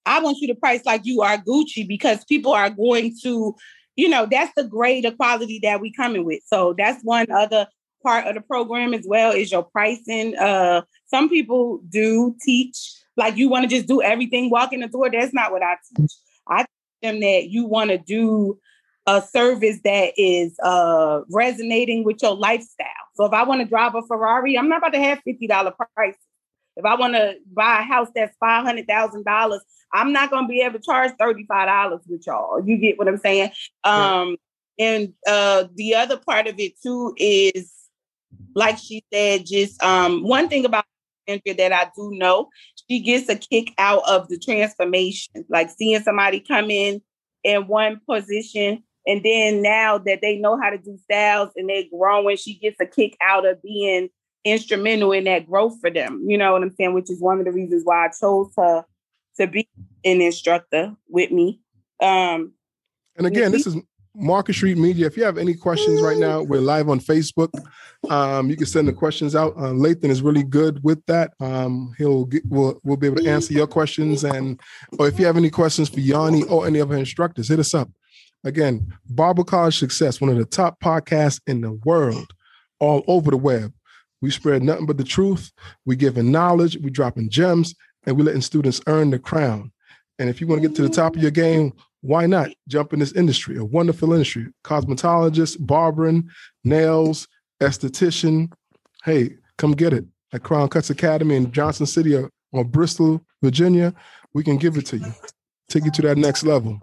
I 0.06 0.20
want 0.20 0.38
you 0.38 0.48
to 0.48 0.54
price 0.54 0.84
like 0.84 1.02
you 1.04 1.22
are 1.22 1.38
Gucci 1.38 1.86
because 1.86 2.24
people 2.24 2.52
are 2.52 2.70
going 2.70 3.16
to 3.22 3.54
you 3.96 4.08
know, 4.08 4.26
that's 4.30 4.52
the 4.56 4.64
grade 4.64 5.04
of 5.04 5.16
quality 5.16 5.60
that 5.62 5.80
we 5.80 5.92
coming 5.92 6.24
with. 6.24 6.40
So 6.46 6.74
that's 6.76 7.02
one 7.02 7.30
other 7.30 7.66
part 8.02 8.26
of 8.26 8.34
the 8.34 8.40
program 8.40 8.92
as 8.92 9.04
well 9.06 9.32
is 9.32 9.52
your 9.52 9.62
pricing. 9.62 10.36
Uh, 10.36 10.82
some 11.06 11.28
people 11.28 11.80
do 11.88 12.34
teach 12.42 12.76
like 13.16 13.36
you 13.36 13.48
want 13.48 13.68
to 13.68 13.74
just 13.74 13.86
do 13.86 14.02
everything, 14.02 14.50
walk 14.50 14.72
in 14.72 14.80
the 14.80 14.88
door. 14.88 15.10
That's 15.10 15.32
not 15.32 15.52
what 15.52 15.62
I 15.62 15.76
teach. 15.96 16.12
I 16.48 16.62
teach 16.62 16.68
them 17.02 17.20
that 17.20 17.48
you 17.48 17.64
want 17.66 17.90
to 17.90 17.98
do 17.98 18.58
a 19.06 19.22
service 19.22 19.80
that 19.84 20.12
is 20.16 20.58
uh, 20.62 21.20
resonating 21.30 22.04
with 22.04 22.22
your 22.22 22.34
lifestyle. 22.34 22.86
So 23.14 23.24
if 23.26 23.32
I 23.32 23.42
want 23.44 23.60
to 23.60 23.66
drive 23.66 23.94
a 23.94 24.02
Ferrari, 24.02 24.58
I'm 24.58 24.68
not 24.68 24.78
about 24.78 24.94
to 24.94 25.00
have 25.00 25.20
$50 25.26 25.74
prices. 25.94 26.20
If 26.76 26.84
I 26.84 26.96
want 26.96 27.14
to 27.14 27.36
buy 27.52 27.80
a 27.80 27.82
house 27.82 28.08
that's 28.14 28.36
$500,000, 28.42 29.58
I'm 29.92 30.12
not 30.12 30.30
going 30.30 30.44
to 30.44 30.48
be 30.48 30.60
able 30.62 30.78
to 30.78 30.84
charge 30.84 31.12
$35 31.20 32.00
with 32.08 32.26
y'all. 32.26 32.66
You 32.66 32.76
get 32.78 32.98
what 32.98 33.06
I'm 33.06 33.18
saying? 33.18 33.50
Um, 33.84 34.36
yeah. 34.76 34.86
And 34.86 35.12
uh, 35.26 35.64
the 35.76 35.94
other 35.94 36.16
part 36.16 36.48
of 36.48 36.58
it 36.58 36.72
too 36.82 37.14
is, 37.16 37.72
like 38.56 38.78
she 38.78 39.04
said, 39.12 39.46
just 39.46 39.80
um, 39.82 40.24
one 40.24 40.48
thing 40.48 40.64
about 40.64 40.84
Andrea 41.28 41.54
that 41.54 41.72
I 41.72 41.90
do 41.96 42.10
know, 42.12 42.48
she 42.90 43.00
gets 43.00 43.28
a 43.28 43.36
kick 43.36 43.72
out 43.78 44.02
of 44.08 44.28
the 44.28 44.38
transformation, 44.38 45.44
like 45.48 45.70
seeing 45.70 46.00
somebody 46.00 46.40
come 46.40 46.70
in 46.70 47.00
in 47.44 47.68
one 47.68 48.00
position 48.08 48.82
and 49.06 49.22
then 49.22 49.62
now 49.62 49.98
that 49.98 50.20
they 50.22 50.36
know 50.38 50.60
how 50.60 50.70
to 50.70 50.78
do 50.78 50.98
styles 51.04 51.50
and 51.56 51.68
they're 51.68 51.84
growing, 51.90 52.36
she 52.36 52.54
gets 52.54 52.80
a 52.80 52.86
kick 52.86 53.16
out 53.20 53.46
of 53.46 53.62
being 53.62 54.08
instrumental 54.44 55.12
in 55.12 55.24
that 55.24 55.46
growth 55.46 55.80
for 55.80 55.90
them. 55.90 56.24
You 56.26 56.38
know 56.38 56.52
what 56.52 56.62
I'm 56.62 56.74
saying? 56.74 56.94
Which 56.94 57.10
is 57.10 57.20
one 57.20 57.38
of 57.38 57.44
the 57.44 57.52
reasons 57.52 57.82
why 57.84 58.06
I 58.06 58.08
chose 58.08 58.52
her 58.56 58.84
to 59.38 59.46
be 59.46 59.68
an 60.04 60.20
instructor 60.20 60.94
with 61.08 61.30
me. 61.30 61.60
Um, 62.00 62.52
and 63.16 63.26
again, 63.26 63.52
this 63.52 63.66
is 63.66 63.76
Market 64.16 64.54
Street 64.54 64.78
Media. 64.78 65.06
If 65.06 65.16
you 65.16 65.24
have 65.24 65.38
any 65.38 65.54
questions 65.54 66.00
right 66.00 66.16
now, 66.16 66.42
we're 66.42 66.60
live 66.60 66.88
on 66.88 67.00
Facebook. 67.00 67.50
Um, 68.08 68.48
you 68.48 68.56
can 68.56 68.66
send 68.66 68.86
the 68.86 68.92
questions 68.92 69.34
out. 69.34 69.54
Uh, 69.56 69.72
Lathan 69.72 70.10
is 70.10 70.22
really 70.22 70.44
good 70.44 70.82
with 70.84 71.04
that. 71.06 71.32
Um, 71.40 71.94
he'll 71.98 72.26
get, 72.26 72.42
we'll, 72.46 72.80
we'll 72.84 72.96
be 72.96 73.06
able 73.06 73.22
to 73.22 73.28
answer 73.28 73.52
your 73.52 73.66
questions. 73.66 74.24
And 74.24 74.60
or 74.98 75.08
if 75.08 75.18
you 75.18 75.26
have 75.26 75.36
any 75.36 75.50
questions 75.50 75.88
for 75.88 76.00
Yanni 76.00 76.44
or 76.44 76.66
any 76.66 76.78
of 76.78 76.90
her 76.90 76.96
instructors, 76.96 77.48
hit 77.48 77.58
us 77.58 77.74
up. 77.74 77.90
Again, 78.44 78.94
Barber 79.08 79.44
College 79.44 79.78
Success, 79.78 80.20
one 80.20 80.30
of 80.30 80.36
the 80.36 80.44
top 80.44 80.78
podcasts 80.80 81.40
in 81.46 81.62
the 81.62 81.72
world, 81.84 82.32
all 82.78 83.02
over 83.06 83.30
the 83.30 83.36
web. 83.36 83.72
We 84.20 84.30
spread 84.30 84.62
nothing 84.62 84.86
but 84.86 84.98
the 84.98 85.04
truth. 85.04 85.50
We 85.84 85.96
giving 85.96 86.30
knowledge. 86.30 86.76
We 86.78 86.90
dropping 86.90 87.30
gems, 87.30 87.74
and 88.06 88.16
we 88.16 88.22
letting 88.22 88.42
students 88.42 88.80
earn 88.86 89.10
the 89.10 89.18
crown. 89.18 89.72
And 90.18 90.28
if 90.30 90.40
you 90.40 90.46
want 90.46 90.62
to 90.62 90.68
get 90.68 90.76
to 90.76 90.82
the 90.82 90.88
top 90.88 91.16
of 91.16 91.22
your 91.22 91.30
game, 91.30 91.72
why 92.02 92.26
not 92.26 92.50
jump 92.68 92.92
in 92.92 92.98
this 92.98 93.12
industry? 93.12 93.56
A 93.56 93.64
wonderful 93.64 94.12
industry. 94.12 94.46
Cosmetologist, 94.62 95.56
barbering, 95.60 96.28
nails, 96.62 97.26
esthetician. 97.60 98.52
Hey, 99.04 99.36
come 99.56 99.72
get 99.72 99.94
it 99.94 100.04
at 100.32 100.42
Crown 100.42 100.68
Cuts 100.68 100.90
Academy 100.90 101.36
in 101.36 101.50
Johnson 101.50 101.86
City 101.86 102.14
or, 102.14 102.30
or 102.52 102.64
Bristol, 102.64 103.24
Virginia. 103.42 103.94
We 104.34 104.44
can 104.44 104.58
give 104.58 104.76
it 104.76 104.86
to 104.86 104.98
you, 104.98 105.12
take 105.68 105.84
you 105.84 105.90
to 105.92 106.02
that 106.02 106.18
next 106.18 106.44
level. 106.44 106.80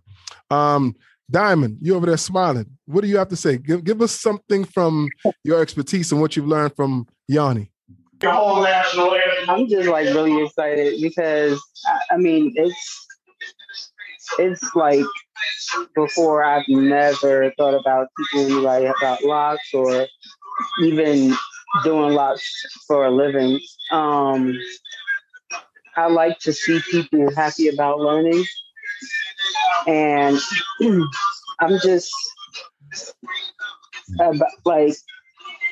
Um, 0.49 0.95
Diamond, 1.31 1.77
you 1.81 1.95
over 1.95 2.05
there 2.05 2.17
smiling. 2.17 2.65
What 2.85 3.01
do 3.01 3.07
you 3.07 3.17
have 3.17 3.29
to 3.29 3.37
say? 3.37 3.57
Give, 3.57 3.83
give 3.83 4.01
us 4.01 4.11
something 4.11 4.65
from 4.65 5.09
your 5.43 5.61
expertise 5.61 6.11
and 6.11 6.19
what 6.19 6.35
you've 6.35 6.47
learned 6.47 6.75
from 6.75 7.07
Yanni. 7.27 7.71
I'm 9.49 9.67
just 9.67 9.87
like 9.87 10.07
really 10.07 10.43
excited 10.45 11.01
because 11.01 11.59
I 12.11 12.17
mean 12.17 12.53
it's 12.55 13.07
it's 14.37 14.75
like 14.75 15.05
before 15.95 16.43
I've 16.43 16.67
never 16.67 17.51
thought 17.57 17.73
about 17.73 18.07
teaching 18.33 18.61
like 18.61 18.91
about 19.01 19.23
locks 19.23 19.73
or 19.73 20.05
even 20.83 21.33
doing 21.83 22.13
locks 22.13 22.47
for 22.87 23.05
a 23.05 23.11
living. 23.11 23.59
Um, 23.91 24.59
I 25.95 26.07
like 26.07 26.39
to 26.39 26.53
see 26.53 26.79
people 26.91 27.33
happy 27.35 27.69
about 27.69 27.99
learning 27.99 28.43
and 29.87 30.39
I'm 31.59 31.79
just 31.79 32.11
like 34.65 34.93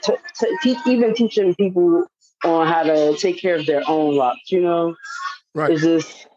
to, 0.04 0.18
teach, 0.64 0.78
even 0.88 1.14
teaching 1.14 1.56
people 1.56 2.06
on 2.46 2.68
how 2.68 2.84
to 2.84 3.18
take 3.18 3.42
care 3.42 3.56
of 3.56 3.66
their 3.66 3.84
own 3.88 4.16
locks. 4.16 4.52
You 4.52 4.62
know, 4.62 4.96
right? 5.54 5.72
It's 5.72 5.82
just 5.82 6.28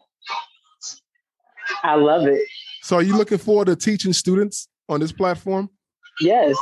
I 1.83 1.95
love 1.95 2.27
it. 2.27 2.41
So, 2.81 2.97
are 2.97 3.01
you 3.01 3.15
looking 3.15 3.37
forward 3.37 3.65
to 3.65 3.75
teaching 3.75 4.13
students 4.13 4.67
on 4.89 4.99
this 4.99 5.11
platform? 5.11 5.69
Yes. 6.19 6.55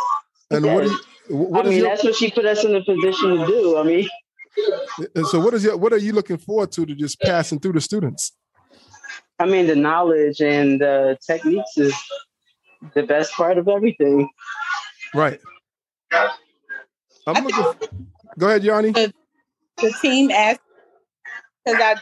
And 0.50 0.66
yes. 0.66 0.76
what? 0.76 0.84
You, 0.86 1.36
what 1.38 1.66
I 1.66 1.70
mean, 1.70 1.80
your... 1.80 1.88
that's 1.88 2.04
what 2.04 2.16
she 2.16 2.32
put 2.32 2.46
us 2.46 2.64
in 2.64 2.74
the 2.74 2.82
position 2.82 3.38
to 3.38 3.46
do. 3.46 3.78
I 3.78 3.84
mean. 3.84 4.10
And 5.16 5.26
so, 5.28 5.40
what 5.40 5.54
is 5.54 5.64
your, 5.64 5.78
what 5.78 5.94
are 5.94 5.98
you 5.98 6.12
looking 6.12 6.38
forward 6.38 6.72
to 6.74 6.86
to 6.86 6.94
just 6.94 7.20
passing 7.22 7.60
through 7.60 7.74
the 7.74 7.82
students? 7.82 8.34
I 9.42 9.46
mean, 9.46 9.66
the 9.66 9.76
knowledge 9.76 10.40
and 10.40 10.80
the 10.80 11.18
techniques 11.26 11.76
is 11.76 11.96
the 12.94 13.02
best 13.02 13.34
part 13.34 13.58
of 13.58 13.68
everything. 13.68 14.30
Right. 15.16 15.40
I'm 16.14 17.44
looking. 17.44 17.90
Go 18.38 18.48
ahead, 18.48 18.64
Yanni. 18.64 18.92
The, 18.92 19.12
the 19.78 19.92
team 20.00 20.30
asked 20.30 20.60
because 21.66 21.82
I, 21.82 21.96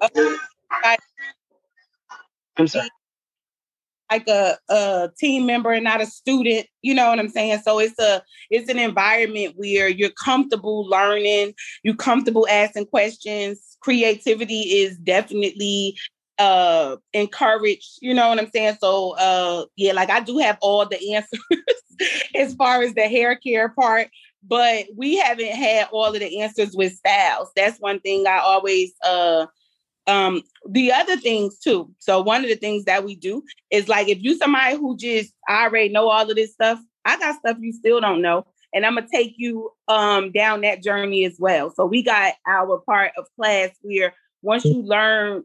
uh, 0.00 0.36
I, 0.72 0.96
I'm 2.56 2.66
sorry. 2.66 2.88
like 4.10 4.26
a, 4.28 4.56
a 4.70 5.10
team 5.18 5.44
member 5.44 5.72
and 5.72 5.84
not 5.84 6.00
a 6.00 6.06
student. 6.06 6.66
You 6.80 6.94
know 6.94 7.10
what 7.10 7.18
I'm 7.18 7.28
saying? 7.28 7.60
So 7.62 7.78
it's 7.78 7.98
a 7.98 8.22
it's 8.48 8.70
an 8.70 8.78
environment 8.78 9.54
where 9.56 9.88
you're 9.88 10.10
comfortable 10.10 10.86
learning, 10.88 11.52
you're 11.82 11.94
comfortable 11.94 12.46
asking 12.48 12.86
questions. 12.86 13.76
Creativity 13.80 14.60
is 14.60 14.96
definitely 14.98 15.96
uh 16.38 16.96
encouraged 17.12 17.98
you 18.02 18.12
know 18.12 18.28
what 18.28 18.38
i'm 18.38 18.50
saying? 18.50 18.76
So 18.80 19.16
uh 19.16 19.64
yeah 19.76 19.92
like 19.92 20.10
i 20.10 20.20
do 20.20 20.38
have 20.38 20.58
all 20.60 20.86
the 20.86 21.14
answers 21.14 21.40
as 22.34 22.54
far 22.54 22.82
as 22.82 22.94
the 22.94 23.08
hair 23.08 23.36
care 23.36 23.68
part 23.70 24.08
but 24.48 24.86
we 24.96 25.16
haven't 25.16 25.52
had 25.52 25.88
all 25.90 26.14
of 26.14 26.20
the 26.20 26.40
answers 26.40 26.76
with 26.76 26.94
styles. 26.94 27.50
That's 27.56 27.80
one 27.80 28.00
thing 28.00 28.26
i 28.26 28.38
always 28.38 28.92
uh 29.04 29.46
um 30.06 30.42
the 30.70 30.92
other 30.92 31.16
things 31.16 31.58
too. 31.58 31.92
So 31.98 32.22
one 32.22 32.44
of 32.44 32.50
the 32.50 32.56
things 32.56 32.84
that 32.84 33.04
we 33.04 33.16
do 33.16 33.42
is 33.70 33.88
like 33.88 34.08
if 34.08 34.22
you 34.22 34.36
somebody 34.36 34.76
who 34.76 34.96
just 34.96 35.32
I 35.48 35.64
already 35.64 35.88
know 35.88 36.08
all 36.08 36.28
of 36.28 36.36
this 36.36 36.52
stuff 36.52 36.78
i 37.04 37.16
got 37.18 37.38
stuff 37.38 37.56
you 37.60 37.72
still 37.72 38.00
don't 38.00 38.20
know 38.20 38.44
and 38.74 38.84
i'm 38.84 38.96
gonna 38.96 39.06
take 39.10 39.34
you 39.36 39.70
um 39.88 40.30
down 40.32 40.60
that 40.60 40.82
journey 40.82 41.24
as 41.24 41.36
well. 41.38 41.70
So 41.70 41.86
we 41.86 42.02
got 42.02 42.34
our 42.46 42.78
part 42.78 43.12
of 43.16 43.26
class 43.36 43.70
where 43.82 44.12
once 44.42 44.64
you 44.64 44.82
learn 44.82 45.44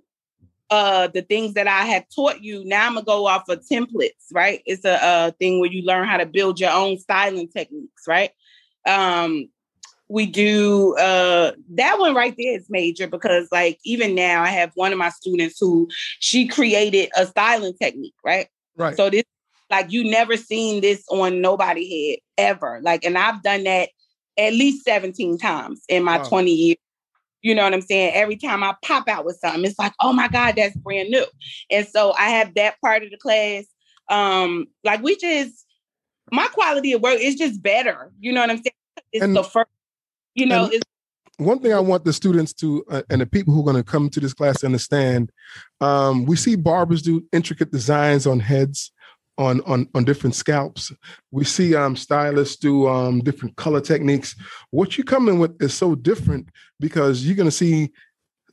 uh 0.71 1.07
the 1.07 1.21
things 1.21 1.53
that 1.53 1.67
I 1.67 1.85
had 1.85 2.05
taught 2.15 2.41
you. 2.41 2.65
Now 2.65 2.87
I'm 2.87 2.93
gonna 2.95 3.05
go 3.05 3.27
off 3.27 3.47
of 3.49 3.63
templates, 3.71 4.31
right? 4.33 4.61
It's 4.65 4.85
a, 4.85 4.97
a 5.01 5.31
thing 5.33 5.59
where 5.59 5.71
you 5.71 5.83
learn 5.83 6.07
how 6.07 6.17
to 6.17 6.25
build 6.25 6.59
your 6.59 6.71
own 6.71 6.97
styling 6.97 7.49
techniques, 7.49 8.03
right? 8.07 8.31
Um, 8.87 9.49
we 10.09 10.25
do 10.25 10.95
uh 10.97 11.51
that 11.75 11.99
one 11.99 12.15
right 12.15 12.35
there 12.37 12.57
is 12.57 12.69
major 12.69 13.07
because 13.07 13.47
like 13.51 13.79
even 13.85 14.15
now 14.15 14.41
I 14.41 14.47
have 14.47 14.71
one 14.75 14.91
of 14.91 14.97
my 14.97 15.09
students 15.09 15.57
who 15.59 15.87
she 16.19 16.47
created 16.47 17.09
a 17.15 17.25
styling 17.27 17.73
technique, 17.79 18.15
right? 18.23 18.47
Right. 18.75 18.95
So 18.95 19.09
this 19.09 19.23
like 19.69 19.91
you 19.91 20.03
never 20.03 20.37
seen 20.37 20.81
this 20.81 21.03
on 21.09 21.41
nobody 21.41 22.19
head 22.37 22.47
ever. 22.49 22.79
Like, 22.83 23.05
and 23.05 23.17
I've 23.17 23.41
done 23.41 23.63
that 23.63 23.89
at 24.37 24.53
least 24.53 24.83
17 24.83 25.37
times 25.37 25.83
in 25.87 26.03
my 26.03 26.17
Wow. 26.17 26.27
20 26.27 26.51
years. 26.51 26.77
You 27.41 27.55
know 27.55 27.63
what 27.63 27.73
I'm 27.73 27.81
saying? 27.81 28.13
Every 28.13 28.37
time 28.37 28.63
I 28.63 28.75
pop 28.83 29.07
out 29.07 29.25
with 29.25 29.37
something, 29.37 29.65
it's 29.65 29.79
like, 29.79 29.93
oh 29.99 30.13
my 30.13 30.27
God, 30.27 30.55
that's 30.55 30.75
brand 30.77 31.09
new. 31.09 31.25
And 31.69 31.87
so 31.87 32.13
I 32.13 32.29
have 32.29 32.53
that 32.55 32.79
part 32.81 33.03
of 33.03 33.09
the 33.09 33.17
class. 33.17 33.65
Um, 34.09 34.67
like 34.83 35.01
we 35.01 35.15
just 35.15 35.65
my 36.31 36.47
quality 36.47 36.93
of 36.93 37.01
work 37.01 37.19
is 37.19 37.35
just 37.35 37.61
better. 37.61 38.11
You 38.19 38.31
know 38.31 38.41
what 38.41 38.49
I'm 38.49 38.57
saying? 38.57 39.05
It's 39.11 39.23
And- 39.23 39.35
the 39.35 39.43
first, 39.43 39.69
you 40.35 40.45
know, 40.45 40.69
it's 40.71 40.83
one 41.37 41.59
thing 41.59 41.73
I 41.73 41.79
want 41.79 42.05
the 42.05 42.13
students 42.13 42.53
to 42.53 42.85
uh, 42.89 43.01
and 43.09 43.21
the 43.21 43.25
people 43.25 43.53
who 43.53 43.61
are 43.61 43.71
going 43.71 43.75
to 43.75 43.83
come 43.83 44.09
to 44.09 44.19
this 44.19 44.33
class 44.33 44.59
to 44.59 44.67
understand, 44.67 45.31
um, 45.81 46.25
we 46.25 46.35
see 46.35 46.55
barbers 46.55 47.01
do 47.01 47.25
intricate 47.33 47.71
designs 47.71 48.27
on 48.27 48.39
heads, 48.39 48.91
on 49.37 49.61
on 49.61 49.87
on 49.95 50.03
different 50.03 50.35
scalps. 50.35 50.91
We 51.31 51.43
see 51.43 51.75
um, 51.75 51.95
stylists 51.95 52.57
do 52.57 52.87
um, 52.87 53.19
different 53.19 53.55
color 53.55 53.81
techniques. 53.81 54.35
What 54.71 54.97
you 54.97 55.03
come 55.03 55.29
in 55.29 55.39
with 55.39 55.61
is 55.61 55.73
so 55.73 55.95
different 55.95 56.49
because 56.79 57.25
you're 57.25 57.35
going 57.35 57.49
to 57.49 57.55
see 57.55 57.91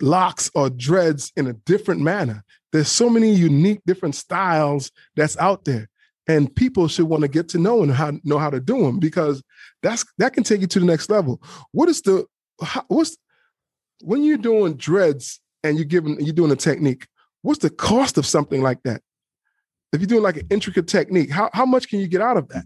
locks 0.00 0.50
or 0.54 0.70
dreads 0.70 1.32
in 1.36 1.46
a 1.46 1.52
different 1.52 2.00
manner. 2.00 2.44
There's 2.72 2.88
so 2.88 3.10
many 3.10 3.32
unique 3.32 3.80
different 3.86 4.14
styles 4.14 4.90
that's 5.16 5.36
out 5.38 5.64
there. 5.64 5.88
And 6.28 6.54
people 6.54 6.88
should 6.88 7.06
want 7.06 7.22
to 7.22 7.28
get 7.28 7.48
to 7.50 7.58
know 7.58 7.82
and 7.82 7.90
how 7.90 8.12
know 8.22 8.38
how 8.38 8.50
to 8.50 8.60
do 8.60 8.78
them 8.80 8.98
because 8.98 9.42
that's 9.82 10.04
that 10.18 10.34
can 10.34 10.44
take 10.44 10.60
you 10.60 10.66
to 10.68 10.80
the 10.80 10.86
next 10.86 11.10
level. 11.10 11.40
What 11.72 11.88
is 11.88 12.02
the 12.02 12.26
how, 12.62 12.84
what's 12.88 13.16
when 14.02 14.22
you're 14.22 14.36
doing 14.36 14.74
dreads 14.74 15.40
and 15.62 15.76
you're 15.76 15.84
giving 15.84 16.20
you're 16.20 16.34
doing 16.34 16.52
a 16.52 16.56
technique 16.56 17.06
what's 17.42 17.60
the 17.60 17.70
cost 17.70 18.18
of 18.18 18.26
something 18.26 18.62
like 18.62 18.82
that 18.84 19.02
if 19.92 20.00
you're 20.00 20.06
doing 20.06 20.22
like 20.22 20.36
an 20.36 20.46
intricate 20.50 20.86
technique 20.86 21.30
how, 21.30 21.50
how 21.52 21.66
much 21.66 21.88
can 21.88 22.00
you 22.00 22.08
get 22.08 22.20
out 22.20 22.36
of 22.36 22.48
that 22.48 22.64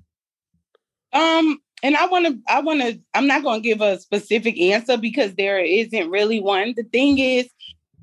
Um, 1.12 1.58
and 1.82 1.96
I 1.96 2.06
want 2.06 2.26
to, 2.26 2.38
I 2.48 2.60
want 2.60 2.80
to, 2.80 3.00
I'm 3.14 3.26
not 3.26 3.42
going 3.42 3.62
to 3.62 3.68
give 3.68 3.80
a 3.80 3.98
specific 3.98 4.58
answer 4.60 4.96
because 4.96 5.34
there 5.34 5.58
isn't 5.58 6.10
really 6.10 6.40
one. 6.40 6.74
The 6.76 6.84
thing 6.84 7.18
is, 7.18 7.48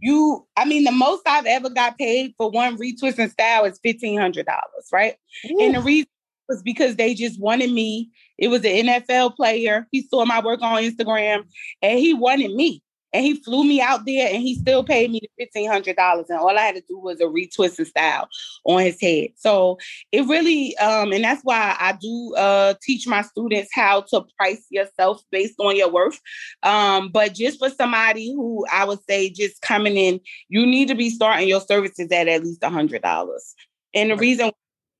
you, 0.01 0.45
I 0.57 0.65
mean, 0.65 0.83
the 0.83 0.91
most 0.91 1.23
I've 1.25 1.45
ever 1.45 1.69
got 1.69 1.97
paid 1.97 2.33
for 2.37 2.49
one 2.49 2.77
retwist 2.77 3.19
and 3.19 3.31
style 3.31 3.65
is 3.65 3.79
fifteen 3.83 4.17
hundred 4.19 4.45
dollars, 4.45 4.87
right? 4.91 5.15
And 5.43 5.75
the 5.75 5.81
reason 5.81 6.09
was 6.47 6.61
because 6.61 6.95
they 6.95 7.13
just 7.13 7.39
wanted 7.39 7.71
me. 7.71 8.09
It 8.37 8.47
was 8.47 8.63
an 8.63 8.87
NFL 8.87 9.35
player. 9.35 9.87
He 9.91 10.03
saw 10.03 10.25
my 10.25 10.41
work 10.41 10.61
on 10.61 10.81
Instagram, 10.81 11.43
and 11.81 11.99
he 11.99 12.13
wanted 12.13 12.51
me. 12.51 12.81
And 13.13 13.25
he 13.25 13.35
flew 13.35 13.63
me 13.63 13.81
out 13.81 14.05
there, 14.05 14.29
and 14.31 14.41
he 14.41 14.55
still 14.55 14.83
paid 14.83 15.11
me 15.11 15.19
the 15.21 15.29
fifteen 15.37 15.69
hundred 15.69 15.95
dollars. 15.95 16.27
And 16.29 16.39
all 16.39 16.57
I 16.57 16.61
had 16.61 16.75
to 16.75 16.83
do 16.87 16.97
was 16.97 17.19
a 17.21 17.25
retwist 17.25 17.79
and 17.79 17.87
style 17.87 18.29
on 18.65 18.81
his 18.81 19.01
head. 19.01 19.29
So 19.35 19.77
it 20.11 20.25
really 20.27 20.77
um 20.77 21.11
and 21.11 21.23
that's 21.23 21.41
why 21.43 21.75
i 21.79 21.93
do 21.93 22.33
uh 22.35 22.73
teach 22.81 23.07
my 23.07 23.21
students 23.21 23.69
how 23.73 24.01
to 24.01 24.25
price 24.37 24.65
yourself 24.69 25.23
based 25.31 25.55
on 25.59 25.75
your 25.75 25.91
worth 25.91 26.19
um 26.63 27.09
but 27.09 27.33
just 27.33 27.59
for 27.59 27.69
somebody 27.69 28.31
who 28.33 28.65
i 28.71 28.83
would 28.83 28.99
say 29.07 29.29
just 29.29 29.61
coming 29.61 29.97
in 29.97 30.19
you 30.47 30.65
need 30.65 30.87
to 30.87 30.95
be 30.95 31.09
starting 31.09 31.47
your 31.47 31.61
services 31.61 32.11
at 32.11 32.27
at 32.27 32.43
least 32.43 32.63
a 32.63 32.69
hundred 32.69 33.01
dollars 33.01 33.55
and 33.93 34.11
the 34.11 34.15
reason 34.15 34.51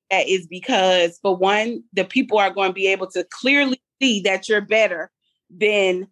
that 0.10 0.28
is 0.28 0.48
because 0.48 1.20
for 1.22 1.36
one 1.36 1.84
the 1.94 2.06
people 2.06 2.38
are 2.38 2.54
going 2.54 2.70
to 2.70 2.74
be 2.74 2.88
able 2.88 3.08
to 3.08 3.26
clearly 3.32 3.82
see 4.02 4.22
that 4.22 4.48
you're 4.48 4.62
better 4.62 5.12
than 5.50 6.08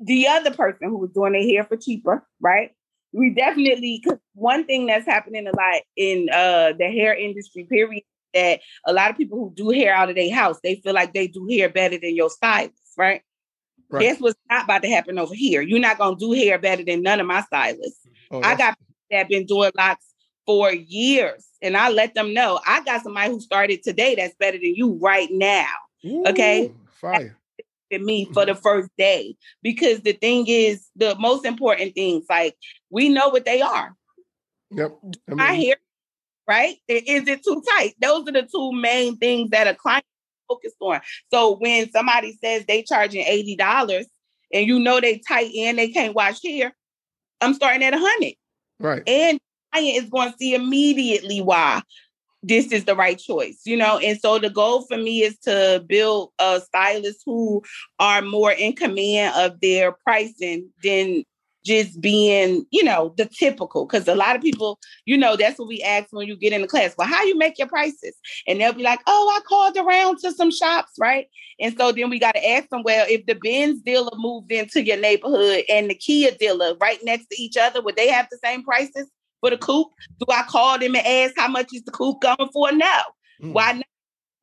the 0.00 0.26
other 0.26 0.50
person 0.50 0.88
who 0.88 0.98
was 0.98 1.10
doing 1.10 1.32
their 1.32 1.42
hair 1.42 1.64
for 1.64 1.76
cheaper 1.76 2.26
right 2.40 2.70
we 3.12 3.30
definitely 3.30 4.02
cause 4.06 4.18
one 4.34 4.64
thing 4.64 4.86
that's 4.86 5.06
happening 5.06 5.46
a 5.46 5.56
lot 5.56 5.80
in 5.96 6.28
uh 6.32 6.72
the 6.78 6.86
hair 6.86 7.14
industry 7.14 7.64
period 7.64 8.04
that 8.34 8.60
a 8.86 8.92
lot 8.92 9.10
of 9.10 9.16
people 9.16 9.38
who 9.38 9.52
do 9.54 9.70
hair 9.70 9.94
out 9.94 10.10
of 10.10 10.16
their 10.16 10.34
house 10.34 10.58
they 10.62 10.76
feel 10.76 10.94
like 10.94 11.14
they 11.14 11.26
do 11.26 11.46
hair 11.48 11.68
better 11.68 11.98
than 11.98 12.14
your 12.14 12.30
stylist 12.30 12.74
right 12.96 13.22
Right. 13.90 14.02
Guess 14.02 14.20
what's 14.20 14.38
not 14.50 14.64
about 14.64 14.82
to 14.82 14.90
happen 14.90 15.18
over 15.18 15.34
here? 15.34 15.62
You're 15.62 15.78
not 15.78 15.96
gonna 15.96 16.14
do 16.14 16.32
hair 16.32 16.58
better 16.58 16.84
than 16.84 17.00
none 17.00 17.20
of 17.20 17.26
my 17.26 17.40
stylists. 17.40 18.06
Oh, 18.30 18.42
I 18.42 18.54
got 18.54 18.78
people 18.78 18.94
that 19.10 19.28
been 19.30 19.46
doing 19.46 19.70
locks 19.74 20.04
for 20.44 20.70
years, 20.70 21.46
and 21.62 21.74
I 21.74 21.88
let 21.88 22.14
them 22.14 22.34
know 22.34 22.60
I 22.66 22.84
got 22.84 23.02
somebody 23.02 23.30
who 23.30 23.40
started 23.40 23.82
today 23.82 24.14
that's 24.14 24.34
better 24.34 24.58
than 24.58 24.74
you 24.74 24.98
right 25.00 25.30
now 25.30 25.68
okay. 26.26 26.72
Fire 27.00 27.37
me 27.92 28.26
for 28.26 28.44
the 28.44 28.52
mm-hmm. 28.52 28.60
first 28.60 28.90
day. 28.98 29.36
Because 29.62 30.00
the 30.00 30.12
thing 30.12 30.46
is, 30.48 30.86
the 30.96 31.16
most 31.18 31.44
important 31.44 31.94
things 31.94 32.24
like 32.28 32.56
we 32.90 33.08
know 33.08 33.28
what 33.28 33.44
they 33.44 33.60
are. 33.60 33.94
yep 34.70 34.92
I 35.30 35.34
My 35.34 35.52
mean, 35.52 35.66
hair, 35.66 35.76
right? 36.46 36.76
Is 36.88 37.28
it 37.28 37.44
too 37.44 37.62
tight? 37.76 37.94
Those 38.00 38.28
are 38.28 38.32
the 38.32 38.42
two 38.42 38.72
main 38.72 39.16
things 39.16 39.50
that 39.50 39.66
a 39.66 39.74
client 39.74 40.04
focused 40.48 40.76
on. 40.80 41.00
So 41.32 41.56
when 41.56 41.90
somebody 41.90 42.36
says 42.42 42.64
they 42.66 42.82
charging 42.82 43.24
eighty 43.24 43.56
dollars 43.56 44.06
and 44.52 44.66
you 44.66 44.78
know 44.78 45.00
they 45.00 45.18
tight 45.18 45.50
and 45.56 45.78
they 45.78 45.88
can't 45.88 46.14
wash 46.14 46.42
hair, 46.42 46.74
I'm 47.40 47.54
starting 47.54 47.82
at 47.82 47.94
a 47.94 47.98
hundred. 47.98 48.34
right 48.80 49.02
And 49.06 49.38
client 49.72 49.96
is 49.96 50.10
going 50.10 50.32
to 50.32 50.38
see 50.38 50.54
immediately 50.54 51.40
why 51.40 51.82
this 52.42 52.72
is 52.72 52.84
the 52.84 52.94
right 52.94 53.18
choice, 53.18 53.60
you 53.64 53.76
know. 53.76 53.98
And 53.98 54.18
so 54.20 54.38
the 54.38 54.50
goal 54.50 54.82
for 54.82 54.96
me 54.96 55.22
is 55.22 55.38
to 55.40 55.84
build 55.86 56.30
uh, 56.38 56.60
stylists 56.60 57.22
who 57.26 57.62
are 57.98 58.22
more 58.22 58.52
in 58.52 58.74
command 58.74 59.34
of 59.36 59.60
their 59.60 59.92
pricing 59.92 60.68
than 60.82 61.24
just 61.64 62.00
being, 62.00 62.64
you 62.70 62.82
know, 62.84 63.12
the 63.16 63.26
typical. 63.26 63.84
Because 63.84 64.08
a 64.08 64.14
lot 64.14 64.36
of 64.36 64.42
people, 64.42 64.78
you 65.04 65.18
know, 65.18 65.36
that's 65.36 65.58
what 65.58 65.68
we 65.68 65.82
ask 65.82 66.06
when 66.12 66.26
you 66.26 66.36
get 66.36 66.52
in 66.52 66.62
the 66.62 66.68
class. 66.68 66.94
Well, 66.96 67.08
how 67.08 67.24
you 67.24 67.36
make 67.36 67.58
your 67.58 67.68
prices? 67.68 68.14
And 68.46 68.60
they'll 68.60 68.72
be 68.72 68.82
like, 68.82 69.00
"Oh, 69.06 69.32
I 69.36 69.40
called 69.46 69.76
around 69.76 70.18
to 70.20 70.32
some 70.32 70.50
shops, 70.50 70.92
right?" 70.98 71.26
And 71.60 71.76
so 71.76 71.92
then 71.92 72.08
we 72.08 72.18
got 72.18 72.36
to 72.36 72.48
ask 72.50 72.68
them, 72.68 72.82
well, 72.84 73.04
if 73.08 73.26
the 73.26 73.34
Benz 73.34 73.82
dealer 73.82 74.12
moved 74.16 74.52
into 74.52 74.84
your 74.84 74.96
neighborhood 74.96 75.64
and 75.68 75.90
the 75.90 75.94
Kia 75.94 76.30
dealer 76.30 76.76
right 76.80 76.98
next 77.02 77.26
to 77.30 77.42
each 77.42 77.56
other, 77.56 77.82
would 77.82 77.96
they 77.96 78.08
have 78.08 78.28
the 78.30 78.38
same 78.42 78.62
prices 78.62 79.10
for 79.40 79.50
the 79.50 79.58
coupe? 79.58 79.88
Do 80.18 80.26
I 80.30 80.42
call 80.42 80.78
them 80.78 80.96
and 80.96 81.06
ask 81.06 81.34
how 81.36 81.48
much 81.48 81.68
is 81.72 81.82
the 81.82 81.92
coupe 81.92 82.20
going 82.20 82.50
for? 82.52 82.72
No. 82.72 83.00
Mm. 83.42 83.52
Why 83.52 83.72
not? 83.72 83.84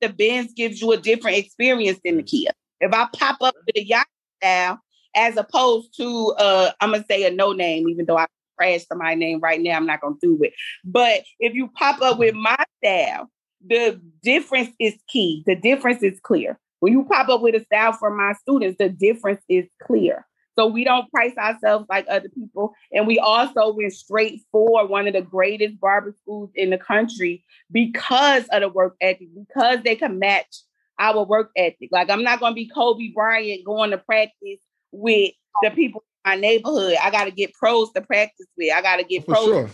The 0.01 0.09
Benz 0.09 0.53
gives 0.53 0.81
you 0.81 0.91
a 0.91 0.97
different 0.97 1.37
experience 1.37 1.99
than 2.03 2.17
the 2.17 2.23
Kia. 2.23 2.51
If 2.81 2.93
I 2.93 3.07
pop 3.13 3.37
up 3.41 3.55
with 3.65 3.77
a 3.77 3.83
yacht 3.83 4.07
style, 4.41 4.79
as 5.15 5.37
opposed 5.37 5.95
to 5.97 6.35
uh, 6.37 6.71
I'm 6.81 6.91
gonna 6.91 7.05
say 7.09 7.25
a 7.25 7.31
no 7.31 7.53
name, 7.53 7.87
even 7.89 8.05
though 8.05 8.17
I 8.17 8.25
crashed 8.57 8.87
somebody's 8.87 9.19
name 9.19 9.39
right 9.39 9.61
now, 9.61 9.77
I'm 9.77 9.85
not 9.85 10.01
gonna 10.01 10.15
do 10.21 10.37
it. 10.41 10.53
But 10.83 11.23
if 11.39 11.53
you 11.53 11.69
pop 11.69 12.01
up 12.01 12.19
with 12.19 12.35
my 12.35 12.57
style, 12.83 13.29
the 13.65 13.99
difference 14.21 14.69
is 14.79 14.95
key. 15.07 15.43
The 15.45 15.55
difference 15.55 16.03
is 16.03 16.19
clear. 16.21 16.59
When 16.81 16.93
you 16.93 17.05
pop 17.05 17.29
up 17.29 17.41
with 17.41 17.55
a 17.55 17.63
style 17.63 17.93
for 17.93 18.11
my 18.11 18.33
students, 18.33 18.77
the 18.77 18.89
difference 18.89 19.41
is 19.49 19.65
clear. 19.81 20.25
So 20.57 20.67
we 20.67 20.83
don't 20.83 21.11
price 21.11 21.35
ourselves 21.37 21.85
like 21.89 22.05
other 22.09 22.29
people. 22.29 22.73
And 22.91 23.05
we 23.05 23.19
also 23.19 23.73
went 23.73 23.93
straight 23.93 24.41
for 24.51 24.87
one 24.87 25.07
of 25.07 25.13
the 25.13 25.21
greatest 25.21 25.79
barber 25.79 26.15
schools 26.21 26.49
in 26.55 26.69
the 26.69 26.77
country 26.77 27.43
because 27.71 28.45
of 28.51 28.61
the 28.61 28.69
work 28.69 28.95
ethic, 29.01 29.27
because 29.35 29.79
they 29.83 29.95
can 29.95 30.17
match 30.19 30.61
our 30.99 31.25
work 31.25 31.51
ethic. 31.57 31.89
Like 31.91 32.09
I'm 32.09 32.23
not 32.23 32.39
gonna 32.39 32.55
be 32.55 32.69
Kobe 32.69 33.11
Bryant 33.13 33.65
going 33.65 33.91
to 33.91 33.97
practice 33.97 34.59
with 34.91 35.31
the 35.61 35.71
people 35.71 36.03
in 36.25 36.31
my 36.31 36.35
neighborhood. 36.37 36.95
I 37.01 37.11
gotta 37.11 37.31
get 37.31 37.53
pros 37.53 37.91
to 37.91 38.01
practice 38.01 38.47
with. 38.57 38.73
I 38.73 38.81
gotta 38.81 39.03
get 39.03 39.25
For 39.25 39.33
pros. 39.33 39.45
sure. 39.45 39.69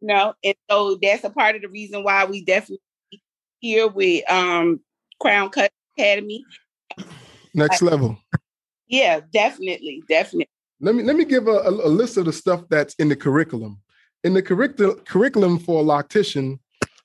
You 0.00 0.08
know, 0.08 0.34
and 0.42 0.54
so 0.70 0.98
that's 1.00 1.24
a 1.24 1.30
part 1.30 1.56
of 1.56 1.62
the 1.62 1.68
reason 1.68 2.04
why 2.04 2.24
we 2.24 2.44
definitely 2.44 2.80
here 3.60 3.88
with 3.88 4.30
um 4.30 4.80
Crown 5.20 5.50
Cut 5.50 5.72
Academy. 5.96 6.44
Next 7.54 7.82
level. 7.82 8.18
Yeah, 8.94 9.20
definitely, 9.32 10.04
definitely. 10.08 10.48
Let 10.80 10.94
me 10.94 11.02
let 11.02 11.16
me 11.16 11.24
give 11.24 11.48
a, 11.48 11.50
a, 11.50 11.70
a 11.70 11.90
list 12.00 12.16
of 12.16 12.26
the 12.26 12.32
stuff 12.32 12.62
that's 12.70 12.94
in 12.94 13.08
the 13.08 13.16
curriculum. 13.16 13.80
In 14.22 14.34
the 14.34 14.42
curriculum 14.42 15.00
curriculum 15.04 15.58
for 15.58 15.80
a 15.82 15.84
loctician, 15.84 16.60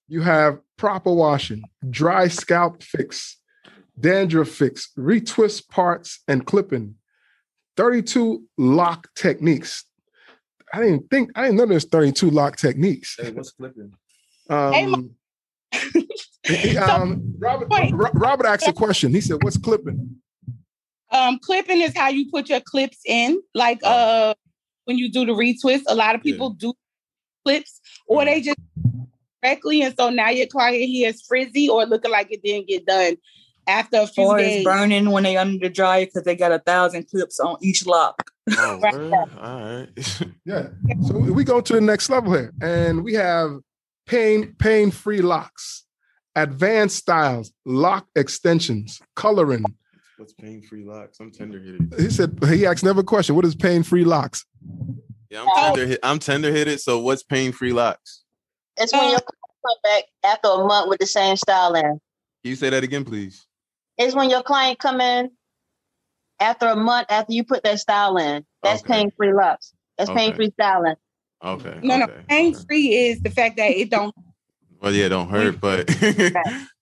you 0.07 0.21
have 0.21 0.59
proper 0.77 1.11
washing, 1.11 1.63
dry 1.89 2.27
scalp 2.27 2.83
fix, 2.83 3.37
dandruff 3.99 4.49
fix, 4.49 4.89
retwist 4.97 5.67
parts 5.69 6.19
and 6.27 6.45
clipping, 6.45 6.93
32 7.75 8.43
lock 8.59 9.07
techniques. 9.15 9.83
I 10.71 10.81
didn't 10.81 11.09
think 11.09 11.31
I 11.35 11.41
didn't 11.45 11.57
know 11.57 11.65
there's 11.65 11.85
32 11.85 12.29
lock 12.29 12.57
techniques. 12.57 13.15
Hey, 13.19 13.31
what's 13.31 13.51
flipping? 13.51 13.93
Hey, 14.47 14.85
Ma- 14.85 14.97
Um, 14.97 15.15
he- 16.43 16.77
um, 16.77 17.33
Robert, 17.39 17.67
Robert 18.13 18.45
asked 18.45 18.67
a 18.67 18.73
question. 18.73 19.11
He 19.11 19.21
said, 19.21 19.41
"What's 19.43 19.57
clipping?" 19.57 20.17
Um, 21.11 21.39
clipping 21.39 21.81
is 21.81 21.95
how 21.97 22.09
you 22.09 22.29
put 22.29 22.49
your 22.49 22.59
clips 22.61 22.99
in. 23.05 23.41
Like 23.53 23.79
uh 23.83 24.33
when 24.85 24.97
you 24.97 25.11
do 25.11 25.25
the 25.25 25.33
retwist, 25.33 25.81
a 25.87 25.95
lot 25.95 26.15
of 26.15 26.21
Yeah. 26.23 26.33
people 26.33 26.51
do 26.51 26.73
clips 27.45 27.79
or 28.07 28.25
they 28.25 28.41
just 28.41 28.57
correctly. 29.43 29.81
And 29.81 29.95
so 29.97 30.09
now 30.09 30.29
your 30.29 30.47
client 30.47 30.83
here 30.83 31.09
is 31.09 31.21
frizzy 31.21 31.69
or 31.69 31.85
looking 31.85 32.11
like 32.11 32.31
it 32.31 32.43
didn't 32.43 32.67
get 32.67 32.85
done 32.85 33.15
after 33.67 33.97
a 33.97 34.07
few 34.07 34.25
Or 34.25 34.37
days. 34.37 34.55
it's 34.57 34.63
burning 34.65 35.11
when 35.11 35.23
they 35.23 35.37
under 35.37 35.59
the 35.59 35.69
dryer 35.73 36.05
because 36.05 36.23
they 36.23 36.35
got 36.35 36.51
a 36.51 36.59
thousand 36.59 37.07
clips 37.09 37.39
on 37.39 37.57
each 37.61 37.85
lock. 37.85 38.31
Oh, 38.57 38.79
Right. 38.83 38.93
all 38.93 39.59
right. 39.61 39.89
Yeah. 40.45 40.69
So 41.01 41.17
we 41.17 41.43
go 41.43 41.61
to 41.61 41.73
the 41.73 41.81
next 41.81 42.09
level 42.09 42.33
here, 42.33 42.53
and 42.61 43.03
we 43.03 43.13
have 43.13 43.59
pain 44.07 44.55
pain 44.57 44.89
free 44.89 45.21
locks, 45.21 45.85
advanced 46.35 46.97
styles, 46.97 47.51
lock 47.65 48.07
extensions, 48.15 48.99
coloring. 49.15 49.63
What's 50.19 50.33
pain 50.33 50.61
free 50.61 50.83
locks? 50.83 51.17
I'm 51.21 51.31
tender 51.31 51.59
headed. 51.59 51.93
He 51.97 52.09
said 52.09 52.37
he 52.49 52.65
asked 52.65 52.83
never 52.83 53.03
question. 53.03 53.35
What 53.35 53.45
is 53.45 53.55
pain 53.55 53.83
free 53.83 54.03
locks? 54.03 54.45
Yeah, 55.29 55.43
I'm 55.43 55.73
tender. 55.73 55.87
hit- 55.87 55.99
I'm 56.03 56.19
tender 56.19 56.51
headed. 56.51 56.81
So 56.81 56.99
what's 56.99 57.23
pain 57.23 57.53
free 57.53 57.71
locks? 57.71 58.23
It's 58.75 58.91
when 58.91 59.11
your 59.11 59.21
client 59.21 59.55
come 59.65 59.77
back 59.83 60.03
after 60.25 60.49
a 60.49 60.57
month 60.67 60.89
with 60.89 60.99
the 60.99 61.05
same 61.05 61.37
style 61.37 61.73
in. 61.73 61.83
Can 61.83 61.99
you 62.43 62.55
say 62.57 62.69
that 62.69 62.83
again, 62.83 63.05
please? 63.05 63.45
It's 63.97 64.13
when 64.13 64.29
your 64.29 64.43
client 64.43 64.77
come 64.79 64.99
in 64.99 65.31
after 66.41 66.67
a 66.67 66.75
month 66.75 67.07
after 67.09 67.31
you 67.31 67.45
put 67.45 67.63
that 67.63 67.79
style 67.79 68.17
in. 68.17 68.45
That's 68.61 68.81
Okay. 68.81 68.93
pain 68.95 69.11
free 69.15 69.31
locks. 69.33 69.73
That's 69.97 70.09
Okay. 70.09 70.19
pain 70.19 70.35
free 70.35 70.51
styling. 70.51 70.95
Okay. 71.41 71.79
no, 71.81 71.95
no, 71.97 72.03
okay, 72.05 72.23
pain 72.27 72.53
okay. 72.53 72.63
free 72.67 72.93
is 72.93 73.21
the 73.21 73.29
fact 73.29 73.55
that 73.55 73.71
it 73.71 73.89
don't 73.89 74.13
Well, 74.81 74.93
yeah, 74.93 75.07
don't 75.07 75.29
hurt, 75.29 75.61
but 75.61 75.87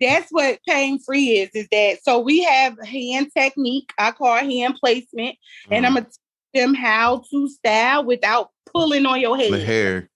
that's 0.00 0.30
what 0.30 0.58
pain 0.66 0.98
free 0.98 1.38
is, 1.40 1.50
is 1.54 1.68
that 1.70 1.98
so 2.02 2.18
we 2.20 2.42
have 2.42 2.78
hand 2.86 3.30
technique, 3.36 3.92
I 3.98 4.10
call 4.12 4.36
hand 4.38 4.76
placement, 4.80 5.36
and 5.70 5.84
mm. 5.84 5.88
I'm 5.88 5.94
gonna 5.94 6.06
teach 6.06 6.14
them 6.62 6.74
how 6.74 7.22
to 7.30 7.48
style 7.48 8.04
without 8.04 8.50
pulling 8.72 9.06
on 9.06 9.20
your 9.20 9.36
head. 9.36 9.52
the 9.52 9.64
hair. 9.64 10.08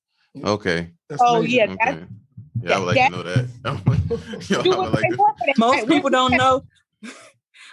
Okay. 0.42 0.90
That's 1.08 1.22
Oh, 1.24 1.36
amazing. 1.38 1.56
yeah. 1.56 1.64
Okay. 1.64 1.76
That's- 1.84 2.08
Yeah, 2.62 2.76
I 2.76 2.78
would 2.78 2.96
like 2.96 3.10
to 3.10 3.16
know 3.16 3.22
that. 3.22 3.48
Yo, 4.48 4.58
I 4.58 4.62
would 4.62 4.76
would 4.78 4.92
like 4.94 5.10
to, 5.10 5.16
more 5.16 5.28
for 5.38 5.46
that. 5.46 5.58
Most 5.58 5.88
people 5.88 6.10
don't 6.10 6.32
know. 6.36 6.64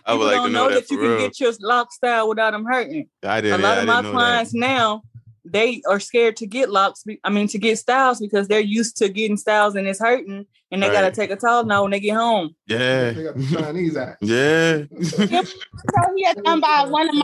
I 0.06 0.14
would 0.16 0.26
like 0.26 0.36
don't 0.36 0.52
know 0.52 0.64
know 0.68 0.70
that 0.74 0.88
that 0.88 0.92
you 0.92 0.98
for 0.98 1.04
can 1.04 1.12
real. 1.12 1.20
get 1.20 1.40
your 1.40 1.54
lock 1.62 1.92
style 1.94 2.28
without 2.28 2.52
them 2.52 2.66
hurting. 2.66 3.08
I 3.24 3.38
A 3.38 3.42
didn't. 3.42 3.60
A 3.60 3.64
lot 3.64 3.78
I 3.78 3.82
of 3.82 3.88
my 3.88 4.02
didn't 4.02 4.14
clients 4.16 4.54
now, 4.54 5.04
they 5.44 5.82
are 5.90 6.00
scared 6.00 6.36
to 6.38 6.46
get 6.48 6.70
locks. 6.70 7.04
be- 7.04 7.20
I 7.24 7.30
mean, 7.30 7.48
to 7.50 7.58
get 7.58 7.78
styles 7.80 8.20
because 8.20 8.48
they're 8.48 8.60
used 8.60 8.98
to 8.98 9.10
getting 9.10 9.38
styles 9.38 9.76
and 9.76 9.88
it's 9.88 10.00
hurting, 10.00 10.46
and 10.72 10.84
they 10.84 10.88
Right. 10.90 10.94
gotta 10.94 11.12
take 11.12 11.32
a 11.32 11.38
Tylenol 11.38 11.84
when 11.84 11.92
they 11.92 12.00
get 12.00 12.16
home. 12.16 12.56
that. 12.68 13.16
They 13.16 13.24
got 13.24 13.36
the 13.36 13.44
Yeah. 13.52 13.62
Chinese 13.62 13.98
act. 13.98 14.18
Yeah. 14.22 14.84
So 15.04 15.26
he 16.16 16.24
has 16.26 16.36
done 16.44 16.60
by 16.60 16.86
one 16.88 17.10
of 17.10 17.16
my 17.16 17.24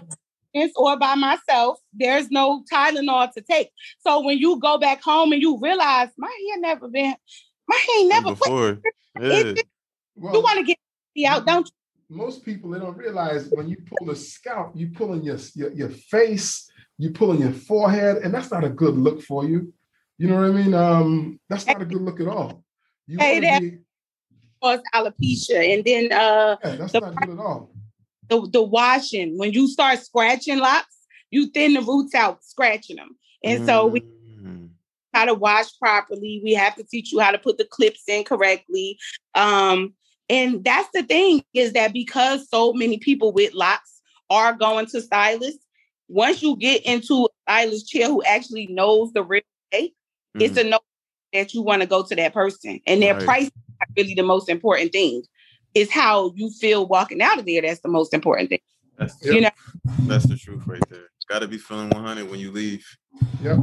students 0.49 0.73
or 0.77 0.97
by 0.97 1.15
myself. 1.15 1.79
There's 1.93 2.29
no 2.31 2.63
Tylenol 2.71 3.31
to 3.33 3.41
take. 3.41 3.69
So 3.99 4.21
when 4.23 4.37
you 4.39 4.59
go 4.59 4.77
back 4.77 5.01
home 5.03 5.31
and 5.31 5.41
you 5.41 5.59
realize 5.59 6.09
my 6.17 6.27
hair 6.27 6.59
never 6.61 6.87
been, 6.89 7.15
my 7.67 7.79
hair 7.87 8.07
never 8.07 8.29
put. 8.29 8.39
before. 8.39 8.79
Yeah. 9.21 9.29
It, 9.39 9.67
Well, 10.15 10.33
you 10.33 10.41
want 10.41 10.57
to 10.59 10.63
get 10.65 10.77
it 11.15 11.25
out, 11.25 11.45
don't 11.45 11.67
you? 11.67 11.73
most 12.09 12.45
people 12.45 12.69
they 12.71 12.79
don't 12.79 12.95
realize 12.97 13.49
when 13.49 13.67
you 13.67 13.75
pull 13.85 14.07
the 14.07 14.15
scalp, 14.15 14.71
you 14.75 14.87
pulling 14.89 15.21
your, 15.23 15.37
your 15.55 15.71
your 15.73 15.89
face, 15.89 16.69
you 16.97 17.11
pulling 17.11 17.41
your 17.41 17.51
forehead, 17.53 18.17
and 18.17 18.33
that's 18.33 18.51
not 18.51 18.63
a 18.63 18.69
good 18.69 18.95
look 18.97 19.21
for 19.21 19.45
you. 19.45 19.73
You 20.17 20.27
know 20.27 20.35
what 20.35 20.45
I 20.45 20.49
mean? 20.51 20.73
Um, 20.73 21.39
that's 21.49 21.67
not 21.67 21.81
a 21.81 21.85
good 21.85 22.01
look 22.01 22.19
at 22.19 22.27
all. 22.27 22.63
You 23.05 23.19
Hey, 23.19 23.35
wanna 23.35 23.47
that- 23.47 23.61
be, 23.61 23.77
Cause 24.63 24.79
alopecia, 24.93 25.75
and 25.75 25.85
then 25.85 26.11
uh, 26.11 26.57
yeah, 26.63 26.75
that's 26.77 26.91
the- 26.93 26.99
not 26.99 27.15
good 27.15 27.29
at 27.29 27.39
all. 27.39 27.71
the 28.27 28.41
the 28.51 28.61
washing. 28.63 29.37
When 29.37 29.53
you 29.53 29.67
start 29.67 29.99
scratching 29.99 30.57
locks, 30.57 30.97
you 31.29 31.47
thin 31.51 31.75
the 31.75 31.81
roots 31.81 32.15
out 32.15 32.43
scratching 32.43 32.95
them, 32.95 33.15
and 33.43 33.63
so 33.65 33.85
we 33.85 34.01
Mm. 34.01 34.69
how 35.13 35.25
to 35.25 35.35
wash 35.35 35.77
properly. 35.77 36.41
We 36.43 36.53
have 36.53 36.75
to 36.75 36.83
teach 36.83 37.11
you 37.11 37.19
how 37.19 37.31
to 37.31 37.37
put 37.37 37.59
the 37.59 37.65
clips 37.65 38.03
in 38.07 38.23
correctly. 38.23 38.97
Um, 39.35 39.93
and 40.27 40.63
that's 40.63 40.89
the 40.93 41.03
thing 41.03 41.43
is 41.53 41.73
that 41.73 41.93
because 41.93 42.49
so 42.49 42.73
many 42.73 42.97
people 42.97 43.31
with 43.31 43.53
locks 43.53 44.01
are 44.31 44.53
going 44.53 44.87
to 44.87 45.01
stylists, 45.01 45.65
once 46.07 46.41
you 46.41 46.55
get 46.57 46.85
into 46.85 47.25
a 47.25 47.27
stylist 47.43 47.87
chair 47.87 48.07
who 48.07 48.23
actually 48.23 48.67
knows 48.67 49.11
the 49.13 49.23
real 49.23 49.41
way, 49.73 49.93
it's 50.35 50.57
mm-hmm. 50.57 50.67
a 50.67 50.69
no 50.71 50.79
that 51.33 51.53
you 51.53 51.61
want 51.61 51.81
to 51.81 51.87
go 51.87 52.03
to 52.03 52.15
that 52.15 52.33
person. 52.33 52.79
And 52.87 53.01
their 53.01 53.15
Right. 53.15 53.25
price 53.25 53.45
is 53.45 53.51
really 53.95 54.13
the 54.13 54.23
most 54.23 54.49
important 54.49 54.91
thing. 54.91 55.23
It's 55.73 55.91
how 55.91 56.33
you 56.35 56.49
feel 56.49 56.87
walking 56.87 57.21
out 57.21 57.39
of 57.39 57.45
there. 57.45 57.61
That's 57.61 57.81
the 57.81 57.89
most 57.89 58.13
important 58.13 58.49
thing. 58.49 58.59
That's, 58.97 59.23
You 59.23 59.41
know, 59.41 59.49
that's 60.03 60.25
the 60.25 60.37
truth 60.37 60.65
right 60.65 60.81
there. 60.89 61.09
Got 61.27 61.39
to 61.39 61.47
be 61.47 61.57
feeling 61.57 61.89
100 61.89 62.29
when 62.31 62.39
you 62.39 62.51
leave. 62.51 62.87
Yep. 63.43 63.57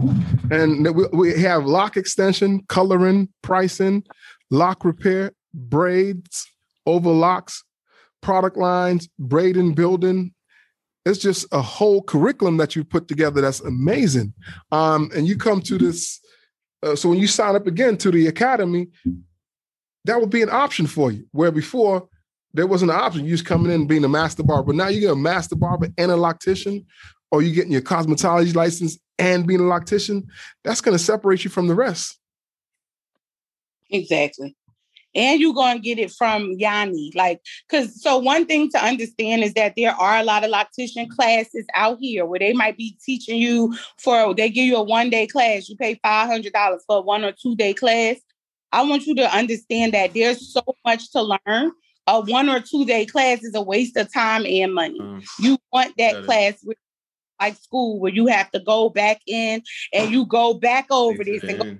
And 0.50 0.94
we, 0.94 1.06
we 1.14 1.40
have 1.40 1.64
lock 1.64 1.96
extension, 1.96 2.62
coloring, 2.68 3.30
pricing, 3.40 4.04
lock 4.50 4.84
repair, 4.84 5.32
braids, 5.54 6.46
overlocks, 6.84 7.64
product 8.20 8.58
lines, 8.58 9.08
braiding, 9.18 9.72
building. 9.72 10.33
It's 11.06 11.18
just 11.18 11.46
a 11.52 11.60
whole 11.60 12.02
curriculum 12.02 12.56
that 12.56 12.74
you 12.74 12.84
put 12.84 13.08
together 13.08 13.40
that's 13.40 13.60
amazing. 13.60 14.32
Um, 14.72 15.10
and 15.14 15.26
you 15.26 15.36
come 15.36 15.60
to 15.62 15.78
this. 15.78 16.20
Uh, 16.82 16.96
so 16.96 17.08
when 17.08 17.18
you 17.18 17.26
sign 17.26 17.56
up 17.56 17.66
again 17.66 17.96
to 17.98 18.10
the 18.10 18.26
academy, 18.26 18.88
that 20.04 20.20
would 20.20 20.30
be 20.30 20.42
an 20.42 20.50
option 20.50 20.86
for 20.86 21.10
you. 21.10 21.26
Where 21.32 21.52
before 21.52 22.08
there 22.54 22.68
wasn't 22.68 22.92
an 22.92 22.96
option. 22.96 23.24
You 23.24 23.32
just 23.32 23.44
coming 23.44 23.72
in 23.72 23.80
and 23.80 23.88
being 23.88 24.04
a 24.04 24.08
master 24.08 24.44
barber. 24.44 24.72
Now 24.72 24.88
you 24.88 25.00
get 25.00 25.10
a 25.10 25.16
master 25.16 25.56
barber 25.56 25.88
and 25.98 26.10
a 26.10 26.14
loctician, 26.14 26.84
or 27.30 27.42
you 27.42 27.52
getting 27.52 27.72
your 27.72 27.82
cosmetology 27.82 28.54
license 28.54 28.96
and 29.18 29.46
being 29.46 29.60
a 29.60 29.64
loctician. 29.64 30.24
That's 30.62 30.80
going 30.80 30.96
to 30.96 31.02
separate 31.02 31.44
you 31.44 31.50
from 31.50 31.66
the 31.66 31.74
rest. 31.74 32.18
Exactly. 33.90 34.56
And 35.14 35.40
you're 35.40 35.54
going 35.54 35.76
to 35.76 35.82
get 35.82 35.98
it 35.98 36.10
from 36.10 36.52
Yanni. 36.58 37.12
Like, 37.14 37.40
because 37.68 38.02
so 38.02 38.18
one 38.18 38.46
thing 38.46 38.70
to 38.70 38.84
understand 38.84 39.44
is 39.44 39.54
that 39.54 39.74
there 39.76 39.92
are 39.92 40.18
a 40.18 40.24
lot 40.24 40.44
of 40.44 40.50
loctician 40.50 41.08
classes 41.08 41.66
out 41.74 41.98
here 42.00 42.26
where 42.26 42.40
they 42.40 42.52
might 42.52 42.76
be 42.76 42.96
teaching 43.04 43.38
you 43.38 43.76
for, 43.98 44.34
they 44.34 44.50
give 44.50 44.64
you 44.64 44.76
a 44.76 44.82
one 44.82 45.10
day 45.10 45.26
class. 45.26 45.68
You 45.68 45.76
pay 45.76 46.00
$500 46.04 46.52
for 46.86 46.98
a 46.98 47.00
one 47.00 47.24
or 47.24 47.32
two 47.32 47.56
day 47.56 47.74
class. 47.74 48.16
I 48.72 48.82
want 48.82 49.06
you 49.06 49.14
to 49.16 49.34
understand 49.34 49.94
that 49.94 50.14
there's 50.14 50.52
so 50.52 50.62
much 50.84 51.12
to 51.12 51.22
learn. 51.22 51.72
A 52.06 52.20
one 52.20 52.48
or 52.48 52.60
two 52.60 52.84
day 52.84 53.06
class 53.06 53.42
is 53.42 53.54
a 53.54 53.62
waste 53.62 53.96
of 53.96 54.12
time 54.12 54.44
and 54.46 54.74
money. 54.74 55.00
Mm. 55.00 55.24
You 55.38 55.58
want 55.72 55.94
that 55.96 56.16
it. 56.16 56.24
class 56.24 56.54
with 56.62 56.76
like 57.40 57.56
school 57.56 58.00
where 58.00 58.12
you 58.12 58.26
have 58.26 58.50
to 58.50 58.60
go 58.60 58.90
back 58.90 59.20
in 59.26 59.62
and 59.92 60.10
you 60.10 60.26
go 60.26 60.54
back 60.54 60.86
over 60.90 61.24
this 61.24 61.42
and 61.42 61.58
go 61.58 61.76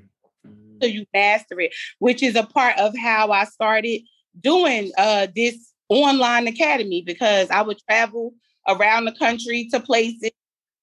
Mm. 0.83 0.93
you 0.93 1.07
master 1.15 1.61
it, 1.61 1.75
which 1.99 2.23
is 2.23 2.37
a 2.37 2.45
part 2.45 2.79
of 2.79 2.97
how 2.97 3.31
I 3.31 3.45
started 3.45 4.03
doing 4.41 4.93
uh, 4.99 5.29
this 5.35 5.73
online 5.89 6.47
academy 6.47 7.03
because 7.03 7.51
I 7.51 7.63
would 7.63 7.79
travel 7.89 8.35
around 8.67 9.05
the 9.05 9.13
country 9.13 9.69
to 9.71 9.81
places 9.81 10.31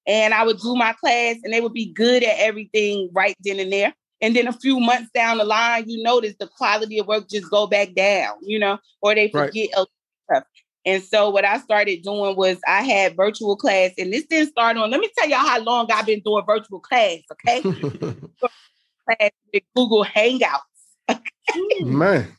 and 0.06 0.34
I 0.34 0.44
would 0.44 0.58
do 0.58 0.74
my 0.74 0.92
class 0.94 1.36
and 1.42 1.52
they 1.52 1.60
would 1.60 1.72
be 1.72 1.92
good 1.92 2.22
at 2.22 2.38
everything 2.38 3.10
right 3.12 3.36
then 3.40 3.60
and 3.60 3.72
there. 3.72 3.94
And 4.20 4.36
then 4.36 4.46
a 4.46 4.52
few 4.52 4.78
months 4.78 5.10
down 5.12 5.38
the 5.38 5.44
line, 5.44 5.88
you 5.88 6.02
notice 6.02 6.34
the 6.38 6.46
quality 6.46 6.98
of 6.98 7.08
work 7.08 7.28
just 7.28 7.50
go 7.50 7.66
back 7.66 7.94
down, 7.94 8.34
you 8.40 8.58
know, 8.58 8.78
or 9.00 9.14
they 9.14 9.30
Right. 9.34 9.48
forget 9.48 9.70
a 9.76 9.86
stuff. 10.30 10.44
And 10.84 11.02
so 11.02 11.30
what 11.30 11.44
I 11.44 11.58
started 11.58 12.02
doing 12.02 12.36
was 12.36 12.58
I 12.66 12.82
had 12.82 13.16
virtual 13.16 13.56
class, 13.56 13.92
and 13.98 14.12
this 14.12 14.26
didn't 14.26 14.50
start 14.50 14.76
on. 14.76 14.90
Let 14.90 15.00
me 15.00 15.08
tell 15.16 15.28
y'all 15.28 15.38
how 15.38 15.60
long 15.60 15.88
I've 15.92 16.06
been 16.06 16.22
doing 16.24 16.44
virtual 16.44 16.80
class. 16.80 17.18
Okay, 17.32 17.62
class 19.06 19.30
with 19.52 19.62
Google 19.74 20.04
Hangouts. 20.04 20.60
Man, 21.80 22.36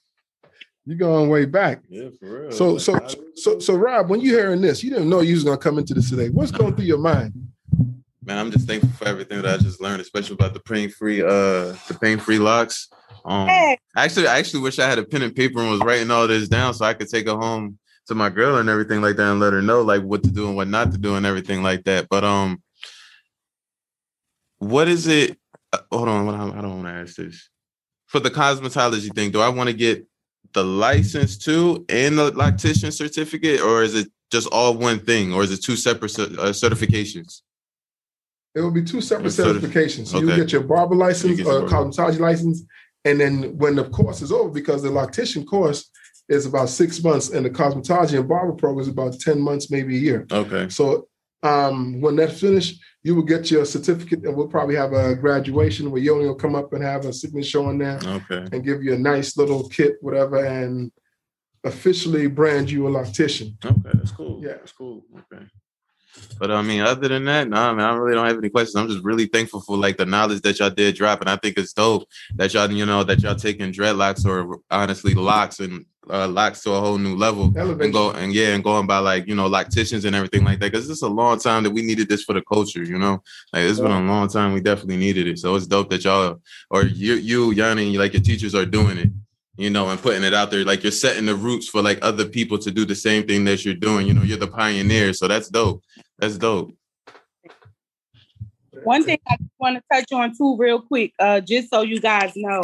You're 0.86 0.98
going 0.98 1.30
way 1.30 1.46
back. 1.46 1.82
Yeah, 1.90 2.10
for 2.20 2.42
real. 2.42 2.52
So, 2.52 2.78
so, 2.78 3.00
so, 3.36 3.60
so, 3.60 3.76
Rob, 3.76 4.10
when 4.10 4.22
you 4.22 4.34
hearing 4.36 4.62
this, 4.62 4.84
you 4.84 4.90
didn't 4.90 5.10
know 5.10 5.22
you 5.22 5.36
was 5.36 5.44
gonna 5.44 5.58
come 5.58 5.78
into 5.78 5.94
this 5.94 6.10
today. 6.10 6.30
What's 6.30 6.52
going 6.52 6.76
through 6.76 6.86
your 6.86 6.98
mind? 6.98 7.34
man, 8.26 8.38
I'm 8.38 8.52
just 8.52 8.68
thankful 8.68 8.90
for 8.92 9.06
everything 9.06 9.42
that 9.42 9.60
I 9.60 9.62
just 9.62 9.82
learned, 9.82 10.02
especially 10.02 10.36
about 10.36 10.54
the 10.54 10.60
pain 10.62 10.90
free, 10.90 11.22
uh, 11.22 11.76
the 11.88 11.98
pain 12.00 12.20
free 12.20 12.40
locks. 12.40 12.90
Um, 13.26 13.48
Hey. 13.48 13.78
actually, 13.96 14.28
I 14.28 14.38
actually 14.40 14.62
wish 14.62 14.80
I 14.80 14.88
had 14.88 15.00
a 15.00 15.04
pen 15.04 15.22
and 15.22 15.36
paper 15.36 15.60
and 15.60 15.70
was 15.70 15.82
writing 15.82 16.12
all 16.12 16.28
this 16.28 16.48
down 16.48 16.74
so 16.74 16.86
I 16.86 16.94
could 16.94 17.10
take 17.10 17.28
it 17.28 17.32
home 17.36 17.78
to 18.08 18.16
my 18.16 18.30
girl 18.30 18.58
and 18.58 18.70
everything 18.70 19.02
like 19.02 19.16
that 19.16 19.32
and 19.32 19.40
let 19.40 19.54
her 19.54 19.62
know 19.62 19.82
like 19.82 20.04
what 20.04 20.24
to 20.24 20.32
do 20.32 20.48
and 20.48 20.56
what 20.56 20.68
not 20.68 20.92
to 20.92 20.98
do 20.98 21.16
and 21.16 21.26
everything 21.26 21.64
like 21.64 21.84
that. 21.86 22.08
But 22.10 22.24
um, 22.24 22.62
what 24.60 24.88
is 24.88 25.08
it? 25.08 25.38
Uh, 25.74 25.80
hold 25.92 26.08
on, 26.08 26.26
what- 26.26 26.36
I 26.36 26.62
don't 26.62 26.84
want 26.84 26.86
to 26.86 26.92
ask 27.02 27.16
this. 27.16 27.50
For 28.06 28.20
the 28.20 28.30
cosmetology 28.30 29.14
thing, 29.14 29.32
do 29.32 29.42
I 29.42 29.50
want 29.50 29.70
to 29.70 29.74
get 29.74 30.06
the 30.54 30.64
license 30.64 31.36
too 31.38 31.84
and 31.90 32.18
the 32.18 32.32
loctician 32.32 32.94
certificate, 32.94 33.60
or 33.60 33.82
is 33.82 33.96
it 33.96 34.08
just 34.32 34.48
all 34.52 34.78
one 34.78 35.00
thing, 35.00 35.34
or 35.34 35.44
is 35.44 35.52
it 35.52 35.64
two 35.64 35.76
separate 35.76 36.18
uh, 36.20 36.52
certifications? 36.54 37.42
It 38.54 38.62
will 38.62 38.70
be 38.72 38.84
two 38.84 39.02
separate 39.02 39.32
certifications. 39.32 40.08
So 40.08 40.20
you 40.20 40.28
get 40.36 40.52
your 40.52 40.62
barber 40.62 40.94
license 40.96 41.38
get 41.38 41.48
or 41.48 41.62
your 41.62 41.68
cosmetology 41.70 42.20
license, 42.20 42.64
and 43.04 43.20
then 43.20 43.58
when 43.58 43.76
the 43.76 43.86
course 43.90 44.22
is 44.22 44.32
over, 44.32 44.50
because 44.50 44.84
the 44.84 44.90
loctician 44.90 45.44
course 45.48 45.90
is 46.30 46.46
about 46.46 46.70
six 46.70 47.04
months, 47.04 47.32
and 47.32 47.44
the 47.44 47.50
cosmetology 47.50 48.20
and 48.20 48.30
barber 48.30 48.54
program 48.54 48.82
is 48.82 48.88
about 48.88 49.20
ten 49.20 49.42
months, 49.42 49.72
maybe 49.72 49.98
a 49.98 50.00
year. 50.00 50.28
Okay. 50.32 50.70
So 50.70 51.08
um, 51.44 52.00
when 52.02 52.16
that's 52.16 52.40
finished, 52.40 52.82
you 53.04 53.16
will 53.16 53.24
get 53.24 53.52
your 53.52 53.66
certificate, 53.66 54.24
and 54.24 54.36
we'll 54.36 54.48
probably 54.48 54.76
have 54.76 54.94
a 54.94 55.14
graduation 55.16 55.92
where 55.92 56.02
Yanni 56.02 56.26
will 56.26 56.36
come 56.36 56.56
up 56.56 56.72
and 56.74 56.82
have 56.84 57.06
a 57.06 57.12
signature 57.14 57.60
on 57.62 57.78
there 57.78 58.00
Okay. 58.04 58.48
and 58.52 58.64
give 58.64 58.82
you 58.82 58.94
a 58.94 58.98
nice 58.98 59.36
little 59.38 59.68
kit, 59.68 59.98
whatever, 60.02 60.44
and 60.44 60.92
officially 61.66 62.28
brand 62.28 62.72
you 62.72 62.88
a 62.88 62.92
loctician. 62.92 63.54
Okay, 63.66 63.90
that's 63.94 64.12
cool. 64.12 64.42
Yeah. 64.42 64.54
that's 64.54 64.72
cool. 64.72 65.04
Okay. 65.32 65.46
But 66.40 66.52
I 66.52 66.62
mean, 66.62 66.82
other 66.82 67.08
than 67.08 67.26
that, 67.26 67.48
nah, 67.48 67.74
man, 67.74 67.86
I 67.86 67.94
really 67.96 68.16
don't 68.16 68.28
have 68.28 68.38
any 68.38 68.50
questions. 68.50 68.76
I'm 68.76 68.88
just 68.88 69.04
really 69.04 69.28
thankful 69.28 69.62
for 69.62 69.78
like 69.78 69.98
the 69.98 70.06
knowledge 70.06 70.42
that 70.42 70.60
y'all 70.60 70.70
did 70.70 70.96
drop, 70.96 71.22
and 71.22 71.30
I 71.30 71.38
think 71.38 71.58
it's 71.58 71.74
dope 71.74 72.08
that 72.36 72.54
y'all, 72.54 72.72
you 72.72 72.86
know, 72.86 73.04
that 73.04 73.22
y'all 73.22 73.36
taking 73.36 73.72
dreadlocks 73.72 74.26
or 74.26 74.60
honestly 74.70 75.14
locks 75.14 75.60
and 75.60 75.86
uh, 76.10 76.28
locks 76.28 76.62
to 76.64 76.72
a 76.72 76.82
whole 76.82 76.98
new 76.98 77.16
level 77.16 77.54
and 77.56 77.94
go 77.94 78.12
and 78.12 78.34
yeah, 78.34 78.54
and 78.54 78.64
going 78.64 78.88
by 78.88 78.98
like 78.98 79.28
you 79.28 79.36
know 79.36 79.50
locticians 79.50 80.06
and 80.06 80.16
everything 80.16 80.44
like 80.44 80.60
that. 80.60 80.72
Because 80.72 80.90
it's 80.90 81.02
a 81.02 81.08
long 81.08 81.40
time 81.40 81.64
that 81.64 81.72
we 81.72 81.82
needed 81.82 82.10
this 82.10 82.24
for 82.24 82.34
the 82.34 82.42
culture, 82.42 82.84
you 82.84 82.98
know. 82.98 83.24
Like 83.54 83.64
it's 83.64 83.80
been 83.80 83.92
a 83.92 84.02
long 84.02 84.28
time. 84.28 84.54
We 84.54 84.62
definitely 84.62 84.98
needed 84.98 85.28
it. 85.28 85.40
So 85.40 85.56
it's 85.56 85.68
dope 85.68 85.90
that 85.92 86.04
y'all 86.04 86.42
or 86.70 86.84
you, 86.84 87.16
you, 87.16 87.52
Yanni, 87.52 87.98
like 87.98 88.14
your 88.14 88.22
teachers 88.22 88.56
are 88.56 88.66
doing 88.66 88.98
it 88.98 89.10
you 89.58 89.70
know, 89.70 89.90
and 89.90 90.02
putting 90.02 90.24
it 90.24 90.34
out 90.34 90.52
there. 90.52 90.66
Like 90.66 90.84
you're 90.84 90.92
setting 90.92 91.26
the 91.26 91.36
roots 91.36 91.68
for 91.68 91.82
like 91.82 92.00
other 92.02 92.26
people 92.26 92.58
to 92.60 92.72
do 92.72 92.86
the 92.86 92.96
same 92.96 93.28
thing 93.28 93.46
that 93.46 93.64
you're 93.64 93.74
doing. 93.74 94.08
You 94.08 94.14
know, 94.14 94.24
you're 94.24 94.38
the 94.38 94.48
pioneer. 94.48 95.14
So 95.14 95.28
that's 95.28 95.50
dope. 95.50 95.84
That's 96.20 96.38
dope. 96.38 96.74
One 98.84 99.04
thing 99.04 99.20
I 99.30 99.38
want 99.60 99.78
to 99.78 99.84
touch 99.92 100.12
on 100.12 100.36
too, 100.36 100.58
real 100.58 100.82
quick, 100.82 101.14
uh, 101.20 101.40
just 101.40 101.70
so 101.70 101.82
you 101.82 102.02
guys 102.02 102.34
know, 102.36 102.62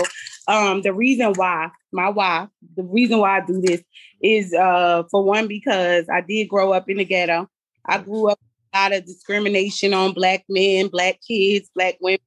um, 0.48 0.82
the 0.82 0.94
reason 0.94 1.34
why, 1.36 1.70
my 1.92 2.10
why, 2.10 2.48
the 2.76 2.84
reason 2.84 3.20
why 3.20 3.38
I 3.38 3.46
do 3.46 3.62
this 3.62 3.82
is 4.22 4.54
uh, 4.54 5.04
for 5.10 5.24
one 5.24 5.48
because 5.48 6.10
I 6.10 6.22
did 6.22 6.50
grow 6.50 6.74
up 6.74 6.90
in 6.90 6.98
the 6.98 7.06
ghetto. 7.06 7.48
I 7.86 8.00
grew 8.00 8.30
up 8.30 8.40
a 8.74 8.78
lot 8.78 8.94
of 8.94 9.06
discrimination 9.06 9.94
on 9.94 10.14
black 10.14 10.44
men, 10.50 10.88
black 10.88 11.20
kids, 11.26 11.70
black 11.74 11.98
women, 12.02 12.20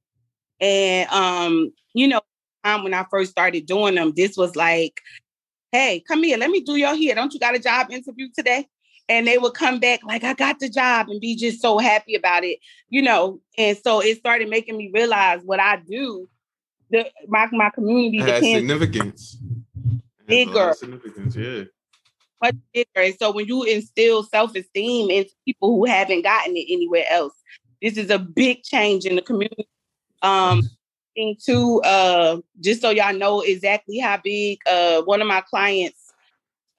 and 0.59 1.09
um, 1.09 1.73
you 1.93 2.07
know, 2.07 2.21
time 2.63 2.83
when 2.83 2.93
I 2.93 3.05
first 3.09 3.31
started 3.31 3.65
doing 3.65 3.95
them, 3.95 4.13
this 4.15 4.37
was 4.37 4.55
like, 4.55 5.01
"Hey, 5.71 6.03
come 6.07 6.23
here, 6.23 6.37
let 6.37 6.49
me 6.49 6.61
do 6.61 6.75
your 6.75 6.95
hair. 6.95 7.15
Don't 7.15 7.33
you 7.33 7.39
got 7.39 7.55
a 7.55 7.59
job 7.59 7.91
interview 7.91 8.29
today?" 8.35 8.67
And 9.09 9.27
they 9.27 9.37
would 9.37 9.53
come 9.53 9.79
back 9.79 10.01
like, 10.03 10.23
"I 10.23 10.33
got 10.33 10.59
the 10.59 10.69
job," 10.69 11.09
and 11.09 11.19
be 11.19 11.35
just 11.35 11.61
so 11.61 11.77
happy 11.77 12.15
about 12.15 12.43
it 12.43 12.59
you 12.93 13.01
know, 13.01 13.41
and 13.57 13.75
so 13.75 14.01
it 14.01 14.19
started 14.19 14.49
making 14.49 14.77
me 14.77 14.91
realize 14.93 15.41
what 15.43 15.59
I 15.59 15.77
do. 15.77 16.29
The 16.91 17.09
my 17.27 17.47
my 17.51 17.71
community 17.71 18.19
It 18.19 18.27
has 18.27 18.39
depends 18.39 18.59
significance. 18.59 19.37
Bigger. 20.27 20.73
Significance, 20.77 21.35
yeah. 21.35 21.63
much 22.39 22.55
bigger. 22.71 22.87
And 22.97 23.15
so 23.17 23.31
when 23.31 23.47
you 23.47 23.63
instill 23.63 24.21
self-esteem 24.21 25.09
into 25.09 25.31
people 25.43 25.69
who 25.75 25.85
haven't 25.85 26.21
gotten 26.21 26.55
it 26.55 26.67
anywhere 26.69 27.05
else, 27.09 27.33
this 27.81 27.97
is 27.97 28.11
a 28.11 28.19
big 28.19 28.61
change 28.61 29.05
in 29.05 29.15
the 29.15 29.23
community. 29.23 29.67
Um 30.21 30.61
thing 31.15 31.37
too, 31.43 31.81
uh, 31.83 32.37
just 32.59 32.81
so 32.81 32.89
y'all 32.89 33.13
know 33.13 33.41
exactly 33.41 33.99
how 33.99 34.17
big 34.23 34.59
uh 34.67 35.01
one 35.03 35.21
of 35.21 35.27
my 35.27 35.41
clients 35.41 36.03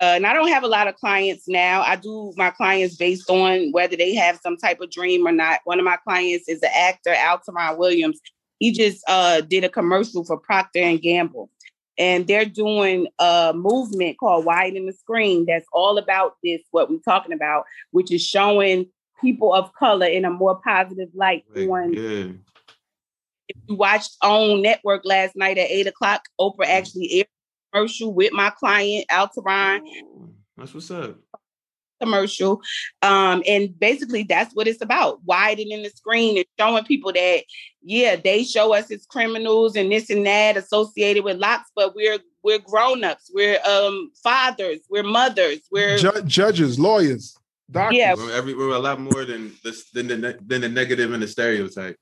uh, 0.01 0.17
and 0.17 0.27
I 0.27 0.35
don't 0.35 0.49
have 0.49 0.65
a 0.65 0.69
lot 0.69 0.89
of 0.89 0.97
clients 0.97 1.49
now. 1.49 1.83
I 1.83 1.97
do 1.97 2.33
my 2.37 2.51
clients 2.51 2.97
based 2.97 3.31
on 3.31 3.71
whether 3.73 3.97
they 3.97 4.15
have 4.15 4.41
some 4.43 4.57
type 4.57 4.81
of 4.81 4.91
dream 4.91 5.27
or 5.27 5.33
not. 5.33 5.61
One 5.65 5.79
of 5.79 5.85
my 5.85 5.97
clients 5.97 6.49
is 6.49 6.61
the 6.61 6.77
actor 6.77 7.15
Altamar 7.15 7.79
Williams. 7.79 8.21
He 8.59 8.73
just 8.73 9.03
uh, 9.09 9.41
did 9.41 9.65
a 9.65 9.69
commercial 9.69 10.25
for 10.25 10.37
Procter 10.37 10.81
and 10.81 11.01
Gamble, 11.01 11.49
and 11.97 12.27
they're 12.27 12.45
doing 12.45 13.07
a 13.21 13.53
movement 13.55 14.19
called 14.19 14.45
"Widen 14.45 14.87
the 14.87 14.93
Screen." 14.93 15.47
That's 15.47 15.67
all 15.73 15.97
about 15.97 16.37
this. 16.43 16.61
What 16.71 16.91
we're 16.91 16.99
talking 16.99 17.33
about, 17.33 17.65
which 17.93 18.13
is 18.13 18.23
showing 18.23 18.87
people 19.21 19.55
of 19.55 19.73
color 19.75 20.07
in 20.07 20.25
a 20.25 20.31
more 20.31 20.61
positive 20.61 21.09
light. 21.15 21.45
Like, 21.55 21.69
on 21.71 21.93
yeah. 21.95 22.33
If 23.49 23.57
you 23.69 23.77
watched 23.77 24.17
on 24.23 24.63
network 24.63 25.03
last 25.05 25.37
night 25.37 25.59
at 25.59 25.71
eight 25.71 25.87
o'clock, 25.87 26.23
Oprah 26.41 26.65
Mm. 26.67 26.69
actually 26.69 27.13
aired 27.13 27.27
a 27.27 27.77
commercial 27.77 28.13
with 28.15 28.33
my 28.33 28.51
client 28.51 29.07
Altaron 29.11 29.81
Ooh, 29.81 30.33
That's 30.57 30.73
what's 30.75 30.91
up. 30.91 31.17
commercial. 32.01 32.61
Um, 33.03 33.43
and 33.47 33.79
basically 33.79 34.25
that's 34.25 34.55
what 34.55 34.67
it's 34.67 34.83
about. 34.83 35.23
Widening 35.25 35.83
the 35.83 35.91
screen 35.91 36.37
and 36.37 36.47
showing 36.59 36.85
people 36.85 37.13
that, 37.13 37.45
yeah, 37.83 38.17
they 38.17 38.45
show 38.45 38.75
us 38.75 38.91
as 38.91 39.07
criminals 39.07 39.77
and 39.77 39.91
this 39.91 40.11
and 40.11 40.27
that 40.27 40.57
associated 40.57 41.25
with 41.25 41.39
locks, 41.39 41.71
but 41.75 41.95
we're 41.95 42.19
we're 42.43 42.59
grown-ups, 42.59 43.31
we're 43.33 43.59
um 43.65 44.11
fathers, 44.23 44.81
we're 44.91 45.03
mothers, 45.03 45.61
we're 45.71 45.97
Ju- 45.97 46.23
judges, 46.27 46.79
lawyers, 46.79 47.35
doctors. 47.71 47.97
Yeah. 47.97 48.15
We're, 48.15 48.33
every, 48.33 48.55
we're 48.55 48.75
a 48.75 48.79
lot 48.79 49.01
more 49.01 49.25
than 49.25 49.53
this 49.65 49.89
than 49.91 50.09
the 50.09 50.17
ne- 50.19 50.37
than 50.45 50.61
the 50.61 50.69
negative 50.69 51.13
and 51.13 51.23
the 51.23 51.29
stereotype. 51.29 51.97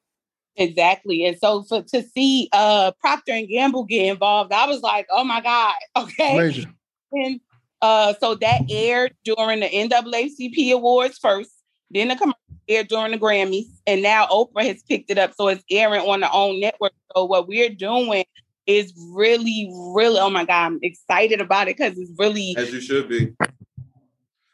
Exactly. 0.57 1.24
And 1.24 1.38
so 1.38 1.62
for 1.62 1.82
to 1.82 2.03
see 2.03 2.48
uh 2.53 2.92
Procter 3.00 3.32
and 3.32 3.48
Gamble 3.48 3.84
get 3.84 4.07
involved, 4.07 4.53
I 4.53 4.66
was 4.66 4.80
like, 4.82 5.07
oh 5.11 5.24
my 5.24 5.40
God, 5.40 5.74
okay. 5.96 6.38
Major. 6.38 6.68
And 7.12 7.40
uh, 7.82 8.14
so 8.20 8.36
that 8.36 8.62
aired 8.70 9.14
during 9.24 9.61
the 9.61 9.68
NAACP 9.68 10.72
awards 10.72 11.18
first, 11.18 11.50
then 11.90 12.09
the 12.09 12.16
commercial 12.16 12.38
aired 12.68 12.88
during 12.88 13.11
the 13.11 13.18
Grammys, 13.18 13.66
and 13.86 14.03
now 14.03 14.26
Oprah 14.26 14.64
has 14.64 14.82
picked 14.84 15.11
it 15.11 15.18
up, 15.18 15.34
so 15.34 15.48
it's 15.48 15.64
airing 15.70 16.03
on 16.03 16.20
their 16.20 16.30
own 16.32 16.61
network. 16.61 16.92
So 17.14 17.24
what 17.24 17.48
we're 17.48 17.68
doing 17.68 18.24
is 18.66 18.92
really, 19.11 19.68
really, 19.94 20.18
oh 20.20 20.30
my 20.30 20.44
God, 20.44 20.66
I'm 20.66 20.78
excited 20.82 21.40
about 21.40 21.68
it 21.68 21.76
because 21.76 21.98
it's 21.98 22.12
really 22.18 22.55
As 22.57 22.72
you 22.72 22.80
should 22.80 23.09
be. 23.09 23.34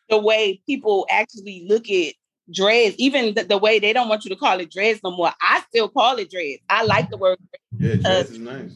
the 0.08 0.18
way 0.18 0.62
people 0.66 1.06
actually 1.10 1.66
look 1.68 1.90
at 1.90 2.14
dreads, 2.52 2.94
even 2.98 3.34
the, 3.34 3.44
the 3.44 3.58
way 3.58 3.78
they 3.78 3.92
don't 3.92 4.08
want 4.08 4.24
you 4.24 4.30
to 4.30 4.36
call 4.36 4.60
it 4.60 4.70
dreads 4.70 5.00
no 5.02 5.10
more. 5.10 5.32
I 5.40 5.62
still 5.68 5.88
call 5.88 6.16
it 6.16 6.30
dreads. 6.30 6.62
I 6.68 6.84
like 6.84 7.10
the 7.10 7.18
word 7.18 7.38
Yeah, 7.78 7.96
dress 7.96 8.30
is 8.30 8.38
nice. 8.38 8.72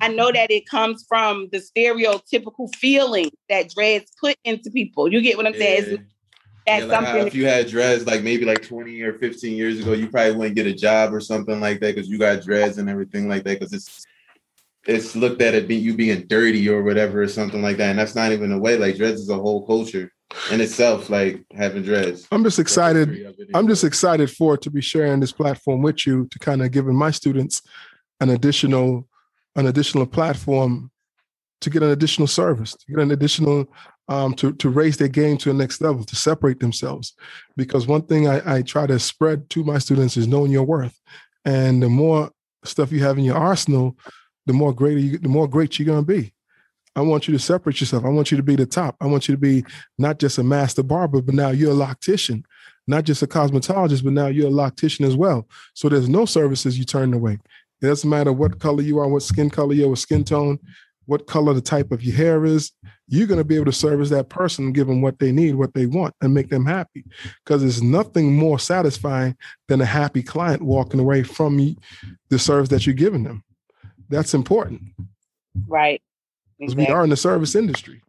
I 0.00 0.08
know 0.08 0.30
that 0.30 0.50
it 0.50 0.68
comes 0.68 1.04
from 1.08 1.48
the 1.52 1.58
stereotypical 1.58 2.74
feeling 2.76 3.30
that 3.48 3.70
dreads 3.70 4.12
put 4.20 4.36
into 4.44 4.70
people. 4.70 5.10
You 5.10 5.22
get 5.22 5.36
what 5.36 5.46
I'm 5.46 5.54
saying? 5.54 5.90
Yeah. 5.90 5.96
That's 6.66 6.90
Yeah, 6.90 7.00
like 7.00 7.26
if 7.28 7.34
you 7.34 7.46
had 7.46 7.68
dreads 7.68 8.06
like 8.06 8.24
maybe 8.24 8.44
like 8.44 8.60
20 8.60 9.00
or 9.02 9.14
15 9.14 9.56
years 9.56 9.78
ago, 9.78 9.92
you 9.92 10.08
probably 10.08 10.32
wouldn't 10.32 10.56
get 10.56 10.66
a 10.66 10.74
job 10.74 11.14
or 11.14 11.20
something 11.20 11.60
like 11.60 11.78
that 11.80 11.94
because 11.94 12.08
you 12.08 12.18
got 12.18 12.42
dreads 12.42 12.78
and 12.78 12.90
everything 12.90 13.28
like 13.28 13.44
that 13.44 13.60
because 13.60 13.72
it's 13.72 14.04
it's 14.86 15.16
looked 15.16 15.42
at 15.42 15.54
it 15.54 15.68
be 15.68 15.76
you 15.76 15.94
being 15.94 16.26
dirty 16.26 16.68
or 16.68 16.82
whatever 16.82 17.22
or 17.22 17.28
something 17.28 17.62
like 17.62 17.76
that. 17.78 17.90
And 17.90 17.98
that's 17.98 18.14
not 18.14 18.32
even 18.32 18.52
a 18.52 18.58
way. 18.58 18.76
Like 18.76 18.96
dreads 18.96 19.20
is 19.20 19.28
a 19.28 19.36
whole 19.36 19.66
culture 19.66 20.10
in 20.50 20.60
itself, 20.60 21.10
like 21.10 21.44
having 21.52 21.82
dreads. 21.82 22.26
I'm 22.30 22.44
just 22.44 22.58
excited. 22.58 23.34
I'm 23.54 23.68
just 23.68 23.84
excited 23.84 24.30
for 24.30 24.56
to 24.56 24.70
be 24.70 24.80
sharing 24.80 25.20
this 25.20 25.32
platform 25.32 25.82
with 25.82 26.06
you 26.06 26.26
to 26.30 26.38
kind 26.38 26.62
of 26.62 26.70
giving 26.70 26.94
my 26.94 27.10
students 27.10 27.62
an 28.20 28.30
additional 28.30 29.08
an 29.56 29.66
additional 29.66 30.06
platform 30.06 30.90
to 31.62 31.70
get 31.70 31.82
an 31.82 31.90
additional 31.90 32.26
service, 32.26 32.74
to 32.74 32.92
get 32.92 33.00
an 33.00 33.10
additional 33.10 33.66
um, 34.08 34.34
to 34.34 34.52
to 34.54 34.68
raise 34.68 34.96
their 34.96 35.08
game 35.08 35.36
to 35.38 35.48
the 35.48 35.54
next 35.54 35.80
level, 35.80 36.04
to 36.04 36.16
separate 36.16 36.60
themselves. 36.60 37.14
Because 37.56 37.86
one 37.86 38.02
thing 38.02 38.28
I, 38.28 38.56
I 38.58 38.62
try 38.62 38.86
to 38.86 38.98
spread 38.98 39.50
to 39.50 39.64
my 39.64 39.78
students 39.78 40.16
is 40.16 40.28
knowing 40.28 40.52
your 40.52 40.64
worth, 40.64 40.98
and 41.44 41.82
the 41.82 41.88
more 41.88 42.30
stuff 42.64 42.92
you 42.92 43.02
have 43.02 43.18
in 43.18 43.24
your 43.24 43.36
arsenal, 43.36 43.96
the 44.46 44.52
more 44.52 44.72
greater 44.72 45.00
you, 45.00 45.18
the 45.18 45.28
more 45.28 45.48
great 45.48 45.78
you're 45.78 45.86
gonna 45.86 46.02
be. 46.02 46.32
I 46.94 47.02
want 47.02 47.28
you 47.28 47.32
to 47.34 47.38
separate 47.38 47.80
yourself. 47.80 48.04
I 48.06 48.08
want 48.08 48.30
you 48.30 48.38
to 48.38 48.42
be 48.42 48.56
the 48.56 48.64
top. 48.64 48.96
I 49.02 49.06
want 49.06 49.28
you 49.28 49.34
to 49.34 49.40
be 49.40 49.64
not 49.98 50.18
just 50.18 50.38
a 50.38 50.42
master 50.42 50.82
barber, 50.82 51.20
but 51.20 51.34
now 51.34 51.50
you're 51.50 51.72
a 51.72 51.74
loctician 51.74 52.42
not 52.86 53.04
just 53.04 53.22
a 53.22 53.26
cosmetologist, 53.26 54.04
but 54.04 54.12
now 54.12 54.28
you're 54.28 54.48
a 54.48 54.50
loctician 54.50 55.06
as 55.06 55.16
well. 55.16 55.48
So 55.74 55.88
there's 55.88 56.08
no 56.08 56.24
services 56.24 56.78
you 56.78 56.84
turn 56.84 57.12
away. 57.12 57.38
It 57.82 57.86
doesn't 57.86 58.08
matter 58.08 58.32
what 58.32 58.58
color 58.58 58.82
you 58.82 58.98
are, 58.98 59.08
what 59.08 59.22
skin 59.22 59.50
color 59.50 59.74
you 59.74 59.86
are, 59.86 59.90
what 59.90 59.98
skin 59.98 60.24
tone. 60.24 60.58
what 61.06 61.28
color 61.28 61.54
the 61.54 61.60
type 61.60 61.92
of 61.92 62.02
your 62.02 62.16
hair 62.16 62.44
is, 62.44 62.72
you're 63.06 63.28
going 63.28 63.38
to 63.38 63.44
be 63.44 63.54
able 63.54 63.66
to 63.66 63.72
service 63.72 64.10
that 64.10 64.28
person, 64.28 64.72
give 64.72 64.88
them 64.88 65.00
what 65.00 65.20
they 65.20 65.30
need, 65.30 65.54
what 65.54 65.72
they 65.72 65.86
want, 65.86 66.12
and 66.20 66.34
make 66.34 66.50
them 66.50 66.66
happy. 66.66 67.04
Because 67.44 67.60
there's 67.62 67.80
nothing 67.80 68.34
more 68.34 68.58
satisfying 68.58 69.36
than 69.68 69.80
a 69.80 69.84
happy 69.84 70.20
client 70.20 70.62
walking 70.62 70.98
away 70.98 71.22
from 71.22 71.76
the 72.28 72.38
service 72.40 72.68
that 72.70 72.86
you're 72.86 72.94
giving 72.94 73.22
them. 73.22 73.44
That's 74.08 74.34
important. 74.34 74.82
Right. 75.66 76.02
Because 76.58 76.74
exactly. 76.74 76.92
we 76.92 76.98
are 76.98 77.04
in 77.04 77.10
the 77.10 77.16
service 77.16 77.54
industry. 77.54 78.02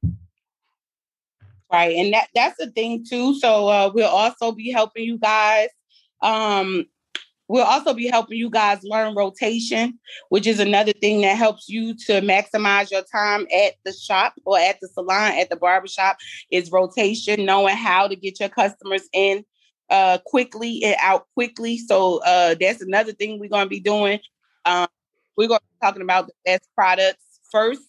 Right. 1.72 1.96
And 1.98 2.14
that 2.14 2.28
that's 2.34 2.58
the 2.58 2.72
thing 2.72 3.06
too. 3.08 3.38
So 3.40 3.68
uh, 3.68 3.92
we'll 3.94 4.08
also 4.08 4.52
be 4.52 4.72
helping 4.72 5.04
you 5.04 5.18
guys 5.18 5.70
um 6.22 6.86
We'll 7.48 7.64
also 7.64 7.94
be 7.94 8.08
helping 8.08 8.38
you 8.38 8.50
guys 8.50 8.80
learn 8.84 9.16
rotation, 9.16 9.98
which 10.30 10.46
is 10.46 10.60
another 10.60 10.92
thing 10.92 11.22
that 11.22 11.38
helps 11.38 11.70
you 11.70 11.96
to 12.06 12.22
maximize 12.22 12.92
your 12.92 13.04
time 13.04 13.48
at 13.54 13.76
the 13.86 13.94
shop 13.94 14.34
or 14.46 14.60
at 14.60 14.80
the 14.82 14.88
salon, 14.90 15.34
at 15.34 15.50
the 15.50 15.56
barbershop, 15.56 16.18
is 16.52 16.72
rotation, 16.72 17.46
knowing 17.46 17.78
how 17.78 18.08
to 18.08 18.16
get 18.16 18.40
your 18.40 18.50
customers 18.50 19.04
in 19.14 19.46
uh, 19.90 20.18
quickly 20.26 20.84
and 20.84 20.98
out 21.02 21.28
quickly. 21.34 21.78
So 21.78 22.22
uh, 22.24 22.56
that's 22.60 22.82
another 22.82 23.14
thing 23.14 23.40
we're 23.40 23.50
going 23.50 23.66
to 23.66 23.70
be 23.70 23.80
doing. 23.80 24.20
Um, 24.66 24.88
we're 25.38 25.48
going 25.48 25.60
to 25.60 25.66
be 25.66 25.86
talking 25.86 26.02
about 26.02 26.28
the 26.28 26.34
best 26.46 26.68
products 26.76 27.40
first, 27.52 27.82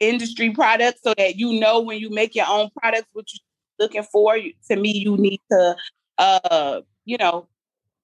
industry 0.00 0.50
products, 0.50 1.00
so 1.02 1.12
that 1.18 1.36
you 1.36 1.58
know 1.58 1.80
when 1.80 1.98
you 1.98 2.08
make 2.08 2.34
your 2.34 2.46
own 2.48 2.70
products 2.80 3.08
what 3.12 3.26
you're 3.32 3.86
looking 3.86 4.04
for. 4.04 4.38
To 4.70 4.76
me, 4.76 4.92
you 4.92 5.16
need 5.16 5.40
to, 5.50 5.76
uh, 6.18 6.80
you 7.04 7.18
know, 7.18 7.48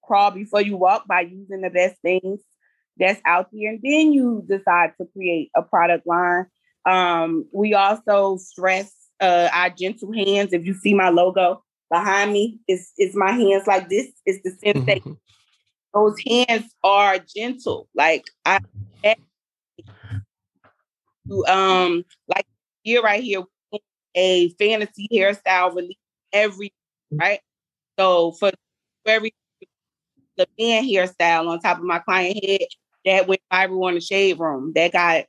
crawl 0.03 0.31
before 0.31 0.61
you 0.61 0.77
walk 0.77 1.07
by 1.07 1.21
using 1.21 1.61
the 1.61 1.69
best 1.69 1.95
things 2.01 2.41
that's 2.97 3.21
out 3.25 3.49
there. 3.51 3.71
And 3.71 3.79
then 3.81 4.13
you 4.13 4.43
decide 4.47 4.93
to 4.99 5.07
create 5.13 5.49
a 5.55 5.61
product 5.61 6.05
line. 6.05 6.45
Um, 6.85 7.45
we 7.51 7.73
also 7.73 8.37
stress 8.37 8.93
uh, 9.19 9.49
our 9.53 9.69
gentle 9.69 10.13
hands. 10.13 10.53
If 10.53 10.65
you 10.65 10.73
see 10.73 10.93
my 10.93 11.09
logo 11.09 11.63
behind 11.89 12.33
me, 12.33 12.59
it's, 12.67 12.91
it's 12.97 13.15
my 13.15 13.31
hands 13.31 13.67
like 13.67 13.89
this. 13.89 14.07
It's 14.25 14.43
the 14.43 14.51
sensei. 14.63 15.01
Those 15.95 16.15
hands 16.27 16.75
are 16.83 17.17
gentle. 17.19 17.87
Like 17.95 18.25
I 18.45 18.59
um 21.47 22.03
like 22.27 22.45
here 22.83 23.01
right 23.01 23.23
here 23.23 23.43
a 24.15 24.49
fantasy 24.49 25.07
hairstyle 25.11 25.75
release 25.75 25.97
every 26.33 26.73
right. 27.11 27.39
So 27.97 28.33
for 28.33 28.51
every 29.05 29.33
the 30.37 30.47
man 30.59 30.83
hairstyle 30.83 31.47
on 31.47 31.59
top 31.59 31.77
of 31.77 31.83
my 31.83 31.99
client 31.99 32.43
head 32.43 32.67
that 33.05 33.27
went 33.27 33.41
viral 33.51 33.87
in 33.89 33.95
the 33.95 34.01
shade 34.01 34.39
room. 34.39 34.73
That 34.75 34.91
got 34.91 35.25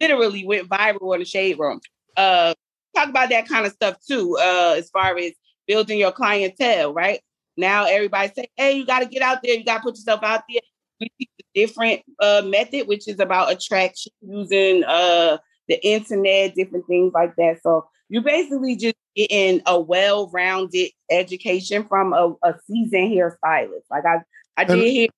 literally 0.00 0.46
went 0.46 0.68
viral 0.68 1.14
in 1.14 1.20
the 1.20 1.26
shade 1.26 1.58
room. 1.58 1.80
Uh, 2.16 2.54
talk 2.94 3.08
about 3.08 3.28
that 3.30 3.48
kind 3.48 3.66
of 3.66 3.72
stuff 3.72 3.96
too, 4.06 4.36
uh, 4.40 4.74
as 4.78 4.88
far 4.90 5.16
as 5.18 5.32
building 5.66 5.98
your 5.98 6.12
clientele, 6.12 6.94
right? 6.94 7.20
Now 7.56 7.86
everybody 7.86 8.32
say, 8.34 8.48
hey, 8.56 8.72
you 8.72 8.86
got 8.86 9.00
to 9.00 9.06
get 9.06 9.22
out 9.22 9.38
there, 9.42 9.54
you 9.54 9.64
got 9.64 9.78
to 9.78 9.82
put 9.82 9.96
yourself 9.96 10.22
out 10.22 10.42
there. 10.48 10.60
We 11.00 11.10
teach 11.18 11.30
a 11.40 11.44
different 11.54 12.02
uh, 12.20 12.42
method, 12.44 12.86
which 12.88 13.08
is 13.08 13.20
about 13.20 13.52
attraction 13.52 14.12
using 14.22 14.84
uh, 14.84 15.38
the 15.68 15.86
internet, 15.86 16.54
different 16.54 16.86
things 16.86 17.12
like 17.12 17.34
that. 17.36 17.62
So 17.62 17.86
you 18.08 18.20
basically 18.22 18.76
just 18.76 18.96
getting 19.14 19.62
a 19.66 19.80
well-rounded 19.80 20.90
education 21.10 21.84
from 21.84 22.12
a, 22.12 22.34
a 22.42 22.54
seasoned 22.66 23.12
hairstylist. 23.12 23.84
Like 23.90 24.04
I, 24.04 24.20
I 24.56 24.64
did 24.64 24.78
here 24.78 25.08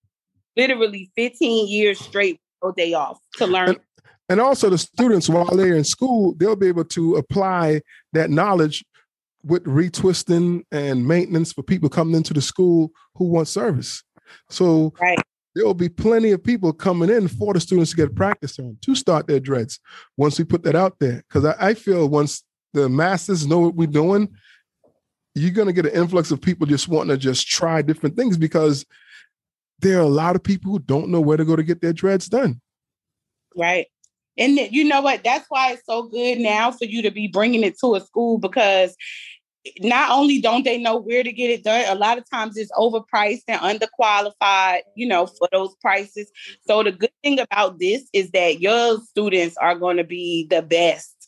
literally 0.57 1.11
15 1.17 1.69
years 1.69 2.01
straight, 2.01 2.41
no 2.63 2.73
day 2.73 2.95
off 2.95 3.19
to 3.37 3.47
learn. 3.47 3.69
And, 3.71 3.79
and 4.29 4.41
also 4.41 4.69
the 4.69 4.79
students 4.79 5.29
while 5.29 5.47
they're 5.47 5.77
in 5.77 5.85
school, 5.85 6.35
they'll 6.37 6.57
be 6.57 6.69
able 6.69 6.85
to 6.85 7.17
apply 7.17 7.83
that 8.13 8.31
knowledge 8.31 8.85
with 9.45 9.65
retwisting 9.65 10.65
and 10.73 11.07
maintenance 11.07 11.53
for 11.53 11.63
people 11.63 11.89
coming 11.89 12.15
into 12.15 12.35
the 12.35 12.43
school 12.43 12.91
who 13.15 13.27
want 13.27 13.49
service. 13.49 14.03
So 14.51 14.93
right. 15.01 15.19
there 15.55 15.65
will 15.65 15.75
be 15.75 15.89
plenty 15.89 16.33
of 16.33 16.43
people 16.43 16.73
coming 16.73 17.11
in 17.11 17.29
for 17.29 17.55
the 17.55 17.61
students 17.61 17.91
to 17.91 17.97
get 17.97 18.15
practice 18.15 18.59
on 18.59 18.77
to 18.83 18.95
start 18.95 19.27
their 19.27 19.41
dreads 19.41 19.81
once 20.17 20.39
we 20.39 20.45
put 20.45 20.63
that 20.65 20.75
out 20.75 20.99
there. 20.99 21.23
Because 21.29 21.45
I, 21.45 21.69
I, 21.69 21.75
feel 21.75 22.09
once 22.09 22.43
the 22.75 22.89
masses 22.89 23.47
know 23.47 23.61
what 23.61 23.75
we're 23.75 23.87
doing, 23.87 24.29
you're 25.35 25.53
going 25.53 25.69
to 25.69 25.73
get 25.73 25.87
an 25.87 25.99
influx 25.99 26.31
of 26.31 26.41
people 26.41 26.67
just 26.67 26.89
wanting 26.89 27.11
to 27.11 27.17
just 27.17 27.47
try 27.47 27.81
different 27.81 28.17
things 28.17 28.37
because 28.37 28.85
there 29.81 29.99
are 29.99 30.03
a 30.03 30.07
lot 30.07 30.37
of 30.37 30.43
people 30.43 30.73
who 30.73 30.79
don't 30.81 31.09
know 31.09 31.21
where 31.21 31.37
to 31.37 31.45
go 31.45 31.55
to 31.57 31.63
get 31.63 31.81
their 31.81 31.93
dreads 31.93 32.29
done. 32.29 32.61
Right. 33.57 33.87
And 34.39 34.59
you 34.71 34.85
know 34.85 35.01
what? 35.01 35.25
That's 35.25 35.47
why 35.49 35.73
it's 35.73 35.85
so 35.85 36.05
good 36.05 36.39
now 36.39 36.71
for 36.71 36.85
you 36.85 37.03
to 37.03 37.11
be 37.11 37.29
bringing 37.29 37.65
it 37.65 37.79
to 37.81 37.97
a 37.97 38.01
school 38.01 38.39
because 38.39 38.97
not 39.81 40.11
only 40.11 40.41
don't 40.41 40.65
they 40.65 40.79
know 40.79 40.97
where 40.97 41.23
to 41.23 41.33
get 41.33 41.51
it 41.51 41.65
done, 41.65 41.85
a 41.89 41.95
lot 41.95 42.19
of 42.19 42.31
times 42.31 42.57
it's 42.57 42.73
overpriced 42.73 43.43
and 43.49 43.61
underqualified, 43.61 44.81
you 44.95 45.07
know, 45.07 45.27
for 45.27 45.49
those 45.53 45.75
prices. 45.81 46.31
So 46.67 46.83
the 46.83 46.93
good 46.93 47.11
thing 47.23 47.41
about 47.41 47.79
this 47.79 48.09
is 48.13 48.31
that 48.31 48.61
your 48.61 48.99
students 49.01 49.57
are 49.57 49.75
going 49.75 49.97
to 49.97 50.05
be 50.05 50.47
the 50.49 50.63
best 50.63 51.19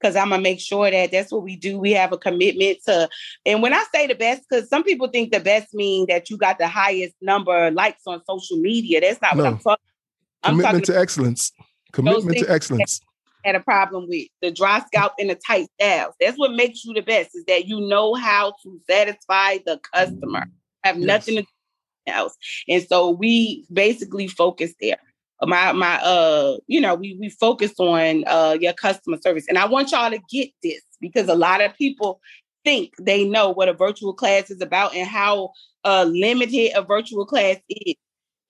because 0.00 0.16
I'm 0.16 0.28
gonna 0.28 0.42
make 0.42 0.60
sure 0.60 0.90
that 0.90 1.10
that's 1.10 1.32
what 1.32 1.42
we 1.42 1.56
do. 1.56 1.78
We 1.78 1.92
have 1.92 2.12
a 2.12 2.18
commitment 2.18 2.78
to, 2.84 3.08
and 3.44 3.62
when 3.62 3.72
I 3.72 3.82
say 3.94 4.06
the 4.06 4.14
best, 4.14 4.42
because 4.48 4.68
some 4.68 4.84
people 4.84 5.08
think 5.08 5.32
the 5.32 5.40
best 5.40 5.72
mean 5.72 6.06
that 6.08 6.28
you 6.28 6.36
got 6.36 6.58
the 6.58 6.68
highest 6.68 7.14
number 7.22 7.66
of 7.66 7.74
likes 7.74 8.02
on 8.06 8.22
social 8.28 8.58
media. 8.58 9.00
That's 9.00 9.20
not 9.22 9.36
no. 9.36 9.44
what 9.44 9.52
I'm 9.52 9.58
talking. 9.58 9.84
I'm 10.42 10.52
commitment 10.52 10.84
talking 10.84 10.94
to 10.94 11.00
excellence. 11.00 11.52
Commitment 11.96 12.38
to 12.38 12.50
excellence. 12.50 13.00
Had 13.44 13.54
a 13.54 13.60
problem 13.60 14.06
with 14.08 14.26
the 14.42 14.50
dry 14.50 14.80
scalp 14.86 15.12
and 15.18 15.30
the 15.30 15.36
tight 15.46 15.68
styles. 15.80 16.14
That's 16.20 16.38
what 16.38 16.52
makes 16.52 16.84
you 16.84 16.94
the 16.94 17.00
best. 17.00 17.30
Is 17.34 17.44
that 17.46 17.66
you 17.66 17.80
know 17.80 18.14
how 18.14 18.54
to 18.62 18.80
satisfy 18.88 19.58
the 19.64 19.80
customer. 19.94 20.46
Have 20.84 20.96
yes. 20.96 21.06
nothing 21.06 21.36
to 21.36 21.42
do 21.42 21.48
else. 22.08 22.36
And 22.68 22.86
so 22.86 23.10
we 23.10 23.66
basically 23.72 24.28
focus 24.28 24.72
there 24.80 24.98
my 25.42 25.72
my 25.72 25.96
uh 26.02 26.56
you 26.66 26.80
know 26.80 26.94
we 26.94 27.16
we 27.20 27.28
focus 27.28 27.74
on 27.78 28.24
uh 28.26 28.56
your 28.58 28.72
customer 28.72 29.18
service 29.20 29.44
and 29.48 29.58
i 29.58 29.66
want 29.66 29.90
y'all 29.92 30.10
to 30.10 30.18
get 30.30 30.50
this 30.62 30.80
because 31.00 31.28
a 31.28 31.34
lot 31.34 31.60
of 31.60 31.76
people 31.76 32.20
think 32.64 32.94
they 32.98 33.24
know 33.28 33.50
what 33.50 33.68
a 33.68 33.74
virtual 33.74 34.14
class 34.14 34.50
is 34.50 34.62
about 34.62 34.94
and 34.94 35.06
how 35.06 35.50
uh 35.84 36.04
limited 36.08 36.70
a 36.74 36.82
virtual 36.82 37.26
class 37.26 37.56
is 37.68 37.94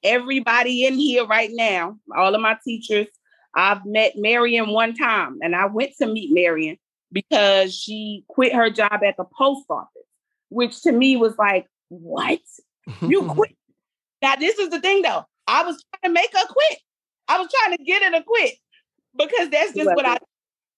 everybody 0.04 0.86
in 0.86 0.94
here 0.94 1.26
right 1.26 1.50
now 1.54 1.96
all 2.16 2.34
of 2.34 2.40
my 2.40 2.56
teachers 2.64 3.08
i've 3.56 3.84
met 3.84 4.12
marion 4.16 4.68
one 4.68 4.94
time 4.94 5.38
and 5.42 5.56
i 5.56 5.66
went 5.66 5.92
to 5.98 6.06
meet 6.06 6.32
marion 6.32 6.76
because 7.12 7.74
she 7.74 8.24
quit 8.28 8.54
her 8.54 8.70
job 8.70 9.00
at 9.04 9.16
the 9.16 9.24
post 9.36 9.64
office 9.70 9.90
which 10.50 10.80
to 10.82 10.92
me 10.92 11.16
was 11.16 11.36
like 11.38 11.66
what 11.88 12.40
you 13.02 13.22
quit 13.28 13.56
now 14.22 14.36
this 14.36 14.58
is 14.58 14.70
the 14.70 14.80
thing 14.80 15.02
though 15.02 15.24
I 15.46 15.62
was 15.62 15.82
trying 15.82 16.12
to 16.12 16.20
make 16.20 16.32
her 16.32 16.46
quit. 16.46 16.78
I 17.28 17.38
was 17.38 17.48
trying 17.52 17.76
to 17.76 17.84
get 17.84 18.02
her 18.02 18.10
to 18.10 18.22
quit 18.22 18.54
because 19.16 19.50
that's 19.50 19.74
just 19.74 19.86
what 19.94 20.06
I 20.06 20.18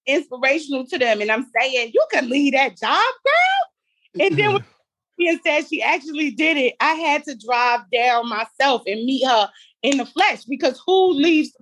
inspirational 0.07 0.87
to 0.87 0.99
them. 0.99 1.21
And 1.21 1.31
I'm 1.31 1.47
saying, 1.59 1.93
you 1.93 2.07
can 2.11 2.29
leave 2.29 2.55
that 2.55 2.79
job, 2.79 3.13
girl. 3.25 4.27
And 4.27 4.39
then 4.39 4.53
when 4.55 4.65
she 5.21 5.39
said 5.45 5.69
she 5.69 5.83
actually 5.83 6.31
did 6.31 6.57
it, 6.57 6.75
I 6.81 6.95
had 6.95 7.25
to 7.25 7.37
drive 7.37 7.81
down 7.93 8.29
myself 8.29 8.83
and 8.87 9.05
meet 9.05 9.27
her 9.27 9.51
in 9.83 9.99
the 9.99 10.07
flesh 10.07 10.45
because 10.45 10.81
who 10.87 11.13
leaves? 11.13 11.53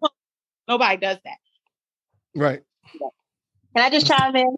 Nobody 0.69 0.97
does 0.97 1.19
that. 1.25 1.39
Right. 2.35 2.63
Can 3.75 3.85
I 3.85 3.91
just 3.91 4.07
chime 4.07 4.37
in? 4.37 4.57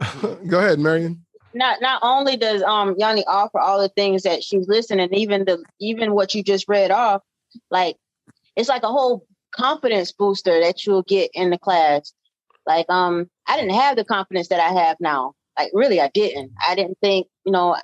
Go 0.48 0.58
ahead, 0.58 0.78
Marion 0.78 1.24
not 1.54 1.80
not 1.80 2.00
only 2.02 2.36
does 2.36 2.62
um 2.62 2.94
Yanni 2.98 3.24
offer 3.26 3.58
all 3.58 3.80
the 3.80 3.88
things 3.90 4.22
that 4.22 4.42
she's 4.42 4.68
listening, 4.68 5.12
even 5.14 5.44
the 5.44 5.62
even 5.80 6.14
what 6.14 6.34
you 6.34 6.42
just 6.42 6.68
read 6.68 6.90
off, 6.90 7.22
like 7.70 7.96
it's 8.56 8.68
like 8.68 8.82
a 8.82 8.88
whole 8.88 9.26
confidence 9.54 10.12
booster 10.12 10.60
that 10.60 10.86
you'll 10.86 11.02
get 11.02 11.30
in 11.34 11.50
the 11.50 11.58
class. 11.58 12.12
Like 12.66 12.86
um 12.88 13.28
I 13.46 13.56
didn't 13.56 13.74
have 13.74 13.96
the 13.96 14.04
confidence 14.04 14.48
that 14.48 14.60
I 14.60 14.72
have 14.84 14.96
now. 15.00 15.34
Like 15.58 15.70
really 15.74 16.00
I 16.00 16.08
didn't. 16.08 16.52
I 16.66 16.74
didn't 16.74 16.98
think, 17.00 17.26
you 17.44 17.52
know, 17.52 17.76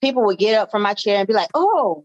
people 0.00 0.24
would 0.26 0.38
get 0.38 0.54
up 0.54 0.70
from 0.70 0.82
my 0.82 0.94
chair 0.94 1.18
and 1.18 1.26
be 1.26 1.34
like, 1.34 1.50
"Oh, 1.54 2.04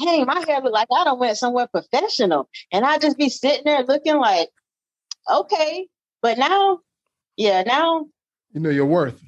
hey, 0.00 0.24
my 0.24 0.42
hair 0.46 0.60
look 0.60 0.72
like 0.72 0.88
I 0.94 1.04
don't 1.04 1.20
went 1.20 1.38
somewhere 1.38 1.68
professional." 1.68 2.48
And 2.72 2.84
I 2.84 2.98
just 2.98 3.18
be 3.18 3.28
sitting 3.28 3.64
there 3.64 3.82
looking 3.84 4.16
like, 4.16 4.48
"Okay." 5.30 5.88
But 6.22 6.38
now, 6.38 6.80
yeah, 7.36 7.62
now 7.62 8.06
you 8.52 8.60
know 8.60 8.70
your 8.70 8.86
worth. 8.86 9.20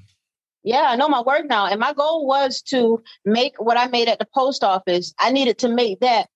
Yeah, 0.65 0.85
I 0.87 0.97
know 0.97 1.09
my 1.09 1.23
worth 1.23 1.47
now. 1.47 1.67
And 1.67 1.81
my 1.81 1.93
goal 1.93 2.27
was 2.27 2.63
to 2.69 3.03
make 3.25 3.61
what 3.61 3.77
I 3.77 3.89
made 3.89 4.09
at 4.09 4.19
the 4.19 4.29
post 4.33 4.63
office. 4.63 5.13
I 5.19 5.33
needed 5.33 5.59
to 5.59 5.69
make 5.69 6.01
that 6.01 6.29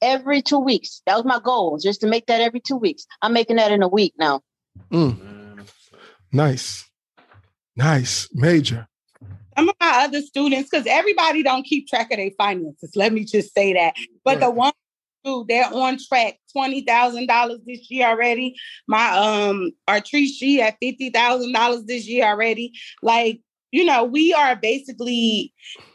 every 0.00 0.42
two 0.42 0.60
weeks. 0.60 1.02
That 1.06 1.16
was 1.16 1.24
my 1.24 1.40
goal, 1.40 1.78
just 1.78 2.00
to 2.02 2.06
make 2.06 2.26
that 2.26 2.40
every 2.40 2.60
two 2.60 2.76
weeks. 2.76 3.06
I'm 3.20 3.32
making 3.32 3.56
that 3.56 3.72
in 3.72 3.82
a 3.82 3.88
week 3.88 4.14
now. 4.18 4.42
Mm. 4.92 5.68
Nice, 6.32 6.84
nice, 7.74 8.28
major. 8.32 8.86
Some 9.58 9.70
of 9.70 9.74
my 9.80 10.04
other 10.04 10.22
students, 10.22 10.70
because 10.70 10.86
everybody 10.86 11.42
don't 11.42 11.64
keep 11.64 11.88
track 11.88 12.12
of 12.12 12.18
their 12.18 12.30
finances. 12.38 12.92
Let 12.94 13.12
me 13.12 13.24
just 13.24 13.52
say 13.52 13.72
that. 13.72 13.94
But 14.24 14.38
the 14.38 14.50
one 14.50 14.72
dude, 15.24 15.48
they're 15.48 15.68
on 15.74 15.98
track. 15.98 16.38
Twenty 16.52 16.82
thousand 16.82 17.26
dollars 17.26 17.58
this 17.66 17.90
year 17.90 18.06
already. 18.06 18.54
My 18.86 19.08
um 19.10 19.72
Artrice, 19.88 20.28
she 20.38 20.62
at 20.62 20.76
fifty 20.80 21.10
thousand 21.10 21.52
dollars 21.52 21.82
this 21.86 22.06
year 22.06 22.26
already. 22.26 22.72
Like, 23.02 23.40
you 23.72 23.84
know, 23.84 24.04
we 24.04 24.32
are 24.32 24.54
basically 24.54 25.52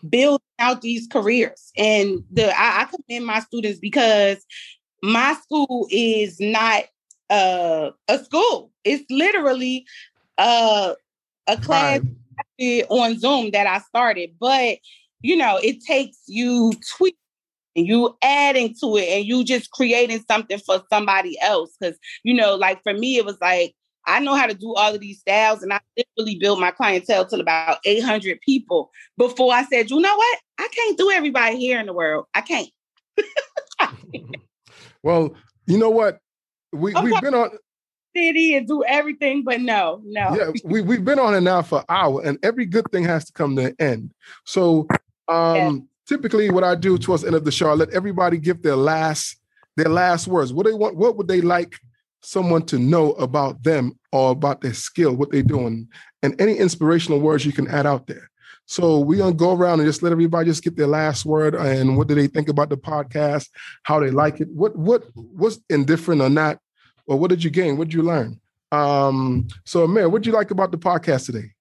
building 0.10 0.44
out 0.60 0.82
these 0.82 1.08
careers. 1.08 1.72
And 1.78 2.26
the 2.32 2.50
I, 2.50 2.82
I 2.82 2.88
commend 2.88 3.26
my 3.26 3.40
students 3.40 3.80
because 3.80 4.46
my 5.02 5.38
school 5.42 5.88
is 5.90 6.38
not 6.42 6.84
uh, 7.30 7.92
a 8.10 8.20
school. 8.20 8.72
It's 8.84 9.06
literally 9.10 9.86
uh, 10.38 10.96
a 11.48 11.58
class 11.58 12.02
right. 12.02 12.12
On 12.90 13.20
Zoom 13.20 13.52
that 13.52 13.68
I 13.68 13.80
started. 13.80 14.32
But 14.40 14.78
you 15.22 15.36
know, 15.36 15.58
it 15.62 15.84
takes 15.84 16.18
you 16.28 16.74
tweak 16.98 17.18
and 17.76 17.88
you 17.88 18.16
adding 18.22 18.76
to 18.82 18.98
it 18.98 19.08
and 19.10 19.26
you 19.26 19.44
just 19.44 19.72
creating 19.72 20.24
something 20.30 20.60
for 20.60 20.84
somebody 20.92 21.40
else. 21.42 21.76
Cause 21.82 21.98
you 22.24 22.34
know, 22.34 22.56
like 22.56 22.82
for 22.84 22.94
me, 22.94 23.18
it 23.18 23.26
was 23.26 23.38
like 23.42 23.74
I 24.06 24.20
know 24.20 24.36
how 24.36 24.48
to 24.48 24.54
do 24.54 24.74
all 24.76 24.94
of 24.94 25.00
these 25.00 25.20
styles, 25.20 25.64
and 25.64 25.72
I 25.72 25.80
literally 25.98 26.38
built 26.38 26.60
my 26.60 26.72
clientele 26.72 27.26
to 27.28 27.40
about 27.40 27.78
800 27.86 28.40
people 28.42 28.92
before 29.18 29.54
I 29.54 29.64
said, 29.64 29.90
you 29.90 30.00
know 30.00 30.16
what? 30.16 30.40
I 30.60 30.68
can't 30.74 30.98
do 30.98 31.10
everybody 31.10 31.58
here 31.58 31.80
in 31.80 31.86
the 31.86 31.94
world. 31.94 32.26
I 32.34 32.42
can't. 32.42 32.70
well, 35.04 35.34
you 35.68 35.78
know 35.78 35.90
what? 35.90 36.20
We, 36.74 36.94
we've 36.96 37.22
been 37.22 37.36
on 37.36 37.52
city 38.16 38.56
and 38.56 38.68
do 38.68 38.84
everything, 38.84 39.44
but 39.44 39.62
no, 39.62 40.02
no. 40.06 40.36
Yeah, 40.36 40.52
we, 40.64 40.82
we've 40.82 41.04
been 41.04 41.20
on 41.20 41.36
it 41.36 41.42
now 41.42 41.62
for 41.62 41.80
an 41.80 41.86
hour, 41.90 42.22
and 42.24 42.38
every 42.44 42.66
good 42.66 42.90
thing 42.92 43.04
has 43.06 43.26
to 43.26 43.34
come 43.34 43.56
to 43.56 43.66
an 43.66 43.76
end. 43.80 44.14
So 44.46 44.88
um 45.28 45.56
yeah. 45.56 45.72
typically 46.08 46.50
what 46.50 46.64
I 46.64 46.76
do 46.76 46.98
towards 46.98 47.22
the 47.22 47.28
end 47.28 47.36
of 47.36 47.46
the 47.46 47.52
show, 47.52 47.70
I 47.70 47.74
let 47.74 47.90
everybody 47.92 48.38
give 48.38 48.62
their 48.62 48.76
last 48.76 49.38
their 49.76 49.90
last 49.90 50.28
words. 50.28 50.54
What 50.54 50.66
they 50.66 50.74
want, 50.74 50.96
what 50.96 51.18
would 51.18 51.28
they 51.28 51.42
like 51.42 51.80
someone 52.22 52.66
to 52.66 52.80
know 52.80 53.12
about 53.14 53.64
them 53.64 53.98
or 54.12 54.32
about 54.32 54.62
their 54.62 54.74
skill, 54.74 55.16
what 55.16 55.32
they're 55.32 55.44
doing, 55.44 55.88
and 56.22 56.40
any 56.40 56.58
inspirational 56.58 57.20
words 57.20 57.46
you 57.46 57.52
can 57.52 57.68
add 57.68 57.86
out 57.86 58.08
there. 58.08 58.30
So 58.66 59.00
we're 59.00 59.18
gonna 59.18 59.34
go 59.34 59.54
around 59.54 59.82
and 59.82 59.88
just 59.88 60.04
let 60.04 60.14
everybody 60.14 60.50
just 60.50 60.64
get 60.64 60.78
their 60.78 60.88
last 60.88 61.26
word 61.26 61.54
and 61.54 61.98
what 61.98 62.08
do 62.08 62.16
they 62.16 62.28
think 62.28 62.48
about 62.48 62.70
the 62.70 62.78
podcast, 62.78 63.50
how 63.84 64.00
they 64.00 64.10
like 64.10 64.40
it, 64.40 64.48
what 64.50 64.76
what 64.78 65.04
what's 65.16 65.60
indifferent 65.70 66.22
or 66.22 66.30
not, 66.30 66.60
or 67.08 67.18
what 67.18 67.30
did 67.30 67.44
you 67.44 67.50
gain, 67.50 67.78
what 67.78 67.90
did 67.90 67.94
you 67.94 68.04
learn? 68.04 68.40
Um, 68.72 69.48
so 69.66 69.84
Amir, 69.84 70.10
what 70.10 70.24
did 70.24 70.28
you 70.28 70.34
like 70.34 70.52
about 70.52 70.72
the 70.72 70.78
podcast 70.78 71.28
today? 71.28 71.52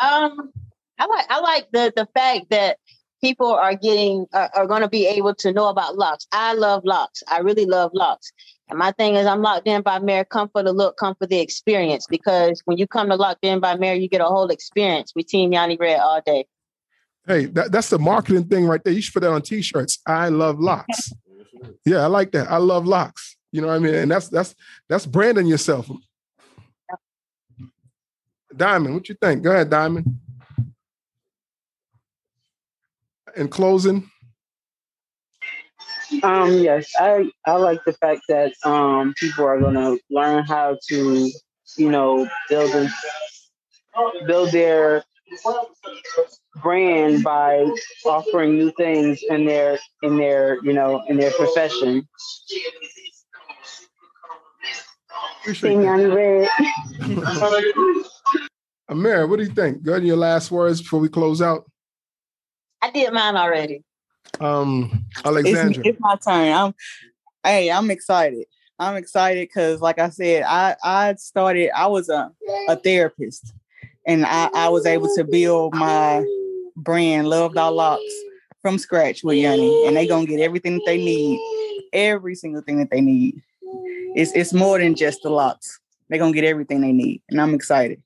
Um, 0.00 0.50
I 0.98 1.06
like 1.06 1.26
I 1.28 1.40
like 1.40 1.70
the 1.72 1.92
the 1.94 2.08
fact 2.14 2.50
that 2.50 2.78
people 3.20 3.52
are 3.52 3.74
getting 3.74 4.26
are, 4.32 4.50
are 4.54 4.66
going 4.66 4.82
to 4.82 4.88
be 4.88 5.06
able 5.06 5.34
to 5.36 5.52
know 5.52 5.68
about 5.68 5.96
locks. 5.96 6.26
I 6.32 6.54
love 6.54 6.84
locks. 6.84 7.22
I 7.28 7.38
really 7.38 7.66
love 7.66 7.90
locks. 7.94 8.32
And 8.68 8.78
my 8.78 8.92
thing 8.92 9.16
is, 9.16 9.26
I'm 9.26 9.42
locked 9.42 9.66
in 9.66 9.82
by 9.82 9.98
Mary. 9.98 10.24
Come 10.30 10.48
for 10.48 10.62
the 10.62 10.72
look, 10.72 10.96
come 10.96 11.14
for 11.16 11.26
the 11.26 11.40
experience. 11.40 12.06
Because 12.08 12.62
when 12.64 12.78
you 12.78 12.86
come 12.86 13.08
to 13.08 13.16
locked 13.16 13.44
in 13.44 13.60
by 13.60 13.76
Mary, 13.76 13.98
you 13.98 14.08
get 14.08 14.20
a 14.20 14.26
whole 14.26 14.48
experience 14.48 15.12
with 15.14 15.26
Team 15.26 15.52
Yanni 15.52 15.76
Red 15.76 16.00
all 16.00 16.22
day. 16.24 16.46
Hey, 17.26 17.46
that, 17.46 17.72
that's 17.72 17.90
the 17.90 17.98
marketing 17.98 18.44
thing 18.44 18.66
right 18.66 18.82
there. 18.82 18.92
You 18.92 19.02
should 19.02 19.12
put 19.12 19.20
that 19.20 19.30
on 19.30 19.42
t-shirts. 19.42 19.98
I 20.06 20.28
love 20.28 20.58
locks. 20.58 21.12
yeah, 21.84 21.98
I 21.98 22.06
like 22.06 22.32
that. 22.32 22.50
I 22.50 22.56
love 22.56 22.86
locks. 22.86 23.36
You 23.52 23.60
know 23.60 23.68
what 23.68 23.76
I 23.76 23.78
mean? 23.80 23.94
And 23.94 24.10
that's 24.10 24.28
that's 24.28 24.54
that's 24.88 25.06
branding 25.06 25.46
yourself. 25.46 25.90
Diamond, 28.54 28.94
what 28.94 29.08
you 29.08 29.16
think? 29.20 29.42
Go 29.42 29.50
ahead, 29.52 29.70
Diamond. 29.70 30.18
In 33.36 33.48
closing. 33.48 34.10
Um, 36.22 36.52
yes, 36.58 36.92
I, 36.98 37.30
I 37.46 37.52
like 37.52 37.78
the 37.84 37.92
fact 37.92 38.22
that 38.28 38.52
um, 38.64 39.14
people 39.16 39.44
are 39.44 39.58
to 39.60 39.98
learn 40.10 40.44
how 40.44 40.76
to, 40.88 41.30
you 41.76 41.90
know, 41.90 42.28
build 42.48 42.74
a, 42.74 42.90
build 44.26 44.50
their 44.50 45.04
brand 46.56 47.22
by 47.22 47.64
offering 48.04 48.56
new 48.56 48.72
things 48.72 49.22
in 49.28 49.46
their 49.46 49.78
in 50.02 50.16
their 50.16 50.58
you 50.64 50.72
know 50.72 51.02
in 51.08 51.16
their 51.16 51.30
profession. 51.30 52.06
Amir, 58.88 59.26
what 59.26 59.38
do 59.38 59.44
you 59.44 59.50
think? 59.50 59.82
Go 59.82 59.92
ahead, 59.92 60.04
your 60.04 60.16
last 60.16 60.50
words 60.50 60.82
before 60.82 61.00
we 61.00 61.08
close 61.08 61.40
out. 61.40 61.64
I 62.82 62.90
did 62.90 63.12
mine 63.12 63.36
already. 63.36 63.84
Um, 64.40 65.06
Alexandra. 65.24 65.80
It's, 65.80 65.90
it's 65.90 66.00
my 66.00 66.16
turn. 66.16 66.52
I'm 66.52 66.74
hey, 67.44 67.70
I'm 67.70 67.90
excited. 67.90 68.46
I'm 68.78 68.96
excited 68.96 69.48
because, 69.48 69.80
like 69.80 69.98
I 69.98 70.08
said, 70.08 70.44
I 70.46 70.76
I 70.82 71.14
started. 71.14 71.70
I 71.76 71.86
was 71.86 72.08
a 72.08 72.30
a 72.68 72.76
therapist, 72.76 73.52
and 74.06 74.24
I 74.24 74.50
I 74.54 74.68
was 74.68 74.86
able 74.86 75.14
to 75.16 75.24
build 75.24 75.74
my 75.74 76.24
brand, 76.76 77.28
Love 77.28 77.54
Thy 77.54 77.68
Locks, 77.68 78.02
from 78.62 78.78
scratch 78.78 79.22
with 79.22 79.36
Yanni, 79.36 79.86
and 79.86 79.96
they 79.96 80.06
gonna 80.06 80.26
get 80.26 80.40
everything 80.40 80.74
that 80.74 80.84
they 80.86 80.96
need, 80.96 81.40
every 81.92 82.34
single 82.34 82.62
thing 82.62 82.78
that 82.78 82.90
they 82.90 83.00
need. 83.00 83.42
It's 84.14 84.32
it's 84.32 84.52
more 84.52 84.78
than 84.78 84.94
just 84.94 85.22
the 85.22 85.30
locks. 85.30 85.78
They're 86.08 86.18
gonna 86.18 86.32
get 86.32 86.44
everything 86.44 86.80
they 86.80 86.92
need, 86.92 87.22
and 87.28 87.40
I'm 87.40 87.54
excited. 87.54 88.02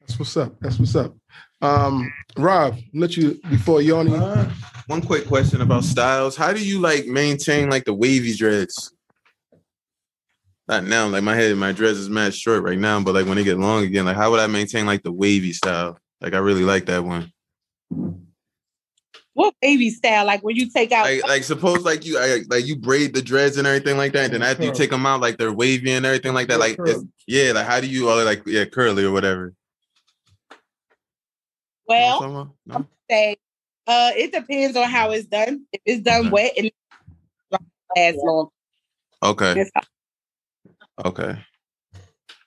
That's 0.00 0.18
what's 0.18 0.36
up. 0.36 0.58
That's 0.60 0.78
what's 0.78 0.94
up. 0.94 1.14
Um, 1.60 2.12
Rob, 2.36 2.76
let 2.94 3.16
you 3.16 3.40
before 3.50 3.82
Yanni. 3.82 4.14
Uh, 4.14 4.48
one 4.86 5.02
quick 5.02 5.26
question 5.26 5.60
about 5.60 5.84
styles. 5.84 6.36
How 6.36 6.52
do 6.52 6.64
you 6.64 6.80
like 6.80 7.06
maintain 7.06 7.68
like 7.68 7.84
the 7.84 7.94
wavy 7.94 8.34
dreads? 8.34 8.92
Not 10.68 10.84
now, 10.84 11.08
like 11.08 11.22
my 11.22 11.34
head, 11.34 11.56
my 11.56 11.72
dreads 11.72 11.98
is 11.98 12.10
mad 12.10 12.34
short 12.34 12.62
right 12.62 12.78
now, 12.78 13.00
but 13.00 13.14
like 13.14 13.26
when 13.26 13.36
they 13.36 13.44
get 13.44 13.58
long 13.58 13.84
again, 13.84 14.04
like 14.04 14.16
how 14.16 14.30
would 14.30 14.40
I 14.40 14.46
maintain 14.46 14.86
like 14.86 15.02
the 15.02 15.12
wavy 15.12 15.52
style? 15.52 15.98
Like 16.20 16.34
I 16.34 16.38
really 16.38 16.64
like 16.64 16.86
that 16.86 17.04
one. 17.04 17.32
What 19.38 19.54
baby 19.62 19.90
style? 19.90 20.26
Like 20.26 20.42
when 20.42 20.56
you 20.56 20.68
take 20.68 20.90
out 20.90 21.04
like, 21.04 21.22
like 21.22 21.44
suppose 21.44 21.84
like 21.84 22.04
you 22.04 22.18
I, 22.18 22.40
like 22.48 22.66
you 22.66 22.74
braid 22.74 23.14
the 23.14 23.22
dreads 23.22 23.56
and 23.56 23.68
everything 23.68 23.96
like 23.96 24.12
that, 24.14 24.24
and 24.24 24.34
then 24.34 24.42
after 24.42 24.64
you 24.64 24.74
take 24.74 24.90
them 24.90 25.06
out, 25.06 25.20
like 25.20 25.38
they're 25.38 25.52
wavy 25.52 25.92
and 25.92 26.04
everything 26.04 26.34
like 26.34 26.48
that. 26.48 26.58
Like 26.58 26.76
yeah, 27.28 27.52
like 27.52 27.64
how 27.64 27.80
do 27.80 27.86
you 27.86 28.08
all 28.08 28.24
like 28.24 28.42
yeah 28.46 28.64
curly 28.64 29.04
or 29.04 29.12
whatever? 29.12 29.54
Well, 31.86 32.52
no? 32.66 32.86
say 33.08 33.36
uh, 33.86 34.10
it 34.16 34.32
depends 34.32 34.76
on 34.76 34.90
how 34.90 35.12
it's 35.12 35.28
done. 35.28 35.64
If 35.72 35.82
it's 35.86 36.02
done 36.02 36.22
okay. 36.22 36.30
wet, 36.30 36.52
it 36.56 36.74
lasts 37.94 38.20
long. 38.24 38.48
Okay. 39.22 39.70
Okay. 41.04 41.38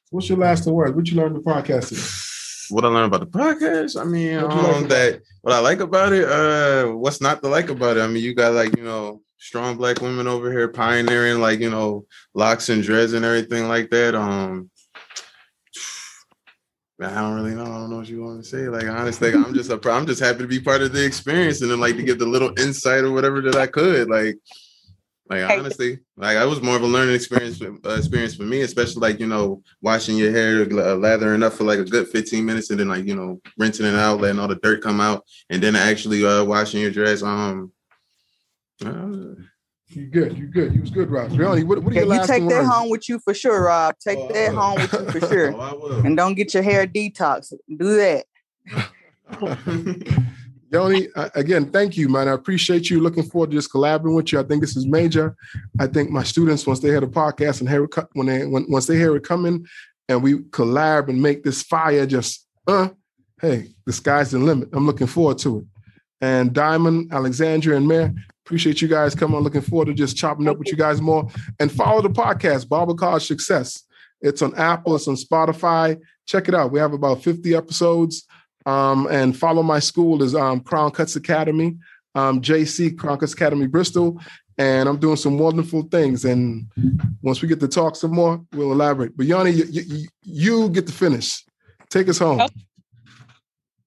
What's 0.10 0.28
your 0.28 0.40
last 0.40 0.68
word? 0.68 0.94
What 0.94 1.10
you 1.10 1.16
learned 1.16 1.38
the 1.38 1.40
podcast 1.40 1.88
today? 1.88 2.31
What 2.72 2.86
I 2.86 2.88
learned 2.88 3.14
about 3.14 3.32
the 3.32 3.38
podcast? 3.38 4.00
I 4.00 4.06
mean, 4.06 4.38
um, 4.38 4.88
that 4.88 5.22
what 5.42 5.54
I 5.54 5.60
like 5.60 5.80
about 5.80 6.14
it. 6.14 6.28
Uh, 6.28 6.92
what's 6.92 7.22
not 7.22 7.42
to 7.42 7.50
like 7.50 7.70
about 7.70 7.98
it? 7.98 8.02
I 8.02 8.08
mean, 8.08 8.24
you 8.24 8.34
got 8.34 8.54
like 8.54 8.76
you 8.78 8.84
know 8.84 9.22
strong 9.38 9.76
black 9.76 10.02
women 10.02 10.28
over 10.28 10.52
here 10.52 10.68
pioneering 10.68 11.40
like 11.40 11.60
you 11.60 11.70
know 11.70 12.06
locks 12.34 12.70
and 12.70 12.84
dreads 12.84 13.14
and 13.14 13.26
everything 13.26 13.68
like 13.68 13.90
that. 13.90 14.16
Um, 14.16 14.70
I 17.02 17.16
don't 17.16 17.36
really 17.36 17.56
know. 17.56 17.64
I 17.64 17.80
don't 17.80 17.90
know 17.90 17.98
what 17.98 18.08
you 18.08 18.24
want 18.24 18.44
to 18.44 18.50
say. 18.50 18.70
Like 18.70 18.88
honestly, 18.88 19.34
I'm 19.34 19.54
just 19.54 19.72
a, 19.72 19.80
I'm 19.92 20.06
just 20.06 20.22
happy 20.22 20.40
to 20.40 20.48
be 20.48 20.60
part 20.60 20.82
of 20.82 20.94
the 20.94 21.06
experience 21.06 21.62
and 21.62 21.70
then 21.70 21.80
like 21.80 21.98
to 21.98 22.04
get 22.04 22.20
the 22.20 22.26
little 22.26 22.58
insight 22.60 23.04
or 23.04 23.12
whatever 23.12 23.42
that 23.42 23.56
I 23.56 23.68
could. 23.68 24.10
Like, 24.10 24.38
like 25.32 25.50
honestly, 25.50 26.00
like 26.18 26.36
I 26.36 26.44
was 26.44 26.62
more 26.62 26.76
of 26.76 26.82
a 26.82 26.88
learning 26.88 27.16
experience 27.16 27.62
uh, 27.62 27.96
experience 27.96 28.36
for 28.36 28.44
me, 28.44 28.62
especially 28.62 29.00
like 29.00 29.20
you 29.20 29.28
know 29.28 29.62
washing 29.82 30.18
your 30.18 30.32
hair, 30.32 30.64
uh, 30.64 30.96
lathering 30.96 31.42
up 31.42 31.54
for 31.54 31.64
like 31.64 31.80
a 31.80 31.86
good 31.86 32.10
15 32.10 32.46
minutes, 32.46 32.70
and 32.70 32.80
then 32.80 32.90
like 32.90 33.06
you 33.06 33.16
know 33.16 33.40
rinsing 33.58 33.86
it 33.86 33.96
out, 33.96 34.20
letting 34.20 34.40
all 34.40 34.50
the 34.50 34.56
dirt 34.56 34.84
come 34.84 35.00
out, 35.00 35.24
and 35.50 35.64
then 35.64 35.76
actually 35.76 36.26
uh, 36.26 36.44
washing 36.44 36.82
your 36.82 36.92
dress. 36.92 37.24
Um, 37.24 37.72
uh, 38.84 39.36
you 39.88 40.08
good. 40.08 40.38
You 40.38 40.48
good. 40.48 40.74
You 40.74 40.82
was 40.82 40.90
good, 40.90 41.10
Rob. 41.10 41.32
Really, 41.32 41.64
what, 41.64 41.82
what 41.82 41.94
are 41.94 41.96
yeah, 41.96 42.04
your 42.04 42.16
you 42.16 42.28
take 42.28 42.50
that 42.50 42.66
home 42.66 42.90
with 42.90 43.08
you 43.08 43.18
for 43.20 43.34
sure, 43.34 43.64
Rob. 43.64 43.96
Take 44.00 44.20
oh, 44.20 44.34
that 44.34 44.54
home 44.54 44.76
with 44.76 44.94
you 44.94 45.20
for 45.20 45.28
sure. 45.28 45.54
oh, 45.56 46.02
and 46.04 46.18
don't 46.18 46.36
get 46.36 46.54
your 46.54 46.64
hair 46.64 46.86
detox. 46.86 47.54
Do 47.70 47.96
that. 47.96 48.26
Yanni, 50.72 51.08
again, 51.36 51.70
thank 51.70 51.98
you, 51.98 52.08
man. 52.08 52.28
I 52.28 52.32
appreciate 52.32 52.90
you. 52.90 53.02
Looking 53.02 53.24
forward 53.24 53.52
to 53.52 53.58
just 53.58 53.72
collaborating 53.72 54.16
with 54.16 54.32
you. 54.32 54.40
I 54.40 54.44
think 54.44 54.62
this 54.62 54.78
is 54.78 54.86
major. 54.86 55.36
I 55.80 55.88
think 55.88 56.10
my 56.10 56.24
students, 56.24 56.66
once 56.66 56.80
they 56.80 56.88
hear 56.90 57.02
the 57.02 57.08
podcast 57.08 57.60
and 57.60 57.70
hear 57.70 57.84
it, 57.84 57.96
when 58.14 58.28
they 58.28 58.46
when, 58.46 58.66
once 58.70 58.88
they 58.88 58.96
hear 58.96 59.16
it 59.16 59.24
coming, 59.24 59.68
and 60.08 60.24
we 60.24 60.36
collab 60.36 61.10
and 61.10 61.22
make 61.22 61.44
this 61.44 61.62
fire 61.62 62.06
just 62.06 62.48
uh, 62.68 62.90
hey, 63.42 63.68
the 63.86 63.94
sky's 63.94 64.32
the 64.32 64.40
limit. 64.40 64.70
I'm 64.74 64.86
looking 64.86 65.08
forward 65.08 65.40
to 65.40 65.60
it. 65.60 65.66
And 66.22 66.54
Diamond, 66.54 67.12
Alexandria, 67.12 67.76
and 67.76 67.86
Amir, 67.92 68.14
Appreciate 68.46 68.82
you 68.82 68.88
guys 68.88 69.16
coming. 69.16 69.40
Looking 69.40 69.62
forward 69.62 69.86
to 69.86 69.94
just 69.94 70.18
chopping 70.18 70.48
up 70.48 70.58
with 70.58 70.68
you 70.68 70.76
guys 70.76 71.00
more. 71.00 71.30
And 71.60 71.72
follow 71.72 72.02
the 72.02 72.10
podcast, 72.10 72.68
Barber 72.68 72.96
College 72.96 73.26
Success. 73.26 73.84
It's 74.20 74.42
on 74.42 74.54
Apple, 74.56 74.96
it's 74.96 75.08
on 75.08 75.16
Spotify. 75.16 76.00
Check 76.26 76.50
it 76.50 76.56
out. 76.56 76.72
We 76.72 76.80
have 76.80 76.92
about 76.92 77.24
50 77.24 77.56
episodes. 77.56 78.26
Um, 78.66 79.08
and 79.10 79.38
follow 79.38 79.64
my 79.64 79.80
school 79.80 80.22
is 80.24 80.36
um, 80.36 80.60
Crown 80.60 80.92
Cuts 80.92 81.16
Academy, 81.16 81.78
um, 82.16 82.42
JC 82.42 82.98
Crown 82.98 83.18
Cuts 83.18 83.34
Academy 83.34 83.68
Bristol. 83.68 84.20
and 84.58 84.88
I'm 84.88 84.98
doing 84.98 85.16
some 85.16 85.38
wonderful 85.38 85.84
things. 85.84 86.26
And 86.26 86.68
once 87.22 87.42
we 87.42 87.48
get 87.48 87.60
to 87.62 87.68
talk 87.68 87.96
some 87.96 88.14
more, 88.14 88.44
we'll 88.54 88.72
elaborate. 88.72 89.18
But 89.18 89.26
Yanni, 89.26 89.52
you, 89.52 89.66
you, 89.66 90.08
you 90.22 90.70
get 90.70 90.86
to 90.88 90.94
finish. 90.94 91.44
Take 91.90 92.08
us 92.10 92.20
home. 92.20 92.42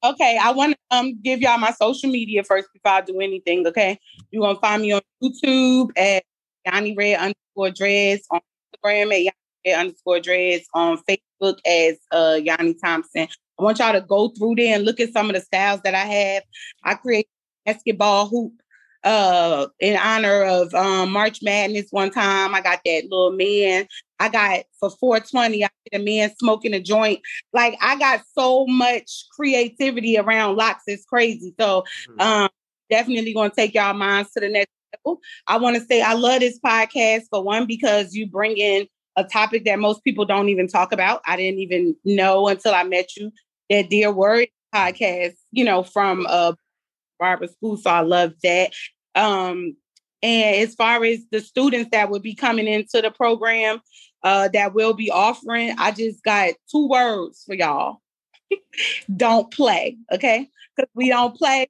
Okay. 0.05 0.39
I 0.41 0.51
want 0.51 0.73
to 0.73 0.97
um 0.97 1.19
give 1.23 1.41
y'all 1.41 1.59
my 1.59 1.71
social 1.71 2.11
media 2.11 2.45
first 2.45 2.69
before 2.73 2.93
I 2.93 3.01
do 3.01 3.21
anything. 3.21 3.67
Okay, 3.67 3.99
you're 4.31 4.43
gonna 4.43 4.59
find 4.59 4.83
me 4.83 4.93
on 4.93 5.01
YouTube 5.23 5.91
at 5.97 6.25
Yanni 6.67 6.95
Red 6.95 7.19
underscore 7.19 7.71
Dreads 7.71 8.27
on 8.31 8.41
Instagram 8.41 9.13
at 9.13 9.21
Yanni 9.21 9.33
Red 9.67 9.81
underscore 9.81 10.21
Dreads 10.21 10.67
on 10.75 10.99
Facebook 11.09 11.59
as 11.67 11.97
uh 12.13 12.39
Yanni 12.43 12.75
Thompson. 12.75 13.29
I 13.59 13.63
want 13.63 13.79
y'all 13.79 13.93
to 13.93 14.01
go 14.01 14.29
through 14.29 14.57
there 14.57 14.75
and 14.75 14.85
look 14.85 15.01
at 15.01 15.13
some 15.13 15.29
of 15.29 15.35
the 15.35 15.41
styles 15.41 15.81
that 15.83 15.95
I 15.95 16.05
have. 16.05 16.43
I 16.83 16.95
create 16.95 17.29
basketball 17.65 18.29
hoop 18.29 18.53
uh 19.05 19.67
in 19.81 19.99
honor 19.99 20.45
of 20.45 20.75
um 20.75 21.13
March 21.13 21.43
Madness 21.43 21.89
one 21.91 22.11
time. 22.11 22.55
I 22.55 22.61
got 22.61 22.81
that 22.85 23.05
little 23.05 23.33
man. 23.33 23.87
I 24.19 24.29
got 24.31 24.65
for 24.81 24.91
420, 24.91 25.65
I 25.65 25.69
get 25.91 26.01
a 26.01 26.05
man 26.05 26.35
smoking 26.39 26.73
a 26.73 26.81
joint. 26.81 27.21
Like 27.53 27.77
I 27.83 27.99
got 27.99 28.23
so 28.37 28.67
much 28.67 29.27
creativity 29.37 30.17
around 30.17 30.57
locks. 30.57 30.85
It's 30.87 31.05
crazy. 31.05 31.55
So 31.61 31.85
hmm. 32.09 32.21
um 32.21 32.49
definitely 32.91 33.35
gonna 33.35 33.53
take 33.55 33.75
y'all 33.75 33.95
minds 33.95 34.33
to 34.33 34.41
the 34.41 34.49
next 34.49 34.71
level. 34.95 35.21
I 35.47 35.59
want 35.59 35.77
to 35.77 35.85
say 35.85 36.01
I 36.01 36.15
love 36.15 36.41
this 36.41 36.59
podcast 36.59 37.25
for 37.31 37.43
one 37.43 37.67
because 37.67 38.15
you 38.15 38.27
bring 38.27 38.57
in 38.57 38.89
a 39.17 39.25
topic 39.25 39.65
that 39.65 39.79
most 39.79 40.03
people 40.05 40.25
don't 40.25 40.49
even 40.49 40.69
talk 40.69 40.93
about. 40.93 41.23
I 41.27 41.37
didn't 41.37 41.61
even 41.61 41.97
know 42.05 42.49
until 42.49 42.75
I 42.75 42.85
met 42.85 43.17
you 43.17 43.33
that 43.71 43.91
Dear 43.91 44.13
Word 44.13 44.49
podcast, 44.75 45.35
you 45.53 45.65
know, 45.65 45.83
from 45.83 46.27
uh 46.29 46.55
barber 47.19 47.47
school. 47.47 47.77
So 47.77 47.91
I 47.91 48.01
love 48.01 48.35
that. 48.43 48.73
Um, 49.15 49.77
and 50.23 50.57
as 50.57 50.75
far 50.75 51.05
as 51.05 51.21
the 51.31 51.41
students 51.41 51.91
that 51.93 52.11
will 52.11 52.21
be 52.21 52.35
coming 52.35 52.67
into 52.67 53.03
the 53.03 53.11
program 53.11 53.81
uh, 54.23 54.49
that 54.55 54.75
will 54.75 54.95
be 54.95 55.11
offering, 55.11 55.75
I 55.79 55.93
just 55.93 56.23
got 56.25 56.55
two 56.71 56.89
words 56.89 57.45
for 57.47 57.55
y'all. 57.55 58.01
don't 59.17 59.53
play, 59.53 59.99
okay? 60.13 60.49
Because 60.75 60.91
we 60.95 61.09
don't 61.09 61.37
play. 61.37 61.69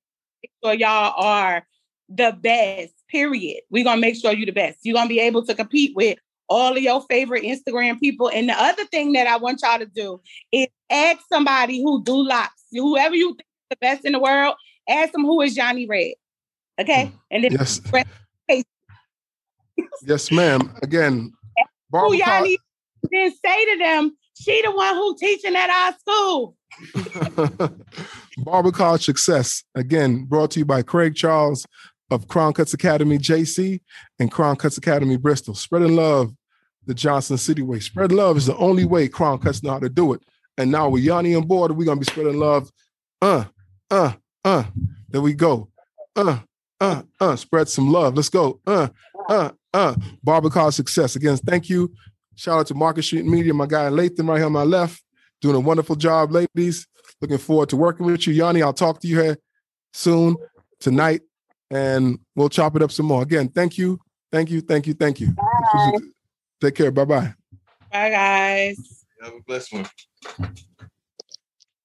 So 0.62 0.70
y'all 0.70 1.14
are 1.16 1.66
the 2.09 2.36
best, 2.40 2.95
period. 3.11 3.62
We're 3.70 3.84
gonna 3.84 4.01
make 4.01 4.16
sure 4.16 4.32
you're 4.32 4.47
the 4.47 4.53
best. 4.53 4.78
You're 4.82 4.95
gonna 4.95 5.09
be 5.09 5.20
able 5.20 5.45
to 5.47 5.55
compete 5.55 5.95
with 5.97 6.18
all 6.49 6.76
of 6.76 6.82
your 6.82 7.03
favorite 7.09 7.45
Instagram 7.45 7.99
people. 7.99 8.28
And 8.28 8.49
the 8.49 8.55
other 8.55 8.84
thing 8.86 9.12
that 9.12 9.26
I 9.26 9.36
want 9.36 9.61
y'all 9.62 9.78
to 9.78 9.86
do 9.86 10.20
is 10.53 10.66
ask 10.90 11.20
somebody 11.28 11.82
who 11.82 12.03
do 12.05 12.16
locks, 12.26 12.64
whoever 12.72 13.14
you 13.14 13.28
think 13.30 13.40
is 13.40 13.68
the 13.70 13.76
best 13.80 14.05
in 14.05 14.12
the 14.12 14.20
world, 14.20 14.55
ask 14.88 15.12
them 15.12 15.22
who 15.22 15.40
is 15.40 15.57
Yanni 15.57 15.86
Red. 15.86 16.14
Okay. 16.80 17.07
Mm. 17.07 17.12
And 17.30 17.45
then 17.45 17.53
yes. 17.53 17.80
yes, 20.07 20.30
ma'am. 20.30 20.74
Again, 20.82 21.32
who 21.92 22.14
y'all 22.14 22.42
need 22.42 22.59
then 23.11 23.32
say 23.45 23.64
to 23.64 23.78
them, 23.78 24.16
she 24.34 24.62
the 24.62 24.70
one 24.70 24.95
who 24.95 25.16
teaching 25.16 25.55
at 25.55 25.70
our 25.70 25.95
school. 25.99 26.57
Barber 28.38 28.72
College 28.72 29.05
Success, 29.05 29.62
again, 29.74 30.24
brought 30.24 30.51
to 30.53 30.61
you 30.61 30.64
by 30.64 30.82
Craig 30.82 31.14
Charles 31.14 31.66
of 32.11 32.28
Crown 32.28 32.52
Cuts 32.52 32.74
Academy 32.74 33.18
JC 33.18 33.80
and 34.18 34.30
Crown 34.30 34.57
Cuts 34.57 34.78
Academy 34.78 35.16
Bristol. 35.16 35.55
Spreading 35.55 35.96
love 35.96 36.32
the 36.86 36.94
Johnson 36.94 37.38
City 37.38 37.62
way. 37.62 37.80
Spread 37.80 38.12
love 38.12 38.36
is 38.36 38.46
the 38.46 38.57
only 38.57 38.84
way 38.84 39.09
Crown 39.09 39.38
Cuts 39.38 39.62
know 39.62 39.72
how 39.72 39.78
to 39.78 39.88
do 39.88 40.12
it. 40.12 40.22
And 40.57 40.70
now 40.70 40.88
with 40.88 41.02
Yanni 41.02 41.34
on 41.34 41.46
board, 41.46 41.72
we're 41.72 41.84
gonna 41.84 42.00
be 42.00 42.07
spreading 42.07 42.38
love. 42.38 42.70
Uh, 43.20 43.44
uh, 43.90 44.12
uh. 44.44 44.64
There 45.09 45.22
we 45.22 45.34
go. 45.34 45.70
Uh, 46.14 46.40
uh, 46.80 47.02
uh, 47.20 47.36
spread 47.36 47.68
some 47.68 47.90
love. 47.90 48.14
Let's 48.14 48.28
go. 48.28 48.61
Uh, 48.66 48.88
uh, 49.28 49.50
uh. 49.72 49.94
College 50.24 50.74
Success. 50.74 51.16
Again, 51.16 51.36
thank 51.38 51.68
you. 51.68 51.92
Shout 52.36 52.59
out 52.59 52.66
to 52.66 52.74
Market 52.74 53.05
Street 53.05 53.24
Media, 53.24 53.55
my 53.55 53.66
guy 53.66 53.88
Lathan 53.88 54.28
right 54.28 54.38
here 54.38 54.46
on 54.46 54.52
my 54.52 54.64
left, 54.64 55.02
doing 55.40 55.55
a 55.55 55.61
wonderful 55.61 55.94
job, 55.94 56.32
ladies. 56.32 56.86
Looking 57.20 57.38
forward 57.38 57.68
to 57.68 57.76
working 57.76 58.07
with 58.07 58.26
you. 58.26 58.34
Yanni, 58.34 58.62
I'll 58.62 58.72
talk 58.72 59.00
to 59.00 59.09
you 59.09 59.20
here 59.20 59.38
soon, 59.92 60.36
tonight, 60.80 61.22
and 61.75 62.18
we'll 62.37 62.49
chop 62.49 62.77
it 62.77 62.83
up 62.83 62.93
some 62.93 63.07
more. 63.07 63.22
Again, 63.22 63.49
thank 63.49 63.77
you, 63.77 63.99
thank 64.31 64.51
you, 64.51 64.61
thank 64.61 64.87
you, 64.87 64.95
thank 64.95 65.20
you. 65.20 65.35
Take 66.61 66.77
care. 66.77 66.91
Bye-bye. 66.91 67.35
Bye, 67.93 68.11
guys. 68.11 69.05
Have 69.20 69.35
a 69.35 69.41
blessed 69.47 69.72
one. 69.72 70.59